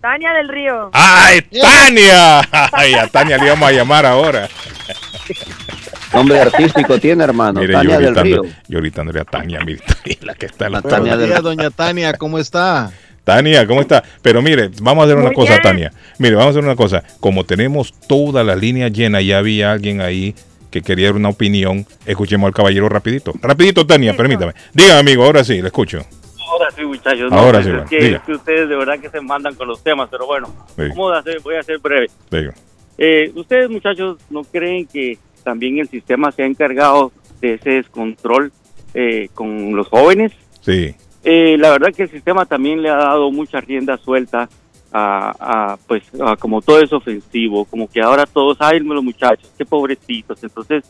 [0.00, 0.90] Tania del Río.
[0.92, 2.40] ¡Ay, Tania!
[2.72, 4.48] Ay, a Tania le íbamos a llamar ahora.
[6.12, 7.60] Nombre artístico tiene, hermano.
[7.60, 8.52] Mire, Tania yo, del gritando, Río.
[8.68, 9.82] yo gritándole a Tania, mire,
[10.22, 12.90] la que está en la Tania Buenos del- días, doña Tania, ¿cómo está?
[13.24, 14.02] Tania, ¿cómo está?
[14.22, 15.62] Pero mire, vamos a hacer una Muy cosa, bien.
[15.62, 15.92] Tania.
[16.18, 17.02] Mire, vamos a hacer una cosa.
[17.20, 20.34] Como tenemos todas las líneas llenas, ya había alguien ahí
[20.80, 21.86] que quería dar una opinión.
[22.06, 23.32] Escuchemos al caballero rapidito.
[23.40, 24.52] Rapidito, Tania, permítame.
[24.72, 26.00] Diga, amigo, ahora sí, le escucho.
[26.48, 27.32] Ahora sí, muchachos.
[27.32, 28.16] Ahora pues, sí, es, bueno, que, diga.
[28.18, 30.52] es que ustedes de verdad que se mandan con los temas, pero bueno.
[30.76, 31.40] ¿cómo de hacer?
[31.40, 32.08] voy a ser breve.
[32.96, 38.52] Eh, ustedes, muchachos, ¿no creen que también el sistema se ha encargado de ese descontrol
[38.94, 40.32] eh, con los jóvenes?
[40.62, 40.94] Sí.
[41.24, 44.48] Eh, la verdad que el sistema también le ha dado mucha rienda suelta
[44.92, 49.50] a, a, pues a como todo es ofensivo, como que ahora todos, ay, los muchachos,
[49.56, 50.42] qué pobrecitos.
[50.42, 50.84] Entonces,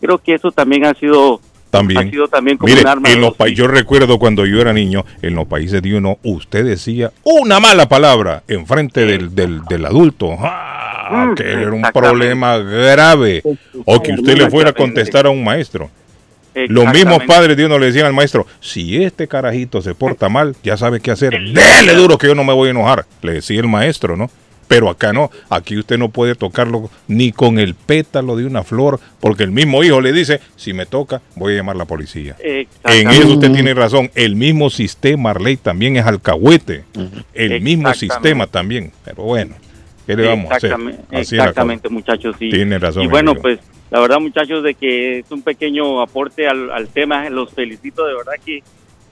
[0.00, 2.08] creo que eso también ha sido También.
[2.08, 3.52] ha sido también como Mire, un arma en los filos.
[3.54, 7.88] yo recuerdo cuando yo era niño, en los países de uno, usted decía una mala
[7.88, 10.36] palabra en frente del, del, del adulto.
[10.40, 13.42] Ah, Mm, que era un problema grave.
[13.84, 15.90] O que usted le fuera a contestar a un maestro.
[16.68, 20.56] Los mismos padres de uno le decían al maestro, si este carajito se porta mal,
[20.62, 21.32] ya sabe qué hacer.
[21.32, 23.06] Dele duro que yo no me voy a enojar.
[23.22, 24.30] Le decía el maestro, ¿no?
[24.68, 29.00] Pero acá no, aquí usted no puede tocarlo ni con el pétalo de una flor,
[29.18, 32.36] porque el mismo hijo le dice, si me toca, voy a llamar a la policía.
[32.38, 34.10] En eso usted tiene razón.
[34.14, 36.84] El mismo sistema, Arley, también es alcahuete.
[37.32, 38.92] El mismo sistema también.
[39.04, 39.54] Pero bueno,
[40.06, 40.72] ¿qué le vamos a hacer?
[40.72, 42.36] Exactamente, Así exactamente, muchachos.
[42.38, 42.50] Sí.
[42.50, 43.58] Tiene razón, Y bueno, pues
[43.90, 47.28] la verdad, muchachos, de que es un pequeño aporte al, al tema.
[47.30, 48.62] Los felicito de verdad que,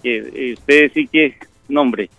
[0.02, 1.34] que ustedes sí que,
[1.68, 2.10] no, hombre.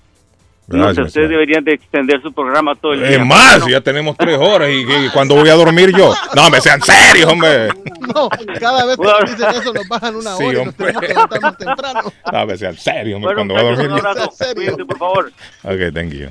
[0.68, 3.12] No sé, Gracias, ustedes deberían de extender su programa todo el día.
[3.12, 6.14] Es más, ya tenemos tres horas y, y cuando voy a dormir yo.
[6.36, 7.70] No, me sean serios, hombre.
[8.14, 8.28] No,
[8.60, 10.76] cada vez que dicen eso nos bajan una Sí, hora y nos hombre.
[10.88, 12.14] tenemos que levantar más temprano.
[12.34, 14.54] No, me sean serios, hombre, Bueno, cuando voy a dormir yo.
[14.56, 15.32] Cuídense, por favor.
[15.64, 16.30] Ok, thank you.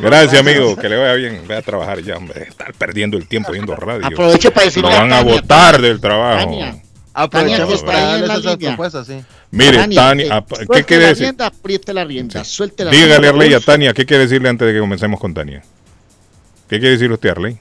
[0.00, 0.76] Gracias, amigo.
[0.76, 1.42] Que le vaya bien.
[1.48, 2.42] Ve a trabajar ya, hombre.
[2.42, 4.06] Estar perdiendo el tiempo viendo radio.
[4.06, 6.50] Aproveche para decirle Lo a van a votar del trabajo.
[6.50, 6.82] Que
[7.30, 9.20] para darles esas propuestas, sí.
[9.52, 11.24] Mire, Tania, Tania, eh, ah, ¿qué suelte quiere la decir?
[11.24, 13.28] rienda, apriete la rienda, suelte la Dígale, rienda.
[13.30, 15.62] Arley, a Tania, ¿qué quiere decirle antes de que comencemos con Tania?
[16.68, 17.58] ¿Qué quiere decir usted, Arley?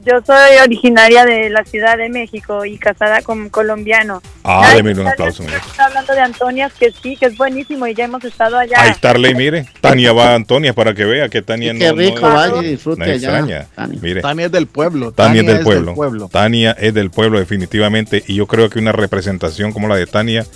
[0.05, 4.23] Yo soy originaria de la Ciudad de México y casada con un colombiano.
[4.43, 5.43] Ah, démele un aplauso.
[5.43, 8.81] Está hablando de Antonias, que sí, que es buenísimo y ya hemos estado allá.
[8.81, 9.67] Ahí está Arley, mire.
[9.83, 12.71] Tania va a Antonia para que vea que Tania qué no, rico, no, vaya y
[12.71, 13.33] disfrute no allá.
[13.33, 13.69] Tania.
[14.01, 15.13] Mire, Tania es del pueblo.
[15.13, 16.29] Tania es del es pueblo.
[16.29, 20.47] Tania es del pueblo definitivamente y yo creo que una representación como la de Tania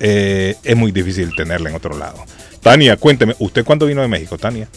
[0.00, 2.24] eh, es muy difícil tenerla en otro lado.
[2.62, 4.68] Tania, cuénteme, ¿usted cuándo vino de México, Tania?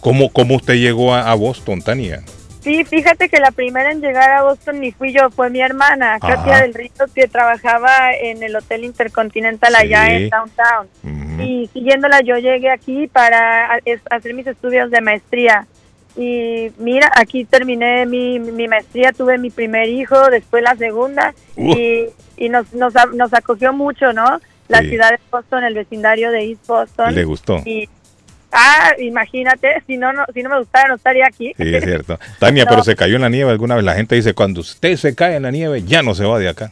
[0.00, 2.22] ¿Cómo, cómo usted llegó a, a Boston, Tania?
[2.62, 6.16] Sí, fíjate que la primera en llegar a Boston ni fui yo, fue mi hermana,
[6.20, 6.36] Ajá.
[6.36, 11.40] Katia del Río, que trabajaba en el Hotel Intercontinental allá en Downtown.
[11.40, 13.80] Y siguiéndola yo llegué aquí para
[14.10, 15.66] hacer mis estudios de maestría.
[16.16, 21.74] Y mira, aquí terminé mi, mi maestría, tuve mi primer hijo, después la segunda, Uh.
[21.76, 22.06] y,
[22.36, 24.40] y nos, nos, nos acogió mucho, ¿no?
[24.70, 24.88] La Sí.
[24.90, 27.14] ciudad de Boston, el vecindario de East Boston.
[27.14, 27.60] ¿Le gustó?
[27.66, 27.88] Y,
[28.52, 31.52] ah, imagínate, si no, no, si no me gustara no estaría aquí.
[31.56, 32.18] Sí, es cierto.
[32.38, 32.70] Tania, No.
[32.70, 33.84] pero se cayó en la nieve alguna vez.
[33.84, 36.48] La gente dice, cuando usted se cae en la nieve, ya no se va de
[36.48, 36.70] acá.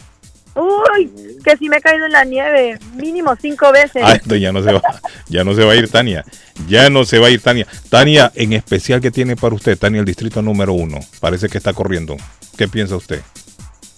[0.54, 1.08] Uy,
[1.44, 4.02] que si me he caído en la nieve, mínimo cinco veces.
[4.04, 4.82] Ah, entonces ya no se va,
[5.28, 6.24] ya no se va a ir Tania.
[6.66, 7.64] Ya no se va a ir Tania.
[7.90, 10.98] Tania, en especial, ¿qué tiene para usted, Tania, el distrito número uno?
[11.20, 12.16] Parece que está corriendo.
[12.56, 13.20] ¿Qué piensa usted?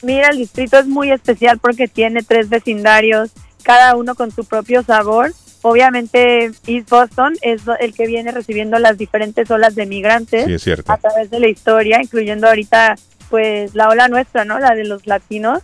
[0.02, 4.82] Mira, el distrito es muy especial porque tiene tres vecindarios, cada uno con su propio
[4.82, 5.32] sabor.
[5.62, 10.62] Obviamente East Boston es el que viene recibiendo las diferentes olas de migrantes Sí, es
[10.62, 10.90] cierto.
[10.90, 12.96] a través de la historia, incluyendo ahorita
[13.28, 14.58] pues la ola nuestra, ¿no?
[14.58, 15.62] La de los latinos.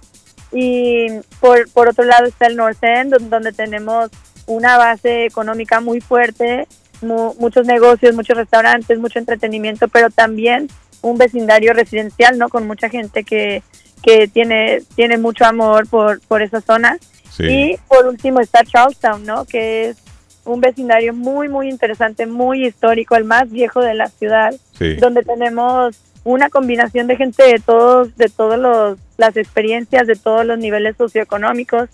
[0.53, 1.07] Y
[1.41, 4.11] por, por otro lado está el North End, don- donde tenemos
[4.47, 6.69] una base económica muy fuerte,
[7.03, 10.69] mu- muchos negocios, muchos restaurantes, mucho entretenimiento, pero también
[11.03, 12.49] un vecindario residencial, ¿no?
[12.49, 13.63] Con mucha gente que,
[14.03, 16.99] que tiene, tiene mucho amor por, por esa zona.
[17.37, 17.45] Sí.
[17.47, 19.45] Y por último está Charlestown, ¿no?
[19.45, 19.97] Que es
[20.45, 24.95] un vecindario muy, muy interesante, muy histórico, el más viejo de la ciudad, Sí.
[24.95, 30.45] donde tenemos una combinación de gente de todos, de todos los, las experiencias, de todos
[30.47, 31.89] los niveles socioeconómicos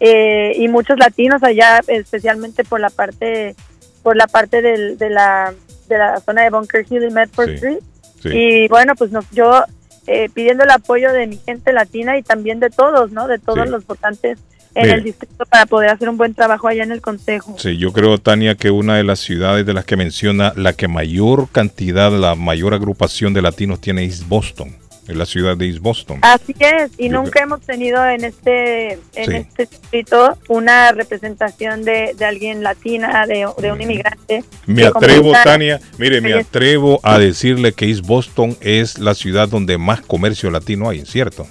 [0.00, 3.54] eh, y muchos latinos allá, especialmente por la parte,
[4.02, 5.54] por la parte del- de la
[5.88, 7.78] de la zona de Bunker Hill y Medford Sí, Street.
[8.22, 8.28] sí.
[8.32, 9.64] Y bueno, pues nos, yo
[10.06, 13.28] eh, pidiendo el apoyo de mi gente latina y también de todos, ¿no?
[13.28, 14.38] De todos los votantes
[14.74, 14.94] en Mire.
[14.94, 17.56] el distrito para poder hacer un buen trabajo allá en el consejo.
[17.58, 20.88] Sí, yo creo, Tania, que una de las ciudades de las que menciona la que
[20.88, 24.76] mayor cantidad, la mayor agrupación de latinos tiene es Boston.
[25.06, 26.18] Es la ciudad de East Boston.
[26.22, 29.34] Así es, y Yo nunca hemos tenido en este en Sí.
[29.34, 34.44] este distrito una representación de, de alguien latina, de, de un inmigrante.
[34.64, 39.76] Me atrevo, Tania, mire, me atrevo a decirle que East Boston es la ciudad donde
[39.76, 41.46] más comercio latino hay, ¿cierto?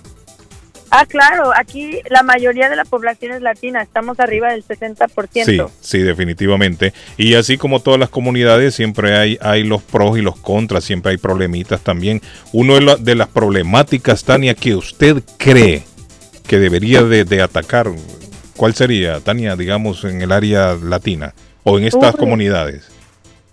[0.95, 5.43] Ah, claro, aquí la mayoría de la población es latina, estamos arriba del 60%.
[5.45, 6.93] Sí, sí, definitivamente.
[7.17, 11.11] Y así como todas las comunidades, siempre hay, hay los pros y los contras, siempre
[11.13, 12.21] hay problemitas también.
[12.51, 15.83] Uno de, la- de las problemáticas, Tania, que usted cree
[16.47, 17.87] que debería de, de atacar,
[18.55, 21.33] ¿cuál sería, Tania, digamos, en el área latina
[21.63, 22.19] o en estas Uy.
[22.19, 22.87] comunidades?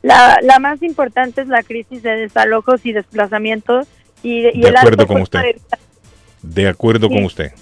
[0.02, 3.86] La, la más importante es la crisis de desalojos y desplazamientos
[4.22, 5.40] y, y De el acuerdo alto con usted.
[5.40, 5.60] de.
[6.42, 7.14] De acuerdo Sí.
[7.14, 7.52] con usted.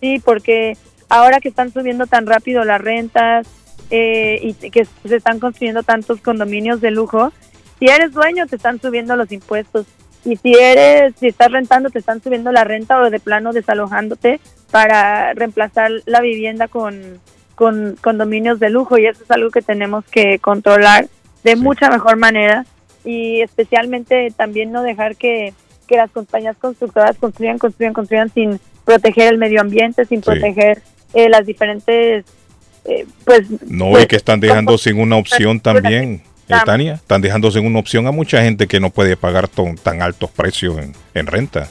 [0.00, 0.76] Sí, porque
[1.08, 3.46] ahora que están subiendo tan rápido las rentas
[3.90, 7.32] eh, y que se están construyendo tantos condominios de lujo,
[7.78, 9.86] si eres dueño te están subiendo los impuestos
[10.24, 14.38] y si eres si estás rentando te están subiendo la renta o de plano desalojándote
[14.70, 17.18] para reemplazar la vivienda con
[17.54, 21.08] con condominios de lujo y eso es algo que tenemos que controlar
[21.42, 22.64] de mucha mejor manera
[23.04, 25.52] y especialmente también no dejar que,
[25.90, 30.80] que las compañías constructoras construyan, construyan, construyan sin proteger el medio ambiente, sin proteger
[31.14, 32.24] eh, las diferentes,
[32.84, 33.50] eh, pues...
[33.66, 36.54] No, pues, y que están dejando sin una opción también, eh.
[36.64, 36.94] Tania.
[36.94, 40.30] Están dejando sin una opción a mucha gente que no puede pagar ton- tan altos
[40.30, 41.68] precios en, en renta.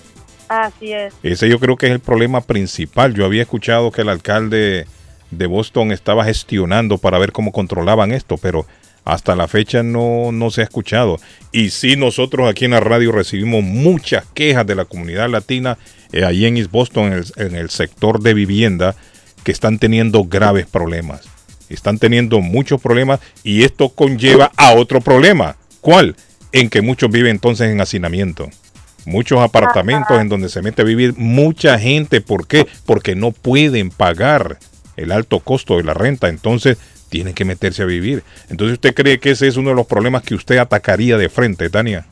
[0.50, 1.14] Así es.
[1.24, 3.14] Ese yo creo que es el problema principal.
[3.14, 4.86] Yo había escuchado que el alcalde
[5.32, 8.66] de Boston estaba gestionando para ver cómo controlaban esto, pero
[9.14, 11.20] hasta la fecha no, no se ha escuchado.
[11.52, 15.78] Y sí, nosotros aquí en la radio recibimos muchas quejas de la comunidad latina
[16.12, 18.96] eh, ahí en East Boston, en el, en el sector de vivienda,
[19.44, 21.22] que están teniendo graves problemas.
[21.70, 25.56] Están teniendo muchos problemas y esto conlleva a otro problema.
[25.82, 26.16] ¿Cuál?
[26.52, 28.50] En que muchos viven entonces en hacinamiento
[29.06, 32.22] muchos apartamentos en donde se mete a vivir mucha gente.
[32.22, 32.68] ¿Por qué?
[32.86, 34.60] Porque no pueden pagar
[34.96, 36.30] el alto costo de la renta.
[36.30, 36.78] Entonces
[37.10, 38.24] tienen que meterse a vivir.
[38.50, 41.70] Entonces usted cree que ese es uno de los problemas que usted atacaría de frente,
[41.70, 42.06] Tania.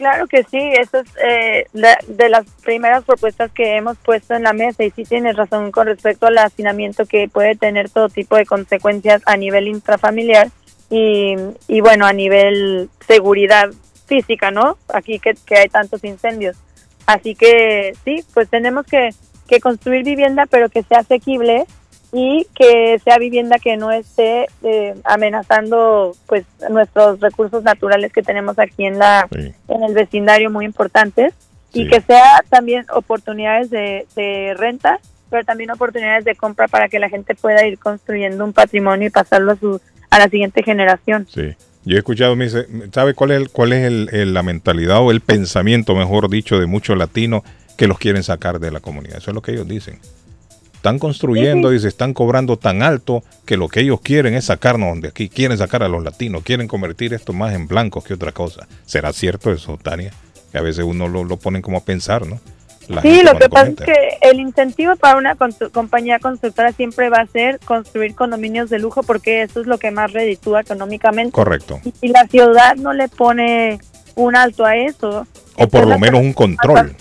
[0.00, 4.54] Claro que sí, eso es eh, de las primeras propuestas que hemos puesto en la
[4.54, 8.46] mesa y sí tienes razón con respecto al hacinamiento que puede tener todo tipo de
[8.46, 10.48] consecuencias a nivel intrafamiliar
[10.88, 11.34] y,
[11.68, 13.68] y bueno, a nivel seguridad
[14.06, 14.78] física, ¿no?
[14.88, 16.56] Aquí que, que hay tantos incendios.
[17.04, 19.10] Así que sí, pues tenemos que,
[19.48, 21.66] que construir vivienda pero que sea asequible
[22.12, 28.58] y que sea vivienda que no esté eh, amenazando pues nuestros recursos naturales que tenemos
[28.58, 29.28] aquí en la
[29.68, 31.32] en el vecindario muy importantes
[31.72, 34.98] y que sea también oportunidades de, de renta
[35.30, 39.10] pero también oportunidades de compra para que la gente pueda ir construyendo un patrimonio y
[39.10, 39.80] pasarlo a su
[40.10, 41.54] a la siguiente generación Sí.
[41.84, 44.98] Yo he escuchado, me dice, ¿sabe cuál es, el- cuál es el- el- la mentalidad
[45.00, 47.42] o el pensamiento, mejor dicho, de muchos latinos
[47.78, 49.16] que los quieren sacar de la comunidad?
[49.16, 49.98] Eso es lo que ellos dicen.
[50.80, 55.08] Están construyendo, dice, están cobrando tan alto que lo que ellos quieren es sacarnos de
[55.08, 58.66] aquí, quieren sacar a los latinos, quieren convertir esto más en blancos que otra cosa.
[58.86, 60.10] ¿Será cierto eso, Tania?
[60.50, 62.40] Que a veces uno lo, lo ponen como a pensar, ¿no?
[62.88, 65.36] La Sí, lo que pasa es que el incentivo para una
[65.70, 69.90] compañía constructora siempre va a ser construir condominios de lujo porque eso es lo que
[69.90, 71.32] más reditúa económicamente.
[71.32, 71.78] Correcto.
[71.84, 73.80] Y si la ciudad no le pone
[74.14, 75.26] un alto a eso,
[75.56, 76.96] O por lo menos un control.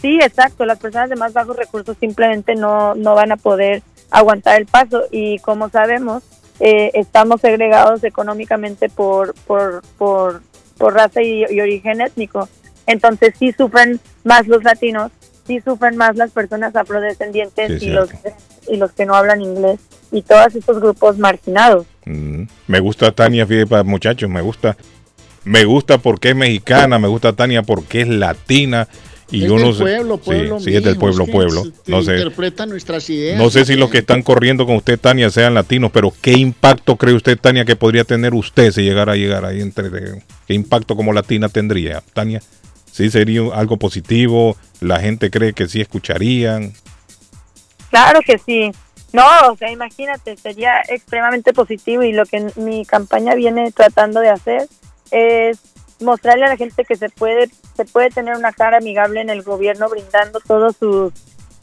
[0.00, 0.64] Sí, exacto.
[0.64, 5.04] Las personas de más bajos recursos simplemente no, no van a poder aguantar el paso
[5.10, 6.22] y como sabemos,
[6.60, 10.42] eh, estamos segregados económicamente por, por, por,
[10.78, 12.48] por raza y, y origen étnico.
[12.86, 15.10] Entonces sí sufren más los latinos,
[15.46, 18.10] sí sufren más las personas afrodescendientes Sí, y, los,
[18.68, 19.80] y los que no hablan inglés
[20.12, 21.86] y todos estos grupos marginados.
[22.04, 24.76] Mm, Me gusta Tania, fíjate, pa- muchachos, me gusta.
[25.44, 28.88] Me gusta porque es mexicana, me gusta Tania porque es latina
[29.30, 31.64] Y Es uno del pueblo, pueblo, sí, sí, es del pueblo, que pueblo.
[31.86, 33.36] No sé, Interpreta nuestras ideas.
[33.36, 36.96] no sé si los que están corriendo con usted, Tania, sean latinos, pero ¿qué impacto
[36.96, 39.90] cree usted, Tania, que podría tener usted si llegara a llegar ahí entre...
[40.46, 42.40] ¿Qué impacto como latina tendría, Tania?
[42.92, 44.56] ¿Sí sería algo positivo?
[44.80, 46.72] ¿La gente cree que sí escucharían?
[47.90, 48.70] Claro que sí.
[49.12, 54.28] No, o sea, imagínate, sería extremadamente positivo y lo que mi campaña viene tratando de
[54.28, 54.68] hacer
[55.10, 55.58] es
[56.00, 59.42] mostrarle a la gente que se puede se puede tener una cara amigable en el
[59.42, 61.12] gobierno brindando todos sus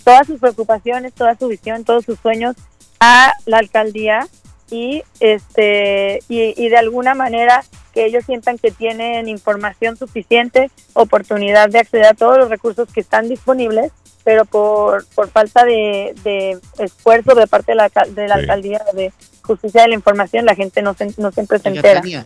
[0.03, 2.55] todas sus preocupaciones, toda su visión, todos sus sueños
[2.99, 4.27] a la alcaldía
[4.69, 11.69] y este y, y de alguna manera que ellos sientan que tienen información suficiente, oportunidad
[11.69, 13.91] de acceder a todos los recursos que están disponibles,
[14.23, 18.41] pero por, por falta de, de esfuerzo de parte de la, de la Sí.
[18.41, 22.01] alcaldía de justicia de la información, la gente no, se- no siempre se Oiga, entera.
[22.01, 22.25] Tania,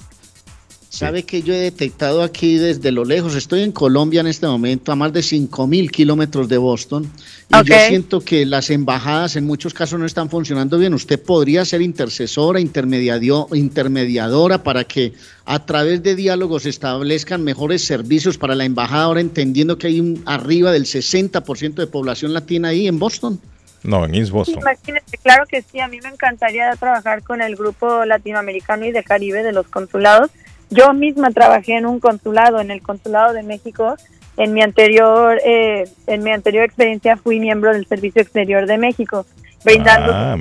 [0.90, 3.36] ¿Sabe que yo he detectado aquí desde lo lejos?
[3.36, 7.12] Estoy en Colombia en este momento, a más de 5.000 kilómetros de Boston.
[7.50, 10.94] Y yo siento que las embajadas en muchos casos no están funcionando bien.
[10.94, 15.14] Usted podría ser intercesora, intermediadio- intermediadora para que
[15.46, 20.00] a través de diálogos se establezcan mejores servicios para la embajada, ahora entendiendo que hay
[20.00, 23.40] un arriba del 60% de población latina ahí en Boston.
[23.84, 24.60] No, en East Boston.
[24.62, 29.04] Imagínate, claro que sí, a mí me encantaría trabajar con el grupo latinoamericano y de
[29.04, 30.32] Caribe de los consulados.
[30.70, 33.96] Yo misma trabajé en un consulado, en el consulado de México.
[34.36, 39.26] En mi anterior, eh, en mi anterior experiencia fui miembro del Servicio Exterior de México,
[39.64, 40.36] brindando Ah,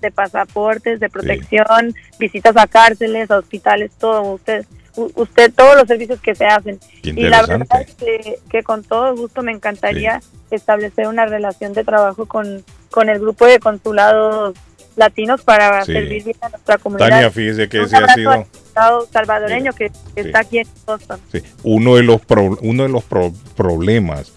[0.00, 4.22] de pasaportes, de protección, visitas a cárceles, a hospitales, todo.
[4.32, 4.64] Usted,
[4.96, 6.80] usted todos los servicios que se hacen.
[7.02, 11.84] Y la verdad es que, que con todo gusto me encantaría establecer una relación de
[11.84, 14.56] trabajo con, con el grupo de consulados
[14.96, 15.92] latinos para Sí.
[15.92, 17.08] servir bien a nuestra comunidad.
[17.10, 21.20] Tania, fíjese que ese ha sido- Estado salvadoreño que, que está aquí en Boston.
[21.30, 24.32] Sí, uno de los pro- uno de los pro- problemas,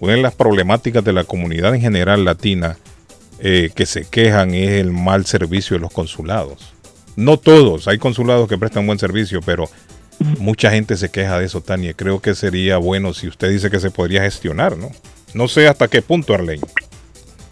[0.00, 2.78] una de las problemáticas de la comunidad en general latina
[3.38, 6.72] eh, que se quejan es el mal servicio de los consulados.
[7.16, 9.68] No todos, hay consulados que prestan buen servicio, pero
[10.38, 11.92] mucha gente se queja de eso, Tania.
[11.92, 14.90] Creo que sería bueno si usted dice que se podría gestionar, ¿no?
[15.34, 16.62] No sé hasta qué punto, Arlene.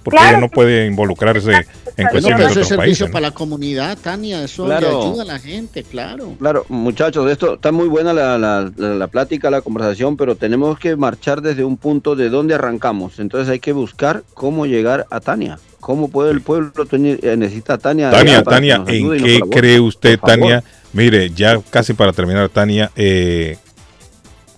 [0.03, 0.31] Porque Claro.
[0.31, 1.51] ella no puede involucrarse
[1.97, 3.07] en cuestiones pero de otros servicio países.
[3.09, 3.13] ¿no?
[3.13, 4.81] para la comunidad, Tania, eso Claro.
[4.89, 6.35] le ayuda a la gente, claro.
[6.39, 10.79] Claro, muchachos, esto está muy buena la, la- la- la plática, la conversación, pero tenemos
[10.79, 13.19] que marchar desde un punto de dónde arrancamos.
[13.19, 15.59] Entonces hay que buscar cómo llegar a Tania.
[15.81, 18.11] ¿Cómo puede el pueblo tener, eh, necesita a Tania?
[18.11, 19.51] Tania, Tania, ¿en qué colabore?
[19.61, 20.19] cree usted.
[20.19, 20.65] Tania?
[20.95, 23.59] Mire, ya casi para terminar, Tania, eh,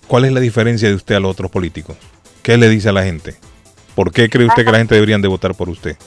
[0.07, 1.95] ¿cuál es la diferencia de usted a los otros políticos?
[2.41, 3.35] ¿Qué le dice a la gente?
[3.95, 5.97] ¿Por qué cree usted que la gente deberían de votar por usted?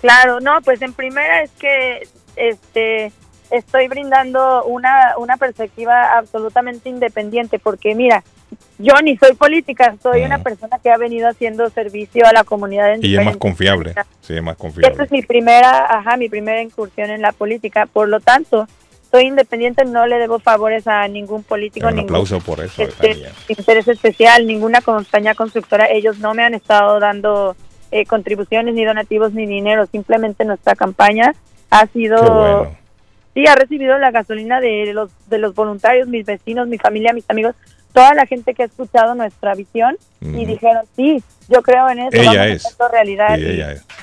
[0.00, 2.06] Claro, no, pues en primera es que
[2.36, 3.12] este
[3.50, 8.24] estoy brindando una, una perspectiva absolutamente independiente, porque mira,
[8.78, 12.94] yo ni soy política, soy una persona que ha venido haciendo servicio a la comunidad
[12.94, 13.94] en Y es más confiable.
[14.20, 15.04] Sí, es más Esta confiable.
[15.04, 18.68] es mi primera, ajá, mi primera incursión en la política, por lo tanto,
[19.16, 23.24] soy independiente, no le debo favores a ningún político, Un ningún aplauso por eso, este,
[23.48, 27.56] interés especial, ninguna compañía constructora, ellos no me han estado dando
[27.90, 31.34] eh, contribuciones ni donativos ni dinero, simplemente nuestra campaña
[31.70, 32.76] ha sido bueno.
[33.32, 37.24] sí ha recibido la gasolina de los de los voluntarios, mis vecinos, mi familia, mis
[37.30, 37.54] amigos,
[37.94, 42.16] toda la gente que ha escuchado nuestra visión y dijeron, "Sí, yo creo en eso,
[42.20, 42.64] Ella vamos es.
[42.64, 43.38] a hacerlo realidad."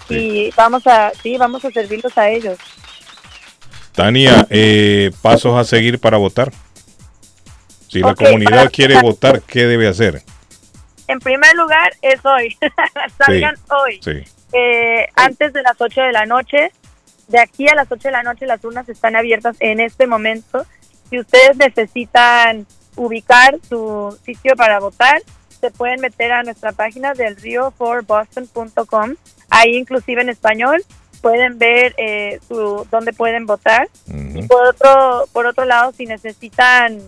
[0.10, 2.58] Y, y vamos a sí, vamos a servirlos a ellos.
[3.96, 6.52] Tania, eh, pasos a seguir para votar.
[7.88, 10.24] Si la comunidad para- quiere votar, ¿qué debe hacer?
[11.08, 12.58] En primer lugar, es hoy.
[13.18, 14.00] Salgan hoy.
[14.04, 14.24] Sí.
[14.54, 16.72] eh, antes de las 8 de la noche.
[17.28, 20.66] De aquí a las 8 de la noche las urnas están abiertas en este momento.
[21.10, 22.66] Si ustedes necesitan
[22.96, 25.22] ubicar su sitio para votar,
[25.62, 29.16] se pueden meter a nuestra página del rio for boston.com.
[29.50, 30.84] Ahí inclusive en español
[31.24, 33.88] pueden ver eh, su, dónde pueden votar.
[34.36, 37.00] Y por otro, por otro lado, si necesitan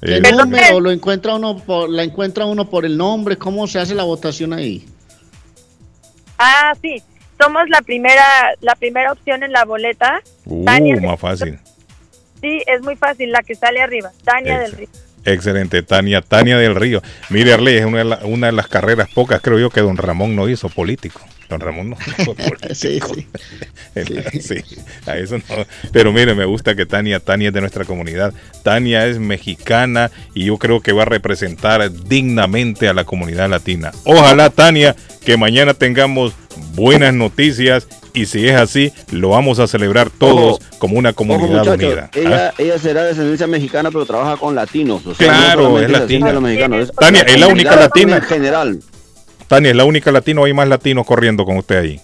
[0.00, 3.36] ¿Qué Eh, número lo encuentra uno por, la encuentra uno por el nombre?
[3.36, 4.86] ¿Cómo se hace la votación ahí?
[6.38, 7.02] Ah, sí.
[7.40, 8.24] Somos la primera,
[8.60, 10.20] la primera opción en la boleta.
[10.44, 11.58] uh, Tania del- más fácil.
[12.40, 14.12] Sí, es muy fácil, la que sale arriba.
[14.24, 14.88] Tania del Río.
[15.24, 17.02] Excelente, Tania, Tania del Río.
[17.30, 19.96] Mire, Arley, es una de, la- una de las carreras pocas, creo yo, que don
[19.96, 21.20] Ramón no hizo político.
[21.48, 23.14] Don Ramón no fue político.
[23.94, 24.56] Él- sí,
[25.06, 25.44] a eso no.
[25.92, 28.34] Pero mire, me gusta que Tania, Tania es de nuestra comunidad.
[28.62, 33.92] Tania es mexicana y yo creo que va a representar dignamente a la comunidad latina.
[34.04, 34.94] Ojalá, Tania,
[35.24, 36.34] que mañana tengamos
[36.74, 42.10] buenas noticias y si es así, lo vamos a celebrar todos como una comunidad unida.
[42.14, 42.54] ella, ¿Ah?
[42.58, 45.06] ella será de descendencia mexicana, pero trabaja con latinos.
[45.06, 46.40] o sea, Claro, no es latina.
[46.40, 48.16] mexicanos, es Tania, es la única latina.
[48.16, 48.80] En general.
[49.48, 52.00] Tania, es la única latina o hay más latinos corriendo con usted ahí.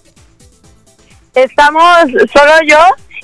[1.35, 1.85] Estamos
[2.33, 2.79] solo yo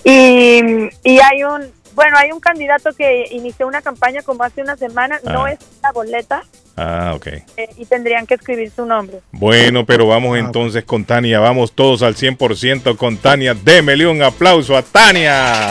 [0.04, 0.60] y,
[1.04, 5.18] y hay un, bueno, hay un candidato que inició una campaña como hace una semana,
[5.24, 5.52] no Ah.
[5.52, 6.42] es una boleta
[6.76, 7.26] Ah, ok.
[7.26, 7.44] eh,
[7.76, 9.18] y tendrían que escribir su nombre.
[9.32, 11.38] Bueno, pero vamos entonces con Tania.
[11.38, 13.54] Vamos todos al 100% con Tania.
[13.54, 15.68] Démele un aplauso a Tania.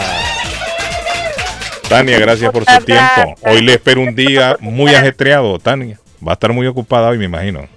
[1.87, 3.35] Tania, gracias por su tiempo.
[3.41, 5.99] Hoy le espero un día muy ajetreado, Tania.
[6.25, 7.67] Va a estar muy ocupada hoy, me imagino.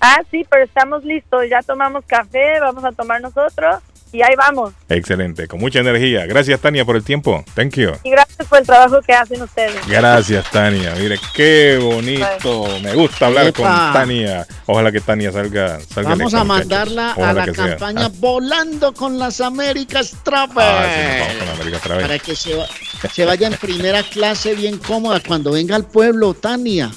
[0.00, 3.76] Ah, sí, pero estamos listos, ya tomamos café, vamos a tomar nosotros
[4.12, 4.72] y ahí vamos.
[4.88, 6.26] Excelente, con mucha energía.
[6.26, 7.44] Gracias, Tania, por el tiempo.
[7.54, 7.92] Thank you.
[8.04, 9.74] Y gracias por el trabajo que hacen ustedes.
[9.88, 10.94] Gracias, Tania.
[10.96, 12.66] Mire, qué bonito.
[12.82, 13.56] Me gusta hablar Epa.
[13.62, 14.46] con Tania.
[14.66, 15.80] Ojalá que Tania salga.
[15.80, 17.54] salga Vamos a mandarla a la sea.
[17.54, 20.56] campaña Ah, Volando con las Américas Travel.
[20.58, 22.06] ah, sí, nos vamos con América otra vez.
[22.06, 22.66] para que se, va-
[23.12, 26.90] se vaya en primera clase bien cómoda cuando venga al pueblo, Tania.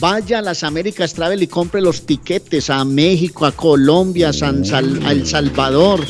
[0.00, 5.12] Vaya a las Américas Travel y compre los tiquetes a México, a Colombia, a, a
[5.12, 6.04] El Salvador,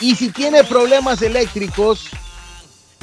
[0.00, 2.08] y si tiene problemas eléctricos,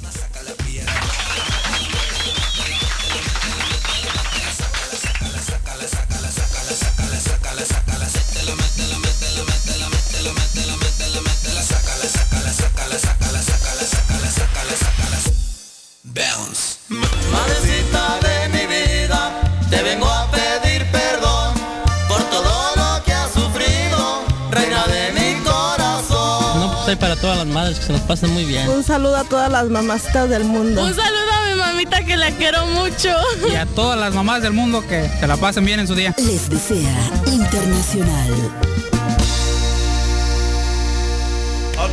[26.97, 28.69] Para todas las madres que se nos pasen muy bien.
[28.69, 30.83] Un saludo a todas las mamacitas del mundo.
[30.83, 33.11] Un saludo a mi mamita que la quiero mucho.
[33.51, 36.15] Y a todas las mamás del mundo que se la pasen bien en su día.
[36.19, 38.31] Les desea Internacional.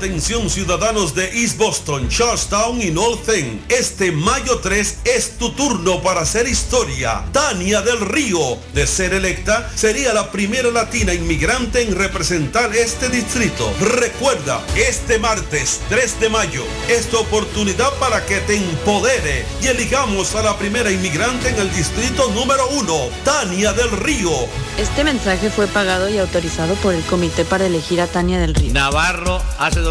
[0.02, 3.62] Atención ciudadanos de East Boston, Charlestown y North End.
[3.72, 7.24] Este mayo 3 es tu turno para hacer historia.
[7.32, 13.72] Tania del Río, de ser electa, sería la primera latina inmigrante en representar este distrito.
[13.80, 20.34] Recuerda, este martes 3 de mayo es tu oportunidad para que te empodere y eligamos
[20.34, 24.32] a la primera inmigrante en el distrito número 1, Tania del Río.
[24.80, 28.74] Este mensaje fue pagado y autorizado por el comité para elegir a Tania del Río.
[28.74, 29.91] Navarro hace dos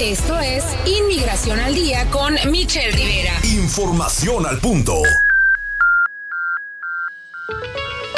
[0.00, 3.34] Esto es Inmigración al Día con Michelle Rivera.
[3.42, 5.02] Información al punto.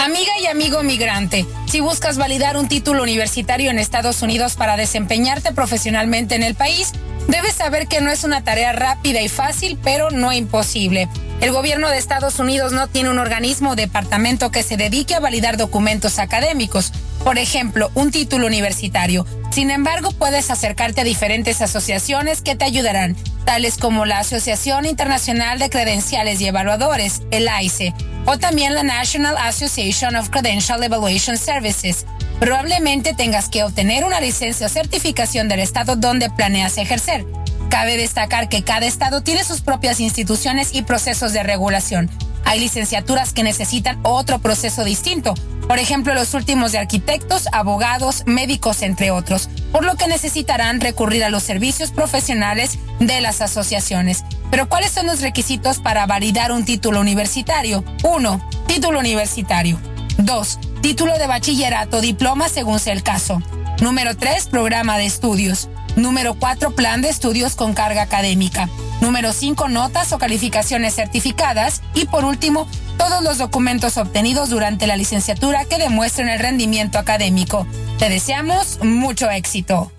[0.07, 5.51] Amiga y amigo migrante, si buscas validar un título universitario en Estados Unidos para desempeñarte
[5.51, 6.93] profesionalmente en el país,
[7.27, 11.09] debes saber que no es una tarea rápida y fácil, pero no imposible.
[11.41, 15.20] El gobierno de Estados Unidos no tiene un organismo o departamento que se dedique a
[15.20, 16.93] validar documentos académicos,
[17.24, 19.27] por ejemplo, un título universitario.
[19.57, 23.16] Sin embargo, puedes acercarte a diferentes asociaciones que te ayudarán,
[23.47, 27.95] tales como la Asociación Internacional de Credenciales y Evaluadores, el AICE,
[28.27, 32.05] o también la National Association of Credential Evaluation Services.
[32.39, 37.24] Probablemente tengas que obtener una licencia o certificación del estado donde planeas ejercer.
[37.70, 42.11] Cabe destacar que cada estado tiene sus propias instituciones y procesos de regulación.
[42.47, 45.35] Hay licenciaturas que necesitan otro proceso distinto,
[45.66, 51.24] por ejemplo los últimos de arquitectos, abogados, médicos, entre otros, por lo que necesitarán recurrir
[51.24, 54.24] a los servicios profesionales de las asociaciones.
[54.52, 57.85] Pero ¿cuáles son los requisitos para validar un título universitario?
[58.05, 58.48] 1.
[58.68, 59.81] Título universitario.
[60.18, 60.59] 2.
[60.82, 63.43] Título de bachillerato, diploma según sea el caso.
[63.81, 64.47] Número 3.
[64.47, 65.68] Programa de estudios.
[65.97, 66.74] Número 4.
[66.74, 68.68] Plan de estudios con carga académica.
[69.01, 69.68] Número 5.
[69.68, 71.82] Notas o calificaciones certificadas.
[71.94, 72.68] Y por último,
[72.98, 77.66] todos los documentos obtenidos durante la licenciatura que demuestren el rendimiento académico.
[77.98, 79.90] Te deseamos mucho éxito.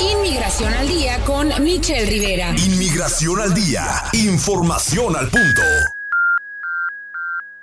[0.00, 2.50] Inmigración al Día con Michelle Rivera.
[2.56, 3.84] Inmigración al día.
[4.12, 5.62] Información al punto.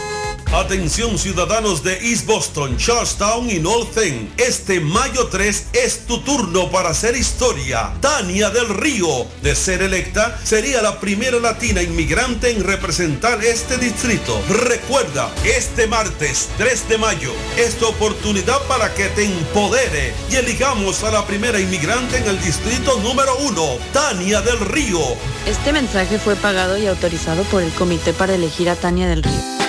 [0.52, 4.32] Atención ciudadanos de East Boston, Charlestown y North End.
[4.38, 7.94] Este mayo 3 es tu turno para hacer historia.
[8.02, 14.42] Tania del Río, de ser electa, sería la primera latina inmigrante en representar este distrito.
[14.50, 21.04] Recuerda, este martes 3 de mayo es tu oportunidad para que te empodere y eligamos
[21.04, 25.00] a la primera inmigrante en el distrito número 1, Tania del Río.
[25.46, 29.69] Este mensaje fue pagado y autorizado por el comité para elegir a Tania del Río.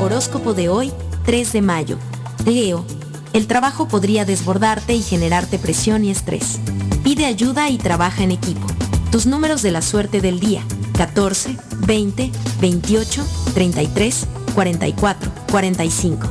[0.00, 0.92] Horóscopo de hoy,
[1.24, 1.98] 3 de mayo.
[2.44, 2.84] Leo,
[3.32, 6.60] el trabajo podría desbordarte y generarte presión y estrés.
[7.02, 8.66] Pide ayuda y trabaja en equipo.
[9.10, 10.62] Tus números de la suerte del día,
[10.96, 12.30] 14, 20,
[12.60, 16.28] 28, 33, 44, 45.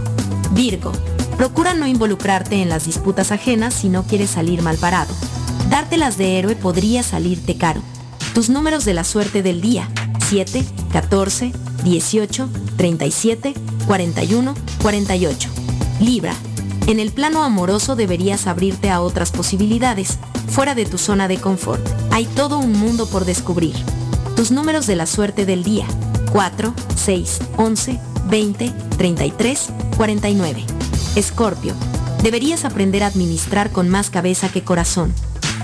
[0.52, 0.92] Virgo,
[1.38, 5.14] Procura no involucrarte en las disputas ajenas si no quieres salir mal parado.
[5.70, 7.82] Dártelas de héroe podría salirte caro.
[8.34, 9.88] Tus números de la suerte del día.
[10.28, 11.52] 7, 14,
[11.84, 13.54] 18, 37,
[13.86, 15.50] 41, 48.
[16.00, 16.34] Libra.
[16.88, 20.18] En el plano amoroso deberías abrirte a otras posibilidades,
[20.50, 21.88] fuera de tu zona de confort.
[22.12, 23.76] Hay todo un mundo por descubrir.
[24.36, 25.86] Tus números de la suerte del día.
[26.32, 28.00] 4, 6, 11,
[28.32, 30.66] 20, 33, 49.
[31.16, 31.76] Escorpio,
[32.24, 35.14] deberías aprender a administrar con más cabeza que corazón.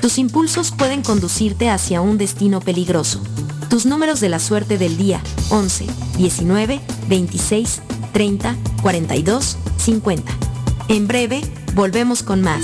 [0.01, 3.21] Tus impulsos pueden conducirte hacia un destino peligroso.
[3.69, 7.81] Tus números de la suerte del día, 11, 19, 26,
[8.13, 10.31] 30, 42, 50.
[10.87, 11.41] En breve,
[11.75, 12.63] volvemos con más.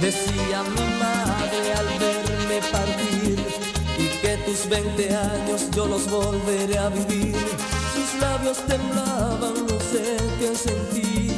[0.00, 3.38] decía mi madre al verme partir,
[3.98, 7.34] y que tus 20 años yo los volveré a vivir.
[7.94, 11.30] Sus labios temblaban, no sé qué sentí.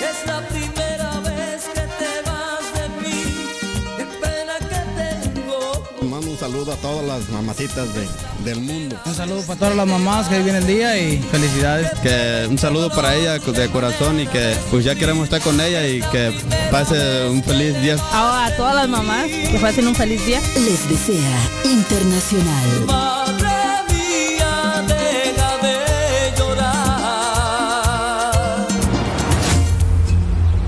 [0.00, 3.22] Es la primera vez que te vas de mí,
[3.96, 6.08] qué pena que tengo.
[6.08, 8.08] Mando un saludo a todas las mamacitas de-
[8.44, 8.96] del mundo.
[9.06, 11.88] Un saludo para todas las mamás que hoy viene el día y felicidades.
[12.02, 15.86] Que un saludo para ella de corazón y que pues ya queremos estar con ella
[15.86, 16.32] y que
[16.70, 17.96] pase un feliz día.
[18.12, 20.40] A, a todas las mamás que pasen un feliz día.
[20.56, 22.86] Les desea Internacional.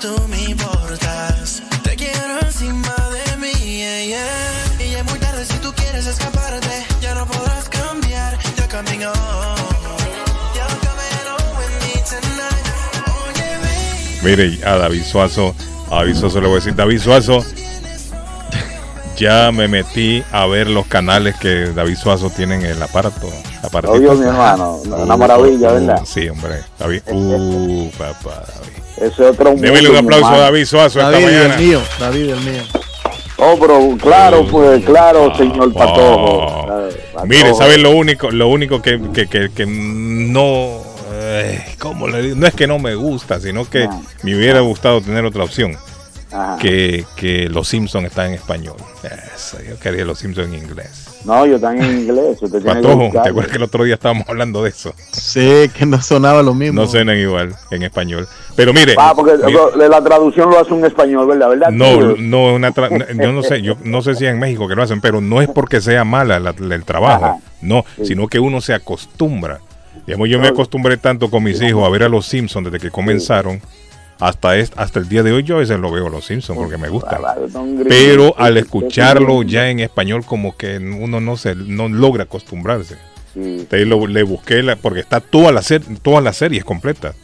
[0.00, 1.62] Tú me importas.
[1.82, 4.84] Te quiero encima de mí, yeah, yeah.
[4.84, 6.84] Y ya es muy tarde si tú quieres escaparte.
[7.00, 8.38] Ya no podrás cambiar.
[8.56, 9.16] You're coming home.
[10.54, 12.66] You're coming home with me tonight.
[13.26, 13.58] Oye,
[14.22, 14.36] baby.
[14.36, 15.54] Mire, a David Suazo,
[15.90, 17.44] a David Suazo le voy a decir, David Suazo,
[19.16, 23.28] ya me metí a ver los canales que David Suazo tiene en el aparato.
[23.84, 26.02] Obvio, mi hermano, una Uh, maravilla, uh, ¿verdad?
[26.04, 27.02] Sí, hombre, David.
[27.10, 28.77] Uh, papá, David.
[29.00, 30.38] Ese otro mundo, Démele un aplauso a.
[30.38, 31.54] David Suazo esta David, mañana.
[31.54, 32.62] el mío, David, el mío.
[33.40, 36.02] Oh, pero claro, pues, claro, señor Patojo.
[36.02, 36.66] Oh.
[36.66, 37.26] Patojo.
[37.26, 38.30] Mire, ¿sabes lo único?
[38.30, 40.82] Lo único que, que, que, que no.
[41.12, 42.36] eh, ¿Cómo le digo?
[42.36, 43.88] No es que no me gusta, sino que
[44.22, 45.76] me hubiera gustado tener otra opción.
[46.32, 46.58] Ajá.
[46.60, 48.76] Que, que Los Simpsons están en español.
[49.36, 51.07] Eso, yo quería Los Simpsons en inglés.
[51.24, 52.38] No, yo también en inglés.
[52.40, 54.94] Usted tiene que Patojo, ¿te acuerdas que el otro día estábamos hablando de eso?
[55.12, 56.80] Sí, que no sonaba lo mismo.
[56.80, 58.26] No suenan igual en español.
[58.56, 58.94] Pero mire.
[58.96, 61.48] Ah, porque mire, la traducción lo hace un español, ¿verdad?
[61.50, 62.88] ¿verdad no, no, una tra-
[63.20, 65.48] yo no sé, yo no sé si en México que lo hacen, pero no es
[65.48, 67.36] porque sea mala la- el trabajo, Ajá.
[67.62, 69.60] no, sino que uno se acostumbra.
[70.06, 72.90] Digamos, yo me acostumbré tanto con mis hijos a ver a los Simpsons desde que
[72.90, 73.60] comenzaron
[74.20, 76.76] hasta est- hasta el día de hoy yo a veces lo veo los Simpsons porque
[76.78, 77.18] me gusta.
[77.88, 82.96] Pero al escucharlo ya en español como que uno no se no logra acostumbrarse.
[83.34, 87.14] Entonces lo- le busqué la, porque está toda la serie, todas las series completas,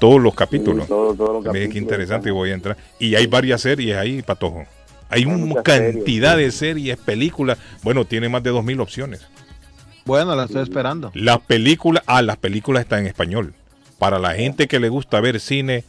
[0.00, 0.88] todos los capítulos.
[0.88, 2.76] todo- los Me dije, qué interesante y voy a entrar.
[2.98, 4.64] Y hay varias series ahí, Patojo.
[5.08, 7.58] Hay una cantidad de series, películas.
[7.82, 9.20] Bueno, tiene más de 2.000 opciones.
[10.04, 11.10] Bueno, la estoy esperando.
[11.14, 13.54] Las películas, ah, las películas están en español.
[13.98, 15.84] Para la gente que le gusta ver cine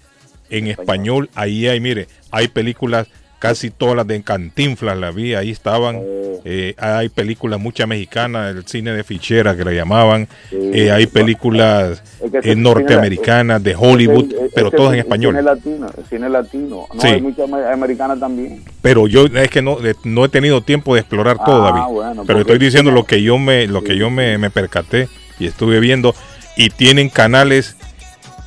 [0.51, 3.07] en español, ahí hay, mire, hay películas,
[3.39, 5.99] casi todas las de Cantinflas las vi, ahí estaban.
[6.45, 10.27] Eh, hay películas, muchas mexicanas, el cine de fichera que le llamaban.
[10.51, 15.05] Eh, hay películas Es que ese eh, cine- norteamericanas, de Hollywood, pero todas en es
[15.05, 15.33] español.
[15.33, 16.87] Cine latino, cine latino.
[16.93, 17.07] No, Sí.
[17.07, 18.63] hay mucha amer- americana también.
[18.81, 21.81] Pero yo es que no, no he tenido tiempo de explorar Ah, todo, David.
[21.93, 25.07] bueno, Pero estoy diciendo lo que yo me, lo que yo me, me percaté
[25.39, 26.13] y estuve viendo.
[26.57, 27.75] Y tienen canales,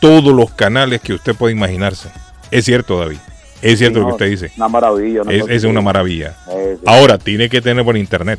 [0.04, 2.10] todos los canales que usted puede imaginarse.
[2.50, 3.16] Es cierto, David.
[3.62, 4.50] Es cierto Sí, lo que usted dice.
[4.56, 5.22] Una maravilla.
[5.22, 6.36] una Es, es una maravilla.
[6.50, 6.76] Eh.
[6.84, 8.38] Ahora, tiene que tener buen internet.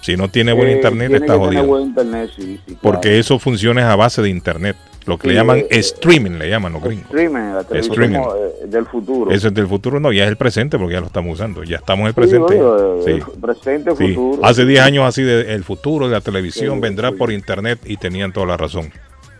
[0.00, 1.66] Si no tiene buen Eh, internet, tiene está que tener jodido.
[1.66, 2.80] buen internet, sí, sí, claro.
[2.82, 4.76] Porque eso funciona es a base de internet.
[5.06, 7.04] Lo que le llaman eh, streaming, le llaman los gringos.
[7.06, 8.20] Streaming, la televisión Streaming.
[8.62, 9.30] eh, del futuro.
[9.30, 11.62] Eso es del futuro, no, ya es el presente porque ya lo estamos usando.
[11.64, 12.58] Ya estamos en el presente.
[12.62, 13.10] oye, Sí.
[13.10, 14.42] el presente, futuro.
[14.44, 18.32] Hace 10 años así de el futuro de la televisión vendrá por internet y tenían
[18.32, 18.90] toda la razón.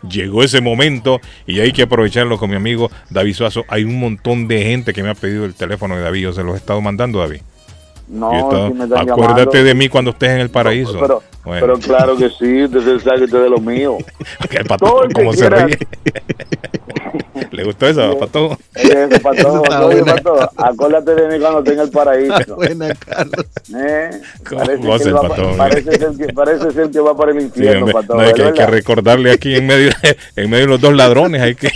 [0.09, 3.64] Llegó ese momento y hay que aprovecharlo con mi amigo David Suazo.
[3.68, 6.22] Hay un montón de gente que me ha pedido el teléfono de David.
[6.22, 7.40] Yo se los he estado mandando, David.
[8.06, 9.64] No, si me están acuérdate llamando.
[9.64, 10.98] de mí cuando estés en el paraíso.
[11.01, 11.60] Pero, Bueno.
[11.66, 13.97] pero claro que sí, usted sabe que de lo mío.
[14.51, 15.78] El pato, ¿Cómo se quiera- ríe?
[17.51, 18.47] ¿Le gustó eso, pato?
[18.76, 22.56] Oye, ese pato, está oye, pato, acuérdate de mí cuando en el paraíso.
[22.56, 23.47] Buena, Carlos.
[23.76, 24.10] Eh,
[24.48, 25.56] ¿Cómo va, pato, hombre?
[25.56, 28.14] parece, ser que, parece ser que va para el Sí, infierno, hombre, pato.
[28.14, 29.90] no, hay, que, hay que recordarle aquí en medio,
[30.36, 31.40] en medio de los dos ladrones.
[31.43, 31.70] Hay que,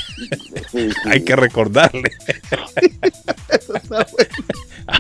[1.10, 2.10] hay que recordarle.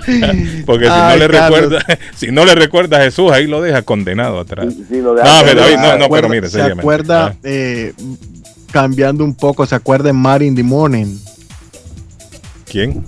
[0.66, 1.60] Porque si no Ay, le Carlos.
[1.60, 4.66] recuerda, si no le recuerda a Jesús, ahí lo deja condenado atrás.
[4.90, 7.92] lo no, deja pero, David, no, no, ¿Se pero acuerda- mire, ¿Se acuerda, Ah, eh,
[8.70, 11.16] cambiando un poco, se acuerda de Mari in the Morning?
[12.70, 13.04] ¿Quién?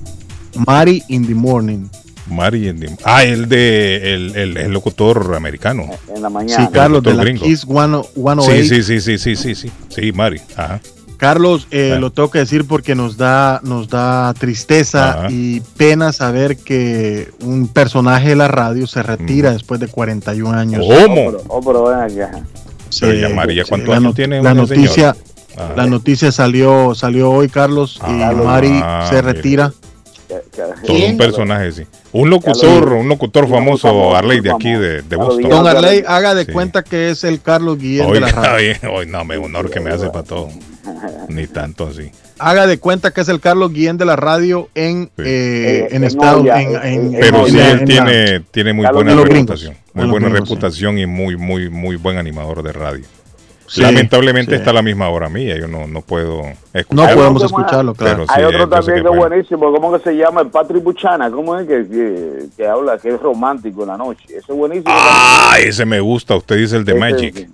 [0.66, 1.86] Mari in the Morning.
[2.28, 5.90] Mari en the- Ah, el de el, el- el locutor americano.
[6.14, 6.64] En la mañana.
[6.66, 7.44] Sí, Carlos, de la gringo.
[7.44, 8.42] Kiss 10- 108.
[8.52, 9.70] Sí, sí, sí, sí, sí, sí, sí.
[9.88, 10.40] Sí, Mari.
[10.56, 10.80] Ajá.
[11.20, 12.00] Carlos, eh, Ah.
[12.00, 15.26] lo tengo que decir porque nos da, nos da tristeza Ajá.
[15.30, 20.80] y pena saber que un personaje de la radio se retira después de 41 años.
[20.82, 21.26] ¿Cómo?
[21.26, 22.30] Oh, pero, oh, pero ven acá.
[22.32, 25.16] Pero Sí, ya María, sí, ¿cuántos la años no- tiene La noticia, señora?
[25.58, 25.72] Ajá.
[25.76, 29.72] la noticia salió, salió hoy, Carlos, y Ah, Mari ah, se retira.
[30.86, 31.82] Todo un personaje, sí.
[32.12, 35.50] Un locutor, un locutor famoso, Arley, de aquí, de, de Boston.
[35.50, 36.52] Don Arley, haga de Sí.
[36.52, 38.74] cuenta que es el Carlos Guillén de Hoy, la radio.
[38.92, 40.48] hoy, no, me honor que me hace para todo.
[41.28, 42.10] Ni tanto así.
[42.38, 46.04] Haga de cuenta que es el Carlos Guillén de la radio en, eh, en en
[46.04, 49.76] Estados en, en- Pero en sí, él en tiene, la- tiene muy Carlos buena reputación.
[49.92, 50.32] Muy buena sí.
[50.34, 53.04] reputación y muy, muy, muy buen animador de radio.
[53.66, 54.56] Sí, Lamentablemente sí.
[54.56, 57.14] está a la misma hora mía, yo no, no puedo No escucharlo.
[57.16, 58.14] podemos escucharlo, claro.
[58.14, 60.40] Pero sí, Hay otro también que es buenísimo, ¿cómo que se llama?
[60.40, 64.24] El Patrick Buchana, ¿cómo es que, que, que habla, que es romántico en la noche?
[64.28, 64.86] Eso es buenísimo.
[64.92, 66.34] Ah, ese me gusta.
[66.34, 67.36] Usted dice el de Ese, Magic.
[67.36, 67.46] sí.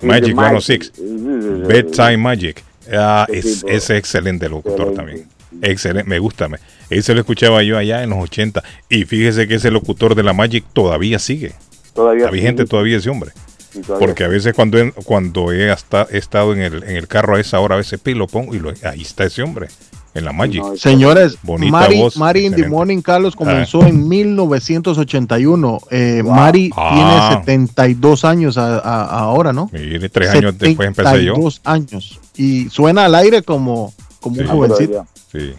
[0.00, 0.92] Sí, Magic de 106.
[0.94, 1.62] Sí, sí, sí, sí.
[1.66, 2.64] Bedtime Magic.
[2.92, 4.96] Ah, es, ese excelente locutor Excelente.
[4.96, 5.28] también.
[5.62, 6.48] Excelente, me gusta.
[6.48, 6.58] me-
[6.90, 8.62] Ese lo escuchaba yo allá en los 80.
[8.88, 11.52] Y fíjese que ese locutor de la Magic todavía sigue.
[11.94, 12.70] Todavía Está vigente sigue.
[12.70, 13.30] todavía ese hombre.
[13.72, 17.06] Todavía Porque a veces cuando, he- cuando he, hasta, he estado en el, en el
[17.08, 19.68] carro a esa hora, a veces pi, lo pongo y lo- ahí está ese hombre,
[20.14, 20.62] en la Magic.
[20.76, 22.66] Señores, Bonita Mari, voz, Mari in the.
[22.68, 25.78] Morning, Carlos, comenzó en 1981.
[25.90, 26.90] Eh, Mari Ah.
[26.94, 29.68] tiene 72 años a- a- ahora, ¿no?
[29.72, 31.34] Mire, tres años después empecé yo.
[31.34, 32.20] 72 años.
[32.36, 34.42] Y suena al aire como, como Sí.
[34.42, 35.06] un jovencito.
[35.30, 35.52] Sí.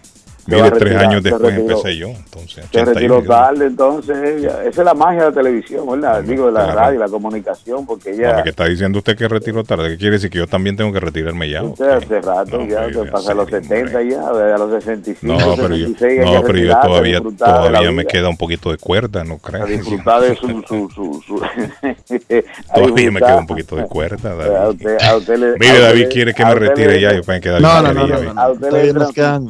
[0.55, 1.69] Mire, a tres años después retiró.
[1.77, 2.07] empecé yo.
[2.09, 6.23] Entonces, Se 81, retiró tarde, entonces ella- esa es la magia de la televisión, ¿verdad?
[6.23, 6.79] Digo, de la claro.
[6.79, 9.89] radio, la comunicación, porque ella ¿Qué está diciendo usted que retiro tarde?
[9.89, 11.63] ¿Qué quiere decir que yo también tengo que retirarme ya?
[11.63, 11.91] usted qué?
[12.05, 15.37] hace rato ya, pero se ya pasa a los 70 ya, a los 65, No,
[15.55, 18.77] pero yo, 66, hay no, que pero yo todavía, todavía me queda un poquito de
[18.77, 19.67] cuerda, ¿no a crees?
[19.79, 20.47] disfrutar de su...
[20.67, 21.41] su, su, su-
[22.69, 24.69] a Todavía me queda un poquito de cuerda, A David.
[24.69, 27.81] usted- a usted le- Mire, a David quiere que a me retire ya que No,
[27.81, 28.89] no, no, no, no, A usted le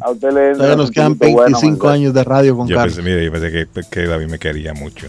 [0.02, 0.54] a usted le
[0.90, 1.94] nos un quedan poquito bueno, 25 ¿verdad?
[1.95, 2.95] años de radio con Yo Carlos.
[2.95, 5.07] pensé, mire, yo pensé que, que David me quería mucho.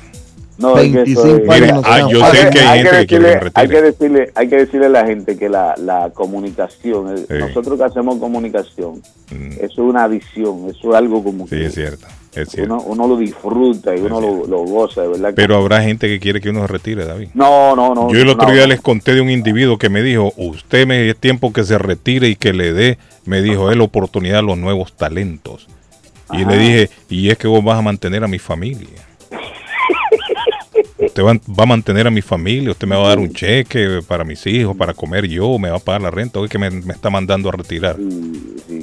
[0.59, 3.07] No, es que 25 eso es- años Mire, ah, Hay que hay gente que quiere
[3.07, 6.11] que me decirle, hay que decirle, hay que decirle a la gente que la, la
[6.11, 7.25] comunicación, Sí.
[7.39, 9.53] nosotros que hacemos comunicación, Mm.
[9.53, 12.75] eso es una adicción, eso es algo como Sí, que es cierto, es cierto.
[12.75, 15.29] uno, uno lo disfruta y uno lo, lo goza, de verdad.
[15.31, 17.29] que- Pero habrá gente que quiere que uno se retire, David.
[17.33, 18.13] no, no, no.
[18.13, 18.69] Yo el otro no, día no.
[18.69, 22.29] les conté de un individuo que me dijo, usted me es tiempo que se retire
[22.29, 22.99] y que le dé,
[23.31, 25.69] me dijo él, oportunidad a los nuevos talentos.
[26.33, 29.07] Y le dije, y es que vos vas a mantener a mi familia.
[31.03, 34.01] Usted va, va a mantener a mi familia, usted me va a dar un cheque
[34.07, 36.59] para mis hijos, para comer yo, me va a pagar la renta, o es que
[36.59, 37.97] me, me está mandando a retirar.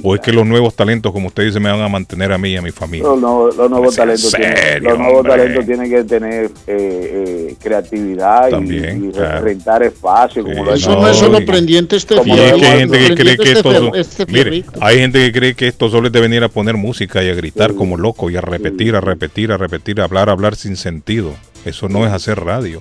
[0.02, 2.50] o es que los nuevos talentos, como usted dice, me van a mantener a mí
[2.50, 3.06] y a mi familia.
[3.08, 5.32] Los, nuevos- los nuevos Sea talentos, tienen, serio, los nuevos hombre.
[5.36, 9.44] talentos tienen que tener eh, eh, creatividad y- También, y, claro.
[9.44, 10.42] rentar espacio.
[10.44, 12.98] Como lo ha Eso no es solo prendiente este Como Y es que hay gente
[12.98, 16.12] que cree que este esto, este mire, hay gente que cree que esto solo es
[16.12, 19.52] de venir a poner música y a gritar como loco y a repetir, a repetir,
[19.52, 21.34] a repetir, a hablar, a hablar sin sentido.
[21.64, 22.80] Eso no es hacer radio.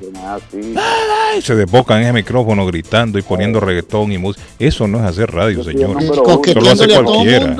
[1.41, 4.45] Se desbocan en ese micrófono gritando y poniendo reggaetón y música.
[4.59, 6.01] Eso no es hacer radio, soy el señor.
[6.01, 7.55] número Eso lo hace cualquiera.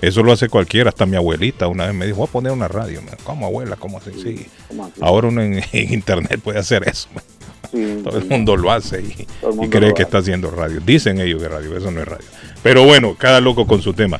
[0.00, 0.90] Eso lo hace cualquiera.
[0.90, 3.00] Hasta mi abuelita una vez me dijo, voy a poner una radio.
[3.02, 3.76] Me dijo, ¿Cómo abuela?
[3.76, 4.10] ¿Cómo así?
[4.22, 4.46] Sí.
[5.00, 7.08] Ahora uno en, en internet puede hacer eso.
[7.70, 9.26] Sí, Todo el mundo lo hace y,
[9.62, 10.80] y cree que está haciendo radio.
[10.80, 12.26] Dicen ellos que radio, eso no es radio.
[12.62, 14.18] Pero bueno, cada loco con su tema.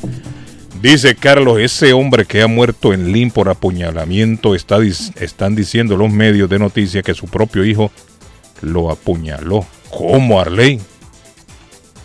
[0.87, 4.79] Dice Carlos, ese hombre que ha muerto en Lynn por apuñalamiento, está,
[5.17, 7.91] están diciendo los medios de noticias que su propio hijo
[8.63, 9.67] lo apuñaló.
[9.91, 10.81] ¿Cómo, Arley?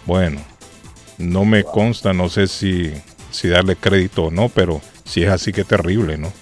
[0.07, 0.41] Bueno,
[1.19, 2.91] no me consta, no sé si,
[3.29, 6.33] si darle crédito o no, pero si es así, qué terrible, ¿no?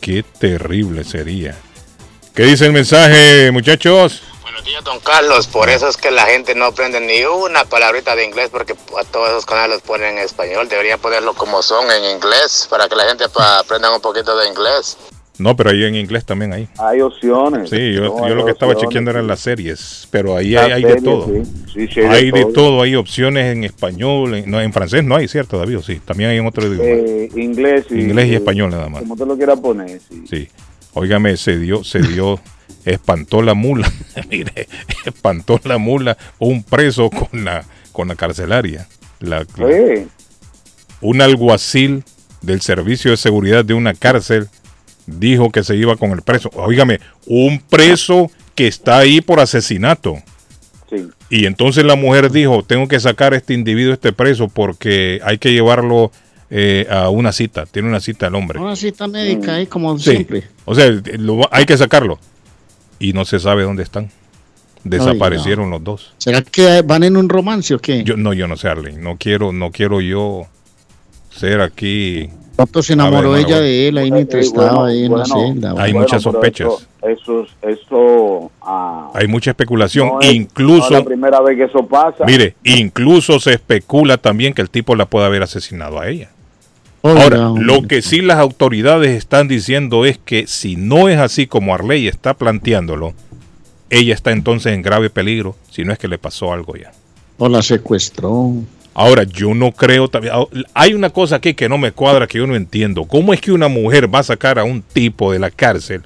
[0.00, 1.54] Qué terrible sería.
[2.34, 4.22] ¿Qué dice el mensaje, muchachos?
[4.62, 5.48] Buenos días, don Carlos.
[5.48, 9.04] Por eso es que la gente no aprende ni una palabrita de inglés porque a
[9.10, 10.68] todos esos canales los ponen en español.
[10.68, 14.96] Deberían ponerlo como son en inglés para que la gente aprenda un poquito de inglés.
[15.38, 16.68] No, pero ahí en inglés también hay.
[16.78, 17.70] Hay opciones.
[17.70, 20.70] Sí, yo, No, yo lo que estaba opciones, chequeando eran las series, pero ahí hay,
[20.70, 21.26] hay de series, todo.
[21.26, 21.42] sí.
[21.74, 22.52] Sí, sí, hay de hay de todo.
[22.52, 25.80] todo, hay opciones en español, en, no, en francés no hay, ¿cierto, David?
[25.84, 26.84] Sí, también hay en otro idioma.
[26.84, 29.00] Eh, inglés y, Inglés y español nada más.
[29.00, 30.00] Como te lo quieras poner.
[30.08, 30.24] Sí.
[30.30, 30.48] Sí.
[30.94, 32.38] Óigame, se dio, se dio,
[32.84, 33.90] espantó la mula.
[34.30, 34.68] Mire,
[35.04, 38.88] espantó la mula un preso con la, con la carcelaria.
[39.20, 39.46] La,
[41.00, 42.04] un alguacil
[42.40, 44.48] del servicio de seguridad de una cárcel
[45.06, 46.50] dijo que se iba con el preso.
[46.54, 50.16] Óigame, un preso que está ahí por asesinato.
[50.90, 51.08] Sí.
[51.30, 55.38] Y entonces la mujer dijo, tengo que sacar a este individuo, este preso, porque hay
[55.38, 56.12] que llevarlo
[56.50, 57.64] eh, a una cita.
[57.64, 58.60] Tiene una cita el hombre.
[58.60, 60.10] Una cita médica ahí como Sí.
[60.10, 60.44] siempre.
[60.66, 62.18] O sea, lo- hay que sacarlo.
[63.02, 64.10] Y no se sabe dónde están.
[64.84, 66.14] Desaparecieron los dos.
[66.18, 68.04] ¿Será que van en un romance o qué?
[68.04, 68.98] Yo no, yo no sé, Arlene.
[69.00, 70.46] No quiero, no quiero yo
[71.30, 72.30] ser aquí.
[72.54, 75.70] ¿Cuánto se enamoró ver, ella de él ahí mientras estaba bueno, ahí en la celda?
[75.70, 76.88] Hay bueno, muchas sospechas.
[77.02, 80.06] Eso, eso, eso ah, Hay mucha especulación.
[80.06, 82.24] no es- no incluso, es la primera vez que eso pasa.
[82.24, 86.30] mire, incluso se especula también que el tipo la puede haber asesinado a ella.
[87.02, 91.74] Ahora, lo que sí las autoridades están diciendo es que si no es así como
[91.74, 93.12] Arley está planteándolo,
[93.90, 96.92] ella está entonces en grave peligro, si no es que le pasó algo ya.
[97.38, 98.52] O la secuestró.
[98.94, 100.34] Ahora, yo no creo también.
[100.36, 103.04] ah, Hay una cosa aquí que no me cuadra, que yo no entiendo.
[103.04, 106.02] ¿Cómo es que una mujer va a sacar a un tipo de la cárcel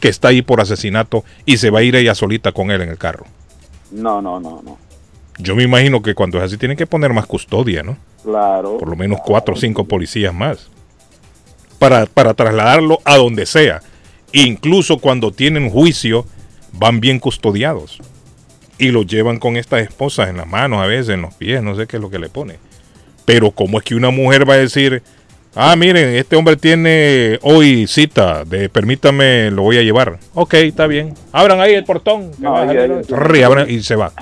[0.00, 2.90] que está ahí por asesinato y se va a ir ella solita con él en
[2.90, 3.26] el carro?
[3.90, 4.78] No, no, no, no.
[5.38, 7.96] Yo me imagino que cuando es así tienen que poner más custodia, ¿no?
[8.24, 8.78] Claro.
[8.78, 10.68] Por lo menos cuatro o cinco policías más.
[11.78, 13.80] Para, para trasladarlo a donde sea.
[14.32, 16.24] Incluso cuando tienen juicio,
[16.72, 17.98] van bien custodiados.
[18.78, 21.74] Y lo llevan con estas esposas en las manos, a veces en los pies, no
[21.76, 22.56] sé qué es lo que le pone.
[23.24, 25.02] Pero ¿cómo es que una mujer va a decir,
[25.54, 30.18] ah, miren, este hombre tiene hoy cita, de permítame, lo voy a llevar?
[30.34, 31.14] Ok, está bien.
[31.32, 32.30] Abran ahí el portón.
[32.32, 34.12] que No, va a ella- salir- ella- Rrr, abran y se va.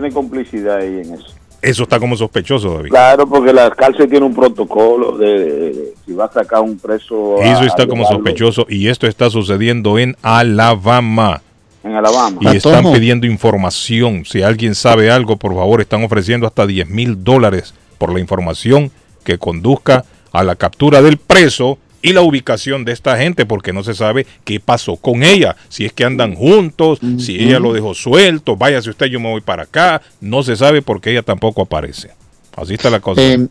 [0.00, 1.24] Tiene complicidad ahí en eso.
[1.62, 2.90] Eso está como sospechoso, David.
[2.90, 6.78] Claro, porque la cárcel tiene un protocolo de, de- de- si va a sacar un
[6.78, 7.38] preso.
[7.40, 11.40] Eso a está como llevarlo sospechoso y esto está sucediendo en Alabama.
[11.82, 12.36] En Alabama.
[12.42, 14.24] Y están pidiendo información.
[14.26, 18.90] Si alguien sabe algo, por favor, están ofreciendo hasta 10 mil dólares por la información
[19.24, 23.82] que conduzca a la captura del preso y la ubicación de esta gente, porque no
[23.82, 25.56] se sabe qué pasó con ella.
[25.68, 29.40] Si es que andan juntos, si ella lo dejó suelto, váyase usted, yo me voy
[29.40, 30.02] para acá.
[30.20, 32.10] No se sabe porque ella tampoco aparece.
[32.56, 33.20] Así está la cosa.
[33.20, 33.46] Eh,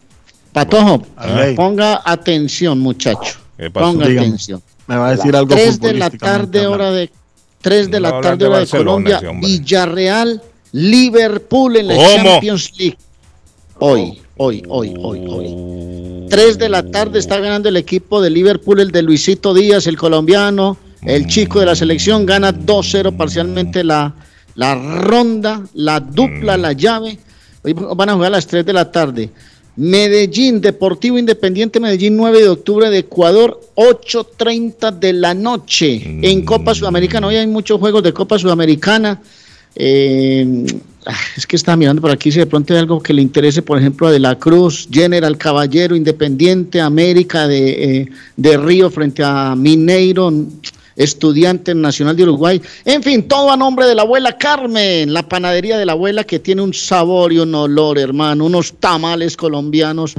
[0.53, 1.47] Patojo, Ah.
[1.55, 3.37] ponga atención, muchacho.
[3.57, 3.87] ¿Qué pasó?
[3.91, 4.27] Ponga Dígame.
[4.27, 4.61] atención.
[4.87, 7.09] Me va a decir algo 3 de la tarde, hora de
[7.61, 9.19] 3 de No la tarde, de hora de Colombia.
[9.41, 10.41] Villarreal,
[10.71, 12.07] Liverpool en la ¿Cómo?
[12.33, 12.97] Champions League.
[13.79, 16.27] Hoy, hoy, hoy, hoy, hoy.
[16.29, 19.97] 3 de la tarde está ganando el equipo de Liverpool, el de Luisito Díaz, el
[19.97, 24.15] colombiano, el chico de la selección, gana 2-0 parcialmente la,
[24.55, 27.19] la ronda, la dupla, la llave.
[27.63, 29.29] Hoy van a jugar a las 3 de la tarde.
[29.75, 36.73] Medellín, Deportivo Independiente Medellín, 9 de octubre de Ecuador, 8.30 de la noche en Copa
[36.73, 37.27] Sudamericana.
[37.27, 39.21] Hoy hay muchos juegos de Copa Sudamericana.
[39.75, 40.65] Eh,
[41.37, 43.77] es que estaba mirando por aquí si de pronto hay algo que le interese, por
[43.77, 49.55] ejemplo, a De la Cruz, General Caballero, Independiente, América de, eh, de Río frente a
[49.55, 50.31] Mineiro,
[50.95, 52.61] Estudiante Nacional de Uruguay.
[52.85, 56.39] En fin, todo a nombre de la abuela Carmen, la panadería de la abuela que
[56.39, 60.15] tiene un sabor y un olor, hermano, unos tamales colombianos.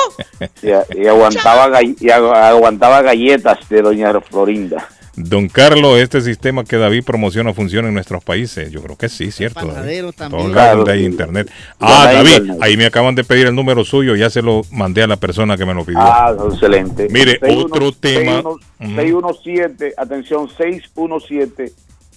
[0.60, 0.70] Y,
[1.02, 4.79] y aguantaba, gall- y agu- aguantaba galletas de doña Florinda.
[5.16, 8.70] Don Carlos, este sistema que David promociona funciona en nuestros países.
[8.70, 9.66] Yo creo que sí, cierto.
[9.66, 10.52] Panadero también.
[10.52, 11.04] Claro, hay sí.
[11.06, 11.50] internet.
[11.78, 15.06] Ah, David, ahí me acaban de pedir el número suyo, ya se lo mandé a
[15.06, 16.00] la persona que me lo pidió.
[16.00, 17.08] Ah, excelente.
[17.10, 18.42] Mire, 617, otro tema.
[18.78, 21.72] 617, atención, 617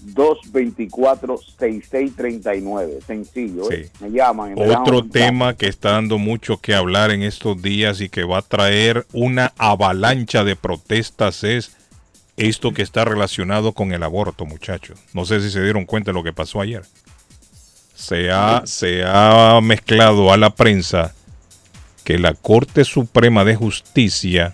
[0.05, 2.99] 224 6639.
[3.05, 3.89] Sencillo, ¿eh?
[4.01, 4.51] Me llaman.
[4.51, 8.23] y me Otro tema que está dando mucho que hablar en estos días y que
[8.23, 11.75] va a traer una avalancha de protestas es
[12.37, 14.99] esto que está relacionado con el aborto, muchachos.
[15.13, 16.83] No sé si se dieron cuenta de lo que pasó ayer.
[17.95, 21.13] Se ha, se ha mezclado a la prensa
[22.03, 24.53] que la Corte Suprema de Justicia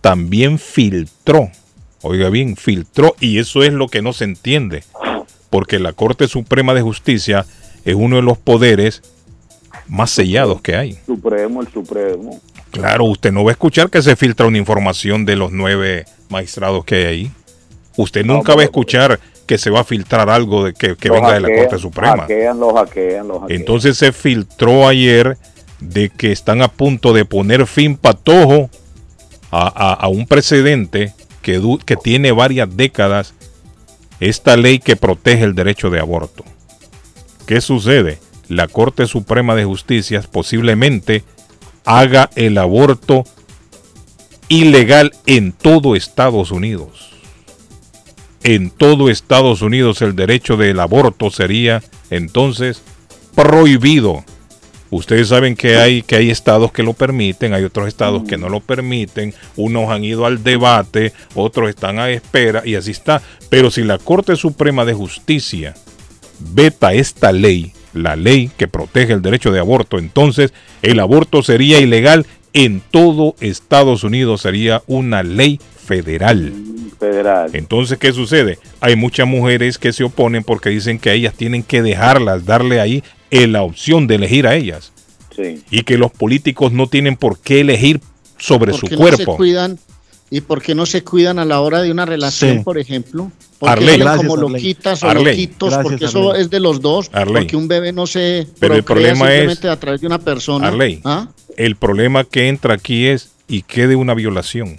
[0.00, 1.50] también filtró,
[2.02, 4.82] oiga bien, filtró, y eso es lo que no se entiende,
[5.50, 7.46] porque la Corte Suprema de Justicia
[7.84, 9.02] es uno de los poderes
[9.88, 10.98] más sellados que hay.
[11.06, 12.40] Supremo, el Supremo.
[12.70, 16.84] Claro, usted no va a escuchar que se filtra una información de los nueve magistrados
[16.84, 17.30] que hay ahí.
[17.96, 21.32] Usted nunca va a escuchar que se va a filtrar algo de que, que venga
[21.32, 22.18] de la Corte Suprema.
[22.22, 23.60] Hackean, los hackean, los hackean.
[23.60, 25.36] Entonces se filtró ayer
[25.80, 28.70] de que están a punto de poner fin patojo
[29.50, 31.12] a, a- a un precedente
[31.42, 33.34] que, du- que tiene varias décadas
[34.20, 36.44] esta ley que protege el derecho de aborto.
[37.46, 38.18] ¿Qué sucede?
[38.50, 41.22] La Corte Suprema de Justicia posiblemente
[41.84, 43.22] haga el aborto
[44.48, 47.10] ilegal en todo Estados Unidos.
[48.42, 52.82] En todo Estados Unidos el derecho del aborto sería entonces
[53.36, 54.24] prohibido.
[54.90, 58.48] Ustedes saben que hay, que hay estados que lo permiten, hay otros estados que no
[58.48, 63.22] lo permiten, unos han ido al debate, otros están a espera y así está.
[63.48, 65.76] Pero si la Corte Suprema de Justicia
[66.40, 70.52] veta esta ley, la ley que protege el derecho de aborto, entonces
[70.82, 76.52] el aborto sería ilegal en todo Estados Unidos, sería una ley federal.
[76.98, 77.50] Federal.
[77.54, 78.58] Entonces, ¿qué sucede?
[78.80, 83.02] Hay muchas mujeres que se oponen porque dicen que ellas tienen que dejarlas, darle ahí
[83.30, 84.92] eh, la opción de elegir a ellas.
[85.34, 85.62] Sí.
[85.70, 88.00] Y que los políticos no tienen por qué elegir
[88.38, 89.36] sobre su ¿Por qué no se cuerpo.
[89.36, 89.78] cuidan
[90.28, 92.64] y por qué no se cuidan a la hora de una relación, Sí.
[92.64, 93.30] por ejemplo?
[93.60, 93.98] ¿Por qué Arley.
[93.98, 94.52] Gracias, como Arley.
[94.52, 95.24] loquitas o Arley.
[95.26, 95.68] loquitos?
[95.68, 96.42] Gracias, porque eso Arley.
[96.42, 97.10] es de los dos.
[97.12, 97.34] Arley.
[97.42, 100.66] Porque un bebé no se Pero el problema es- simplemente a través de una persona.
[100.68, 101.28] Arley, ¿Ah?
[101.58, 104.78] el problema que entra aquí es y qué de una violación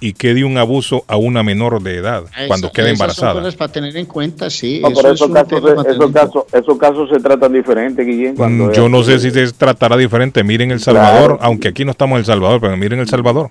[0.00, 3.06] y qué de un abuso a una menor de edad cuando Esa- queda esas Son
[3.08, 3.32] embarazada.
[3.40, 4.80] cosas para tener en cuenta, sí.
[4.80, 8.34] No, eso pero es esos un casos, esos, casos, esos casos se tratan diferente, Guillén.
[8.36, 10.42] Cuando Mm, es Yo no sé si se tratará diferente.
[10.44, 13.50] Miren El Salvador, aunque aquí no estamos en El Salvador, pero miren El Salvador.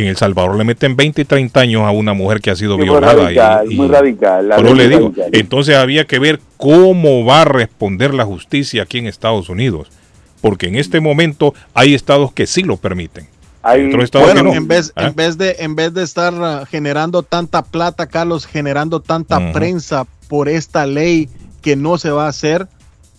[0.00, 2.72] En El Salvador le meten 20 y 30 años a una mujer que ha sido
[2.74, 3.14] Sí, muy violada.
[3.14, 5.30] radical, y- y- muy radical, la Pero le digo, radical.
[5.32, 9.88] entonces había que ver cómo va a responder la justicia aquí en Estados Unidos.
[10.40, 13.26] Porque en este momento hay estados que sí lo permiten.
[13.62, 14.54] Hay otros estados Bueno, que no.
[14.54, 15.06] en vez, ¿Ah?
[15.06, 20.06] en vez de en vez de estar ah, generando tanta plata, Carlos, generando tanta prensa
[20.28, 21.30] por esta ley
[21.62, 22.66] que no se va a hacer,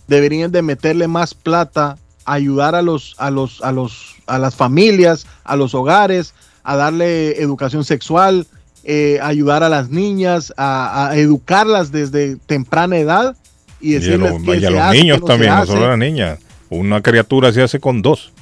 [0.06, 5.26] deberían de meterle más plata, ayudar a los a los a los a las familias,
[5.42, 6.32] a los hogares,
[6.66, 8.46] a darle educación sexual,
[8.84, 13.36] eh, ayudar a las niñas, a, a educarlas desde temprana edad
[13.80, 15.84] y Y a decirles los, qué y a los hace, niños no también, no solo
[15.86, 16.38] a las niñas.
[16.68, 18.32] Una criatura se hace con dos.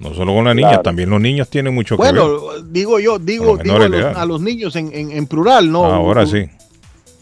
[0.00, 0.82] No solo con la niña, Claro.
[0.82, 2.14] también los niños tienen mucho que ver.
[2.14, 2.40] Bueno,
[2.70, 3.88] digo yo, digo, los digo a,
[4.26, 5.84] los, a niños en, en- en plural, ¿no?
[5.84, 6.46] Ahora sí.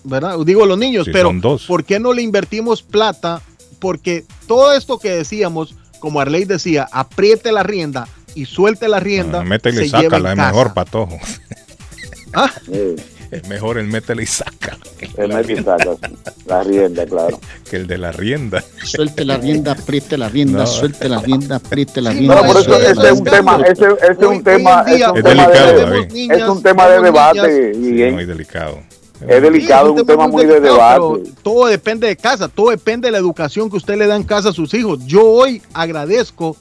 [0.04, 0.38] ¿verdad?
[0.46, 1.66] Digo los niños, Sí, pero dos.
[1.66, 3.42] ¿por qué no le invertimos plata?
[3.78, 9.40] Porque todo esto que decíamos, como Arley decía, apriete la rienda y suelte la rienda.
[9.40, 11.19] Ah, métele y se sácala, es mejor, patojo.
[12.32, 12.48] Ah.
[13.32, 14.77] Es mejor el métele y saca.
[15.16, 15.97] El mete y saca,
[16.47, 17.40] la rienda, claro.
[17.69, 18.62] Que el de la rienda.
[18.85, 20.66] Suelte la rienda, apriete la rienda, No.
[20.66, 22.36] suelte la rienda, apriete la rienda.
[22.36, 25.24] no, por eso ese es un tema, ese, ese es un tema, es un Es
[25.24, 26.32] tema delicado, de, David.
[26.32, 27.77] es un tema de debate, niñas.
[27.78, 28.15] Guillén.
[28.15, 28.78] Muy delicado.
[29.28, 31.32] Es delicado, Sí, un tema muy de delicado, debate.
[31.43, 34.48] Todo depende de casa, todo depende de la educación que usted le da en casa
[34.51, 35.01] a sus hijos.
[35.07, 36.57] Yo hoy agradezco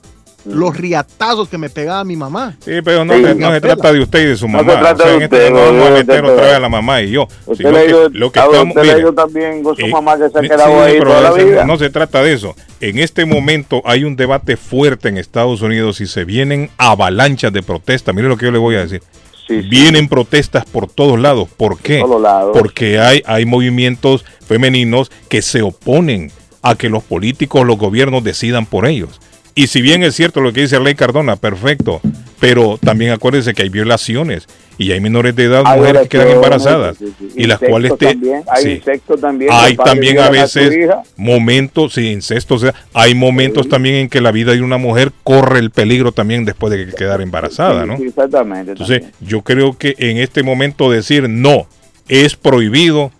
[0.49, 2.55] los riatazos que me pegaba mi mamá.
[2.63, 4.73] Sí, pero no, Sí, se- no trata de usted y de su No mamá.
[4.73, 6.51] se trata O sea, de este usted, no vamos a no, meter no, otra vez
[6.51, 6.57] no.
[6.57, 7.27] a la mamá y yo.
[7.45, 10.41] Usted que lo que estamos, usted le también con su eh, mamá que se ha
[10.41, 11.65] sí, quedado ahí pero toda la vida.
[11.65, 12.55] No se trata de eso.
[12.81, 17.61] En este momento hay un debate fuerte en Estados Unidos y se vienen avalanchas de
[17.63, 18.15] protestas.
[18.15, 19.01] Mire lo que yo le voy a decir.
[19.47, 21.47] Vienen protestas por todos lados.
[21.57, 21.99] ¿Por qué?
[22.01, 22.55] todos lados.
[22.57, 26.31] Porque hay, hay movimientos femeninos que se oponen
[26.61, 29.19] a que los políticos, los gobiernos decidan por ellos.
[29.55, 32.01] Y si bien es cierto lo que dice Ley Cardona, perfecto,
[32.39, 34.47] pero también acuérdense que hay violaciones
[34.77, 37.97] y hay menores de edad, Hay mujeres que quedan embarazadas sí, sí, y las cuales
[37.97, 38.71] te, también, hay sí.
[38.71, 40.73] insectos también, hay también a veces
[41.17, 45.11] momentos, sí, incesto, o sea, hay momentos también en que la vida de una mujer
[45.23, 47.95] corre el peligro también después de que quedar embarazada, ¿no?
[47.95, 48.71] exactamente.
[48.71, 51.67] Entonces, yo creo que en este momento decir no
[52.07, 53.11] es prohibido,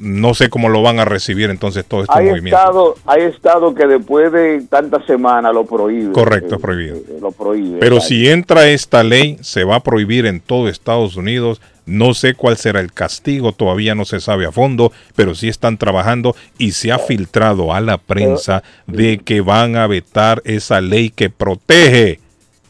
[0.00, 2.58] no sé cómo lo van a recibir entonces todos estos hay movimientos.
[2.60, 6.12] estado, hay estado que después de tantas semanas lo prohíbe.
[6.12, 6.96] Correcto, Eh, es prohibido.
[6.96, 7.78] eh, Lo prohíbe.
[7.80, 11.60] Pero si entra esta ley, se va a prohibir en todo Estados Unidos.
[11.86, 15.76] No sé cuál será el castigo, todavía no se sabe a fondo, pero sí están
[15.76, 21.10] trabajando y se ha filtrado a la prensa de que van a vetar esa ley
[21.10, 22.20] que protege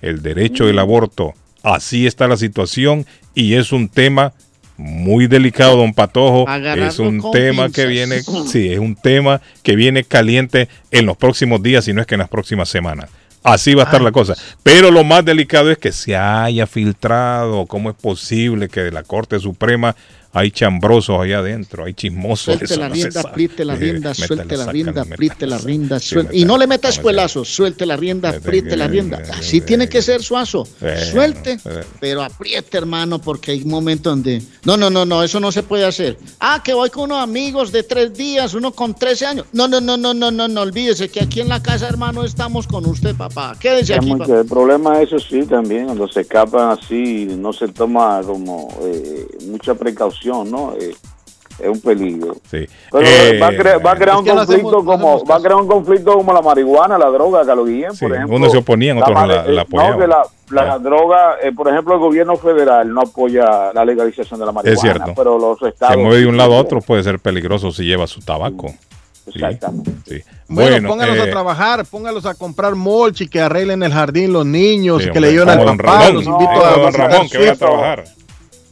[0.01, 1.35] el derecho del aborto.
[1.63, 3.05] Así está la situación
[3.35, 4.33] y es un tema
[4.81, 6.47] muy delicado, don Patojo.
[6.49, 11.63] Es un tema que viene, sí, es un tema que viene caliente en los próximos
[11.63, 13.11] días, si no es que en las próximas semanas.
[13.43, 14.35] Así va a estar la cosa.
[14.63, 17.67] Pero lo más delicado es que se haya filtrado.
[17.67, 19.97] ¿Cómo es posible que de la Corte Suprema
[20.33, 21.85] hay chambrosos allá adentro?
[21.85, 22.57] Hay chismosos.
[22.57, 26.37] Suelte la rienda, apriete la rienda, suelte la rienda, apriete la rienda, suelte.
[26.37, 26.95] Y no le meta métale.
[26.95, 29.23] espuelazos, suelte la rienda, apriete la rienda.
[29.33, 30.67] Así tiene que ser suazo.
[31.11, 31.85] Suelte, eh.
[31.99, 34.43] pero apriete, hermano, porque hay momentos donde.
[34.65, 36.17] No, no, no, no, eso no se puede hacer.
[36.39, 39.47] Ah, que voy con unos amigos de tres días, uno con 13 años.
[39.53, 42.67] No, no, no, no, no, no, no, olvídese que aquí en la casa, hermano, estamos
[42.67, 43.57] con usted, papá.
[43.59, 44.27] Quédese aquí, papá.
[44.39, 49.75] el problema eso sí también, cuando se escapan así, no se toma como eh, mucha
[49.75, 50.75] precaución, ¿no?
[50.81, 50.95] Eh,
[51.59, 52.35] es un peligro.
[52.51, 52.67] Sí.
[52.91, 54.85] Pero Eh, va, a crear, va a crear es un que no conflicto hacemos- no
[54.85, 58.07] como hacemos va a crear un conflicto como la marihuana, la droga, Carlos Guillén, Sí,
[58.07, 58.37] por ejemplo.
[58.37, 59.99] unos se oponían, otros mari- la- la eh, No, apoyaban.
[60.01, 60.23] que la,
[60.67, 64.75] la droga, eh, por ejemplo, el gobierno federal no apoya la legalización de la marihuana,
[64.75, 65.13] Es cierto.
[65.15, 67.85] pero los estados Se mueve de un lado a sí, otro, puede ser peligroso si
[67.85, 68.69] lleva su tabaco.
[69.31, 69.93] Sí, Exactamente.
[70.09, 70.23] sí.
[70.49, 74.47] Bueno, póngalos eh, a trabajar, póngalos a comprar mulch y que arreglen el jardín los
[74.47, 76.15] niños, Sí, que hombre, le lleven al papá, Ramón.
[76.15, 78.05] los No, invito como a don visitar Ramón, que vaya a trabajar.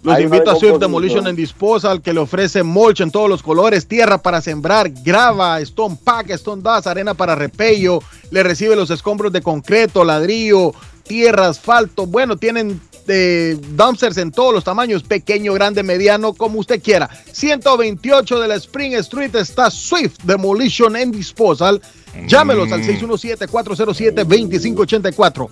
[0.02, 0.78] Los invito a Swift.
[0.78, 5.60] Demolition and Disposal que le ofrece mulch en todos los colores, tierra para sembrar, grava,
[5.60, 8.00] stone pack, stone dust, arena para repello,
[8.30, 10.72] le recibe los escombros de concreto, ladrillo,
[11.02, 12.06] tierra, asfalto.
[12.06, 17.08] Bueno, tienen eh, dumpsters en todos los tamaños, pequeño, grande, mediano, como usted quiera.
[17.32, 21.80] 128 de la Spring Street está Swift Demolition and Disposal.
[22.26, 25.48] Llámelos al 617-407-2584.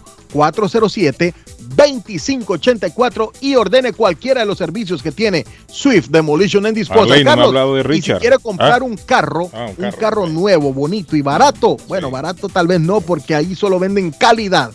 [1.68, 7.10] 407-2584 y ordene cualquiera de los servicios que tiene Swift Demolition and Disposal.
[7.12, 8.84] Arley, Carlos, de y si quiere comprar Ah.
[8.84, 12.80] un carro, Ah, un un carro, carro nuevo, bonito y barato, bueno, barato tal vez
[12.80, 14.70] no, porque ahí solo venden calidad.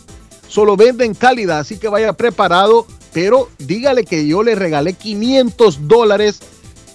[0.48, 6.40] Solo venden calidad, así que vaya preparado, pero dígale que yo le regalé 500 dólares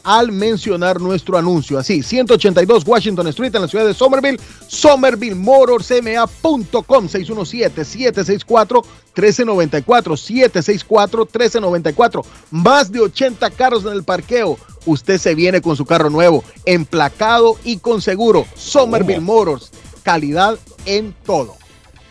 [0.06, 1.78] al mencionar nuestro anuncio.
[1.78, 4.38] Así, 182 Washington Street en la ciudad de Somerville,
[4.68, 8.86] somervillemotorsma.com, 617-764-1394,
[10.86, 12.24] 764-1394.
[12.52, 14.56] Más de 80 carros en el parqueo.
[14.86, 18.46] Usted se viene con su carro nuevo, emplacado y con seguro.
[18.54, 19.72] Somerville Motors,
[20.04, 21.56] calidad en todo.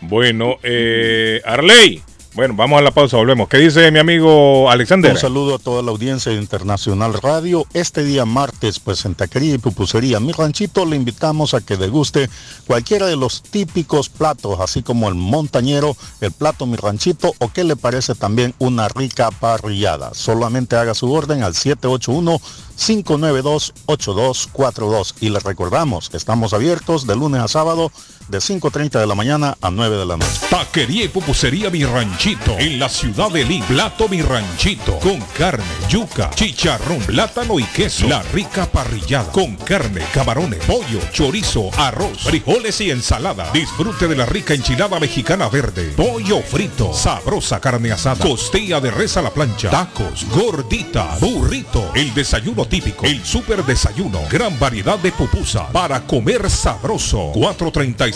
[0.02, 2.02] Bueno, eh, Arley.
[2.36, 3.48] Bueno, vamos a la pausa, volvemos.
[3.48, 5.10] ¿Qué dice mi amigo Alexander?
[5.10, 7.64] Un saludo a toda la audiencia de Internacional Radio.
[7.72, 12.28] Este día martes, pues en y Pupusería Mi Ranchito, le invitamos a que deguste
[12.66, 17.64] cualquiera de los típicos platos, así como el montañero, el plato Mi Ranchito o qué
[17.64, 20.12] le parece también una rica parrillada.
[20.12, 22.38] Solamente haga su orden al 781
[22.76, 27.90] 592-8242 y les recordamos que estamos abiertos de lunes a sábado
[28.28, 30.40] de 5.30 de la mañana a 9 de la noche.
[30.50, 33.66] Taquería y pupusería Mi Ranchito en la ciudad de Lima.
[33.66, 38.08] Plato Mi Ranchito con carne, yuca, chicharrón, plátano y queso.
[38.08, 43.50] La rica parrillada con carne, camarones, pollo, chorizo, arroz, frijoles y ensalada.
[43.52, 49.16] Disfrute de la rica enchilada mexicana verde, pollo frito, sabrosa carne asada, costilla de res
[49.16, 55.12] a la plancha, tacos, gordita, burrito, el desayuno típico, el super desayuno, gran variedad de
[55.12, 57.30] pupusa para comer sabroso.
[57.32, 58.15] 435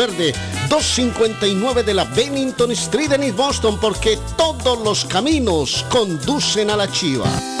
[0.01, 0.33] Recuerde,
[0.67, 6.91] 259 de la Bennington Street en East Boston porque todos los caminos conducen a la
[6.91, 7.60] chiva.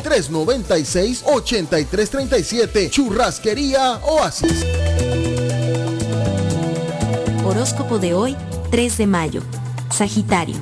[0.02, 2.90] 781-396-8337.
[2.90, 4.64] Churrasquería Oasis.
[7.44, 8.34] Horóscopo de hoy,
[8.70, 9.42] 3 de mayo.
[9.90, 10.56] Sagitario.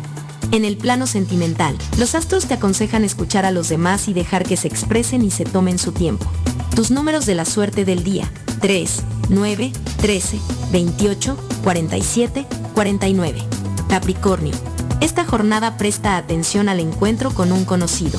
[0.50, 4.56] En el plano sentimental, los astros te aconsejan escuchar a los demás y dejar que
[4.56, 6.26] se expresen y se tomen su tiempo.
[6.74, 8.30] Tus números de la suerte del día.
[8.60, 10.38] 3, 9, 13,
[10.72, 13.42] 28, 47, 49.
[13.88, 14.54] Capricornio.
[15.00, 18.18] Esta jornada presta atención al encuentro con un conocido.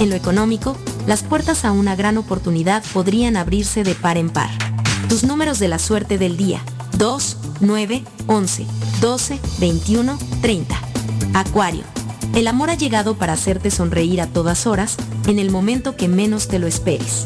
[0.00, 0.76] En lo económico,
[1.06, 4.50] las puertas a una gran oportunidad podrían abrirse de par en par.
[5.08, 6.60] Tus números de la suerte del día.
[6.98, 8.66] 2, 9, 11,
[9.00, 10.87] 12, 21, 30.
[11.34, 11.84] Acuario.
[12.34, 16.48] El amor ha llegado para hacerte sonreír a todas horas, en el momento que menos
[16.48, 17.24] te lo esperes.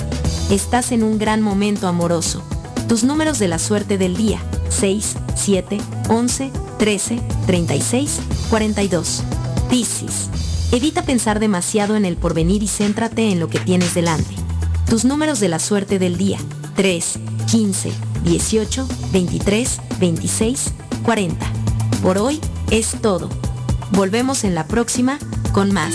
[0.50, 2.42] Estás en un gran momento amoroso.
[2.88, 4.40] Tus números de la suerte del día.
[4.68, 9.22] 6, 7, 11, 13, 36, 42.
[9.70, 10.28] Piscis.
[10.72, 14.34] Evita pensar demasiado en el porvenir y céntrate en lo que tienes delante.
[14.88, 16.38] Tus números de la suerte del día.
[16.76, 17.18] 3,
[17.50, 17.92] 15,
[18.24, 20.72] 18, 23, 26,
[21.04, 21.46] 40.
[22.02, 22.40] Por hoy
[22.70, 23.28] es todo.
[23.92, 25.18] Volvemos en la próxima
[25.52, 25.94] con más.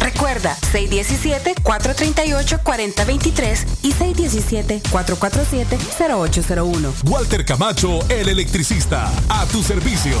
[0.00, 6.92] Recuerda, 617-438-4023 y 617-447-0801.
[7.04, 9.08] Walter Camacho, el electricista.
[9.28, 10.18] A tu servicio.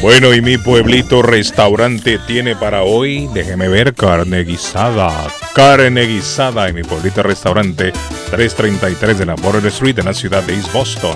[0.03, 5.29] Bueno, y mi pueblito restaurante tiene para hoy, déjeme ver, carne guisada.
[5.55, 7.93] Carne guisada en mi pueblito restaurante
[8.31, 11.15] 333 de la Border Street en la ciudad de East Boston.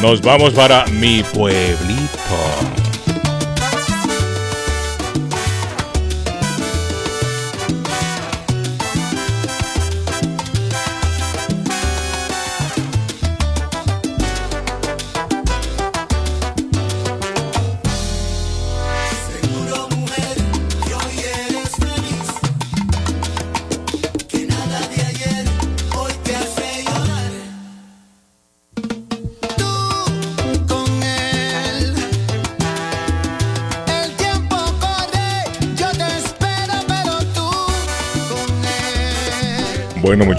[0.00, 2.81] Nos vamos para mi pueblito.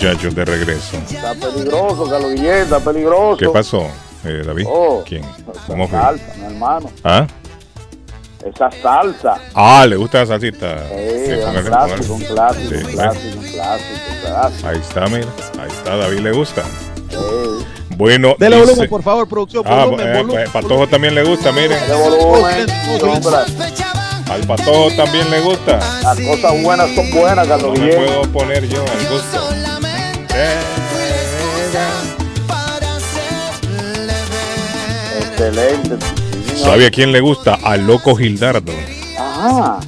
[0.04, 0.98] Muchachos, de regreso.
[0.98, 3.38] Está peligroso, Carlos Guillén, está peligroso.
[3.38, 3.88] ¿Qué pasó,
[4.26, 4.66] eh, David?
[4.68, 5.24] Oh, ¿Quién?
[5.24, 5.98] esa ¿Cómo fue?
[6.00, 6.92] salsa, mi hermano.
[7.04, 7.28] ¿Ah?
[8.46, 9.36] Esa salsa.
[9.54, 10.80] Ah, ¿le gusta la salsita?
[10.90, 14.68] Sí, Sí, un clásico, un clásico, Sí, un clásico, un clásico, un clásico.
[14.68, 15.28] Ahí está, mira.
[15.60, 16.64] Ahí está, David le gusta.
[17.96, 19.64] Bueno, Dele dice- volumen, por favor, producción.
[19.66, 20.36] Ah, volumen, eh, volumen.
[20.36, 21.78] pues, Patojo también le gusta, miren.
[21.90, 22.66] volumen,
[24.30, 25.78] Al Patojo también le gusta.
[26.02, 29.63] Las cosas buenas son buenas, Carlos No me puedo poner yo al gusto.
[35.48, 36.06] Excelente.
[36.56, 37.58] ¿Sabe a quién le gusta?
[37.64, 38.72] Al loco Gildardo.
[39.20, 39.80] Ajá.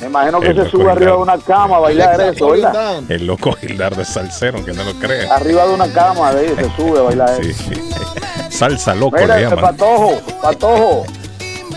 [0.00, 3.02] Me imagino que El se sube arriba de una cama a bailar eso, ¿verdad?
[3.08, 5.34] El loco Gildardo es salsero, aunque no lo crea.
[5.34, 7.70] Arriba de una cama, de ahí se sube a bailar eso.
[8.48, 9.60] Salsa loco Mira, le llaman.
[9.60, 11.04] Patojo, Patojo,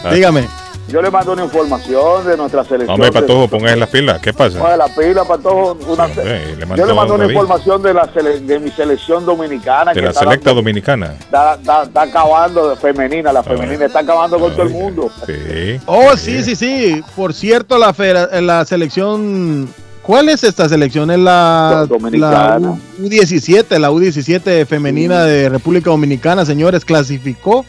[0.05, 0.13] Ah.
[0.13, 0.45] Dígame.
[0.93, 2.91] Yo le mando una información de nuestra selección.
[2.93, 4.21] Hombre, Patojo, póngase las pilas.
[4.21, 4.59] ¿Qué pasa?
[4.59, 5.75] Ponga la pila, Patojo.
[5.87, 7.33] Una, Hombre, le yo le mando una David.
[7.33, 9.91] información de, la sele- de mi selección dominicana.
[9.91, 11.13] De que la está selecta dando- dominicana.
[11.19, 15.09] Está, está- está acabando de femenina, la femenina está acabando con todo el mundo.
[15.25, 15.79] Sí.
[15.87, 17.01] Oh, sí, sí, sí.
[17.15, 19.67] Por cierto, la, selección.
[20.03, 21.09] ¿Cuál es esta selección?
[21.09, 22.59] Es la, Dominicana.
[22.59, 22.59] la
[23.01, 27.65] U17, la U17 femenina de República Dominicana, señores, clasificó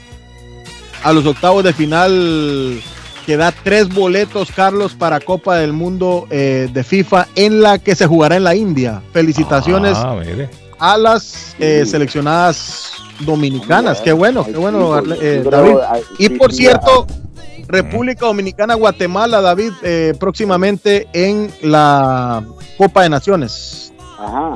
[1.04, 2.82] a los octavos de final
[3.26, 7.94] que da tres boletos, Carlos, para Copa del Mundo eh, de FIFA en la que
[7.94, 9.02] se jugará en la India.
[9.12, 14.00] Felicitaciones Ah, a las eh, seleccionadas dominicanas.
[14.00, 15.76] Qué bueno, qué bueno, eh, David.
[16.18, 17.06] Y por cierto,
[17.68, 22.44] República Dominicana, Guatemala, David, eh, próximamente en la
[22.76, 23.92] Copa de Naciones.
[24.18, 24.54] Ajá.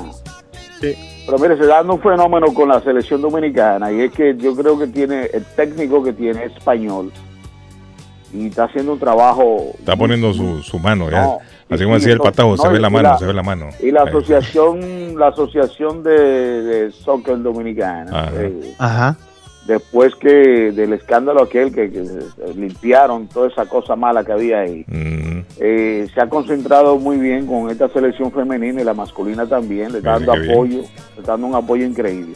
[0.81, 4.79] Pero mire, se da un fenómeno con la selección dominicana y es que yo creo
[4.79, 7.13] que tiene el técnico que tiene es español
[8.33, 11.11] y está haciendo un trabajo Está poniendo su, su mano.
[11.11, 11.23] ya.
[11.23, 11.39] No,
[11.71, 13.69] Así y- como decía el patajo, se ve la mano, la- se ve la mano.
[13.83, 14.09] y la Ahí.
[14.09, 18.33] asociación la asociación de, de soccer dominicana Ajá.
[18.37, 19.17] eh, Ajá.
[19.67, 20.29] después que
[20.73, 21.91] del escándalo aquel que,
[22.55, 24.85] limpiaron toda esa cosa mala que había ahí
[25.59, 29.99] eh, se ha concentrado muy bien con esta selección femenina y la masculina también le
[29.99, 30.53] está dando qué bien.
[30.53, 32.35] apoyo le está dando un apoyo increíble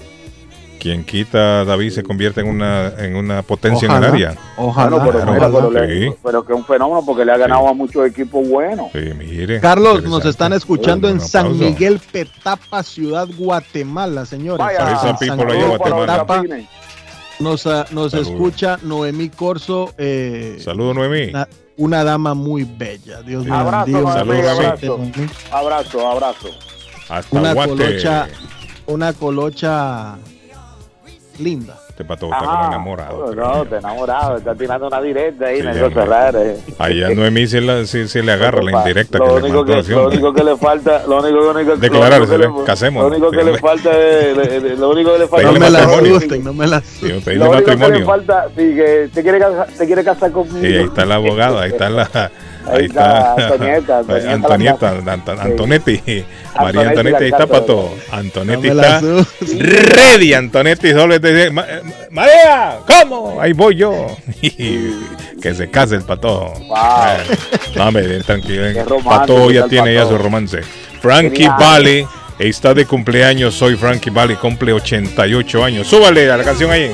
[0.83, 4.35] Quien quita David se convierte en una, en una potencia en Ojalá, el área.
[4.57, 4.97] Ojalá.
[4.97, 6.17] Bueno, pero, mira, pero, le- Sí.
[6.25, 9.61] pero que es un fenómeno porque le ha ganado a muchos equipos buenos Sí, mire.
[9.61, 11.57] Carlos, nos están escuchando en San.
[11.57, 14.59] Miguel Petapa, Ciudad Guatemala, señores.
[14.67, 16.27] Vaya, En San people Miguel allá en Guatemala.
[16.27, 16.43] Petapa
[17.39, 18.15] nos, ah, nos Saludos.
[18.33, 21.29] escucha Noemí Corso, eh, Saludos, Noemí.
[21.31, 23.23] una, una dama muy bella.
[23.23, 25.01] Dios me abrazo abrazo.
[25.53, 26.49] Abrazo abrazo
[27.09, 27.71] Hasta Una Guate.
[27.71, 28.29] colocha,
[28.87, 30.17] una colocha
[31.39, 31.77] linda.
[31.89, 33.35] Este pato está como enamorado.
[33.35, 35.63] no, no, te enamorado está tirando una directa ahí Sí,
[35.95, 36.57] rara eh.
[36.79, 39.83] Allá Noemí se, la, se, se le agarra la indirecta que lo le único mandó
[39.85, 42.59] que, lo único que le falta lo único, lo único, Declararse, lo único que ¿le?
[42.61, 45.53] le- Casemos, lo único que le falta es le- le- lo único que le falta
[45.53, 47.39] No me la asusten, no me la Sí, asusten.
[47.39, 50.67] lo único que le falta sí, que te quiere casar, te quiere casar conmigo Sí,
[50.67, 52.31] ahí está la abogada, ahí está la.
[52.71, 53.99] Ahí, está, Antonieta,
[54.33, 56.25] Antonieta Antonieta, Antonetti.
[56.61, 57.91] María Antonetti está, pato.
[57.91, 58.19] ¿verdad?
[58.19, 59.01] Antonetti No me está
[59.59, 60.35] ready.
[60.35, 63.41] Antonetti solo te dice: "Ma- eh, María, ¿cómo?
[63.41, 64.07] Ahí voy yo.
[64.41, 66.53] que se case el pato.
[67.77, 68.65] No, hombre, tranquilo.
[68.85, 70.61] Romántico Pato ya tiene ya su romance.
[71.01, 71.49] Frankie.
[71.49, 72.07] Valley
[72.39, 73.55] está de cumpleaños.
[73.55, 75.87] Soy Frankie Valley, cumple 88 años.
[75.89, 76.91] Súbale a la canción ahí.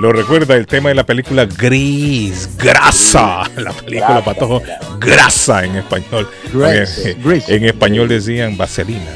[0.00, 3.42] Lo recuerda el tema de la película Gris, Grasa.
[3.58, 4.62] La película Grasa, Patojo,
[4.98, 6.26] Grasa en español.
[6.54, 7.18] Grace.
[7.48, 9.10] En español decían vaselina,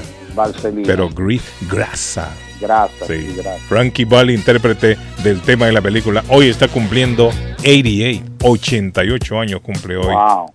[0.84, 1.40] pero Gris,
[1.70, 2.28] Grasa.
[2.60, 3.18] gracias Sí.
[3.18, 7.28] sí, gracias Frankie Valli, intérprete del tema de la película, hoy está cumpliendo
[7.60, 10.14] 88, 88 años cumple hoy.
[10.14, 10.52] wow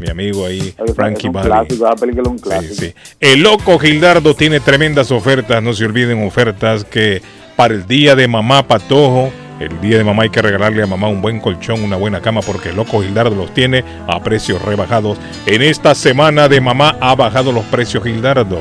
[0.00, 2.94] Mi amigo ahí, Oye, Frankie es un clásico película es un Sí, clásico sí.
[3.20, 5.62] El loco Gildardo tiene tremendas ofertas.
[5.62, 7.22] No se olviden ofertas que
[7.54, 11.06] para el día de mamá Patojo, el día de mamá hay que regalarle a mamá
[11.08, 15.18] un buen colchón, una buena cama, porque loco Gildardo los tiene a precios rebajados.
[15.46, 18.58] En esta semana de mamá ha bajado los precios Gildardo.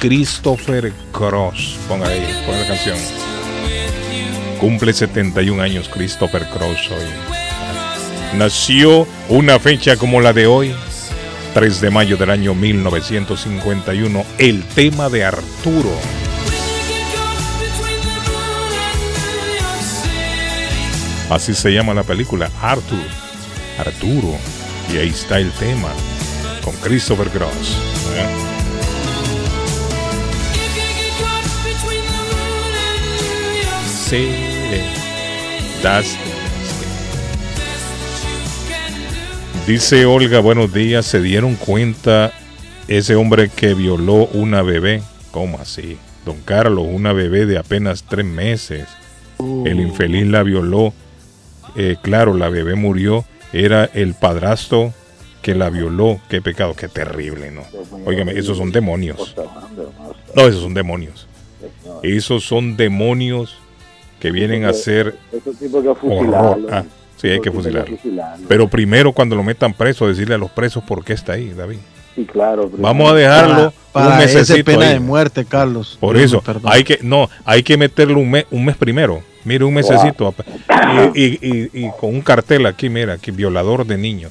[0.00, 1.78] Christopher Cross.
[1.86, 2.96] Ponga ahí, ponga la canción.
[4.58, 7.41] Cumple 71 años Christopher Cross hoy.
[8.36, 10.74] Nació una fecha como la de hoy,
[11.54, 15.90] 3 de mayo del año 1951, el tema de Arturo.
[21.30, 22.98] Así se llama la película, Arthur.
[23.78, 24.36] Arturo.
[24.92, 25.88] Y ahí está el tema,
[26.62, 27.28] con Christopher.
[34.08, 34.28] Sí,
[35.82, 36.31] that's-
[39.66, 42.32] Dice Olga, buenos días, ¿se dieron cuenta
[42.88, 45.02] ese hombre que violó una bebé?
[45.30, 45.98] ¿Cómo así?
[46.26, 48.88] Don Carlos, una bebé de apenas tres meses.
[49.38, 50.92] El infeliz la violó.
[51.76, 53.24] Eh, claro, la bebé murió.
[53.52, 54.92] Era el padrastro
[55.42, 56.20] que la violó.
[56.28, 57.62] Qué pecado, qué terrible, ¿no?
[58.04, 59.34] Óigame, esos son demonios.
[60.34, 61.28] No, esos son demonios.
[62.02, 63.56] Esos son demonios
[64.20, 65.98] que vienen a ser Esos tipos que horror.
[66.00, 66.86] fusilarlo.
[67.22, 67.96] Sí, hay que fusilarlo.
[67.96, 68.46] fusilarlo.
[68.48, 71.78] Pero primero, cuando lo metan preso, decirle a los presos por qué está ahí, David.
[72.14, 72.62] Sí, claro.
[72.64, 72.82] primero.
[72.82, 74.92] Vamos a dejarlo Para, un para ese mesecito pena ahí.
[74.94, 75.96] de muerte, Carlos.
[76.00, 79.22] Por Dios eso, hay que, no, hay que meterlo un mes, un mes primero.
[79.44, 80.34] Mire, un mesecito.
[81.14, 84.30] Y, y- y- y con un cartel aquí, mira, aquí, violador de niños.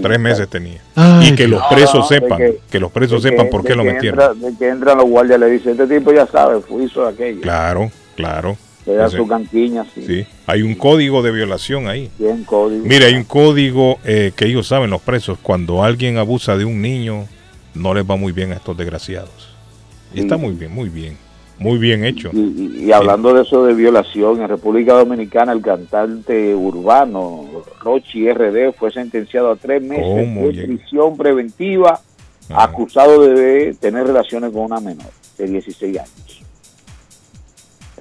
[0.00, 0.80] Tres meses tenía.
[0.94, 3.82] Ay, y que los presos sepan, que- que, los presos sepan que- por qué lo
[3.82, 4.20] metieron.
[4.20, 7.40] entra- de que entran los guardias le dicen, este tipo ya sabe, fue hizo aquello.
[7.40, 8.56] Claro, claro.
[8.96, 9.08] Da
[9.94, 10.02] sí.
[10.06, 10.26] sí.
[10.46, 12.10] Hay un código de violación ahí.
[12.18, 12.84] Bien código.
[12.84, 15.38] Mira, hay un código eh, que ellos saben, los presos.
[15.42, 17.26] Cuando alguien abusa de un niño,
[17.74, 19.54] no les va muy bien a estos desgraciados.
[20.14, 21.16] Y está muy bien, muy bien.
[21.58, 22.30] Muy bien hecho.
[22.32, 27.44] Y, y- y hablando de eso de violación, en República Dominicana el cantante urbano
[27.80, 30.66] Rochi RD fue sentenciado a tres meses ¿Cómo de llega?
[30.66, 32.00] prisión preventiva
[32.48, 36.39] acusado de tener relaciones con una menor de 16 años.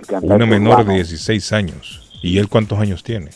[0.08, 0.94] El Una menor de urbano.
[0.94, 2.10] 16 años.
[2.22, 3.30] ¿Y él cuántos años tiene?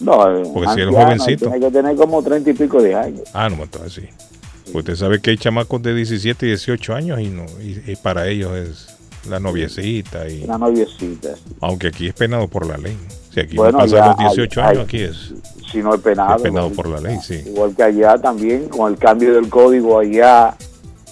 [0.00, 1.50] No, es Porque si él es jovencito.
[1.50, 3.22] Tiene que tener como 30 y pico de años.
[3.32, 4.72] Ah, no, entonces sí.
[4.72, 8.28] Usted sabe que hay chamacos de 17 y 18 años y, no, y, y para
[8.28, 8.88] ellos es
[9.28, 10.28] la noviecita.
[10.28, 11.30] Y, Una noviecita.
[11.60, 12.96] aunque aquí es penado por la ley.
[13.32, 15.34] Si aquí Bueno, no pasa los 18 hay- años, aquí es,
[15.72, 16.36] Si no es penado.
[16.36, 17.42] es penado por la ley, sí.
[17.46, 20.54] Igual que allá también, con el cambio del código allá,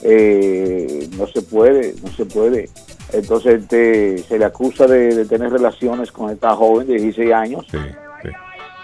[0.03, 2.69] eh, no se puede, no se puede.
[3.13, 7.67] Entonces este, se le acusa de, de tener relaciones con esta joven de 16 años.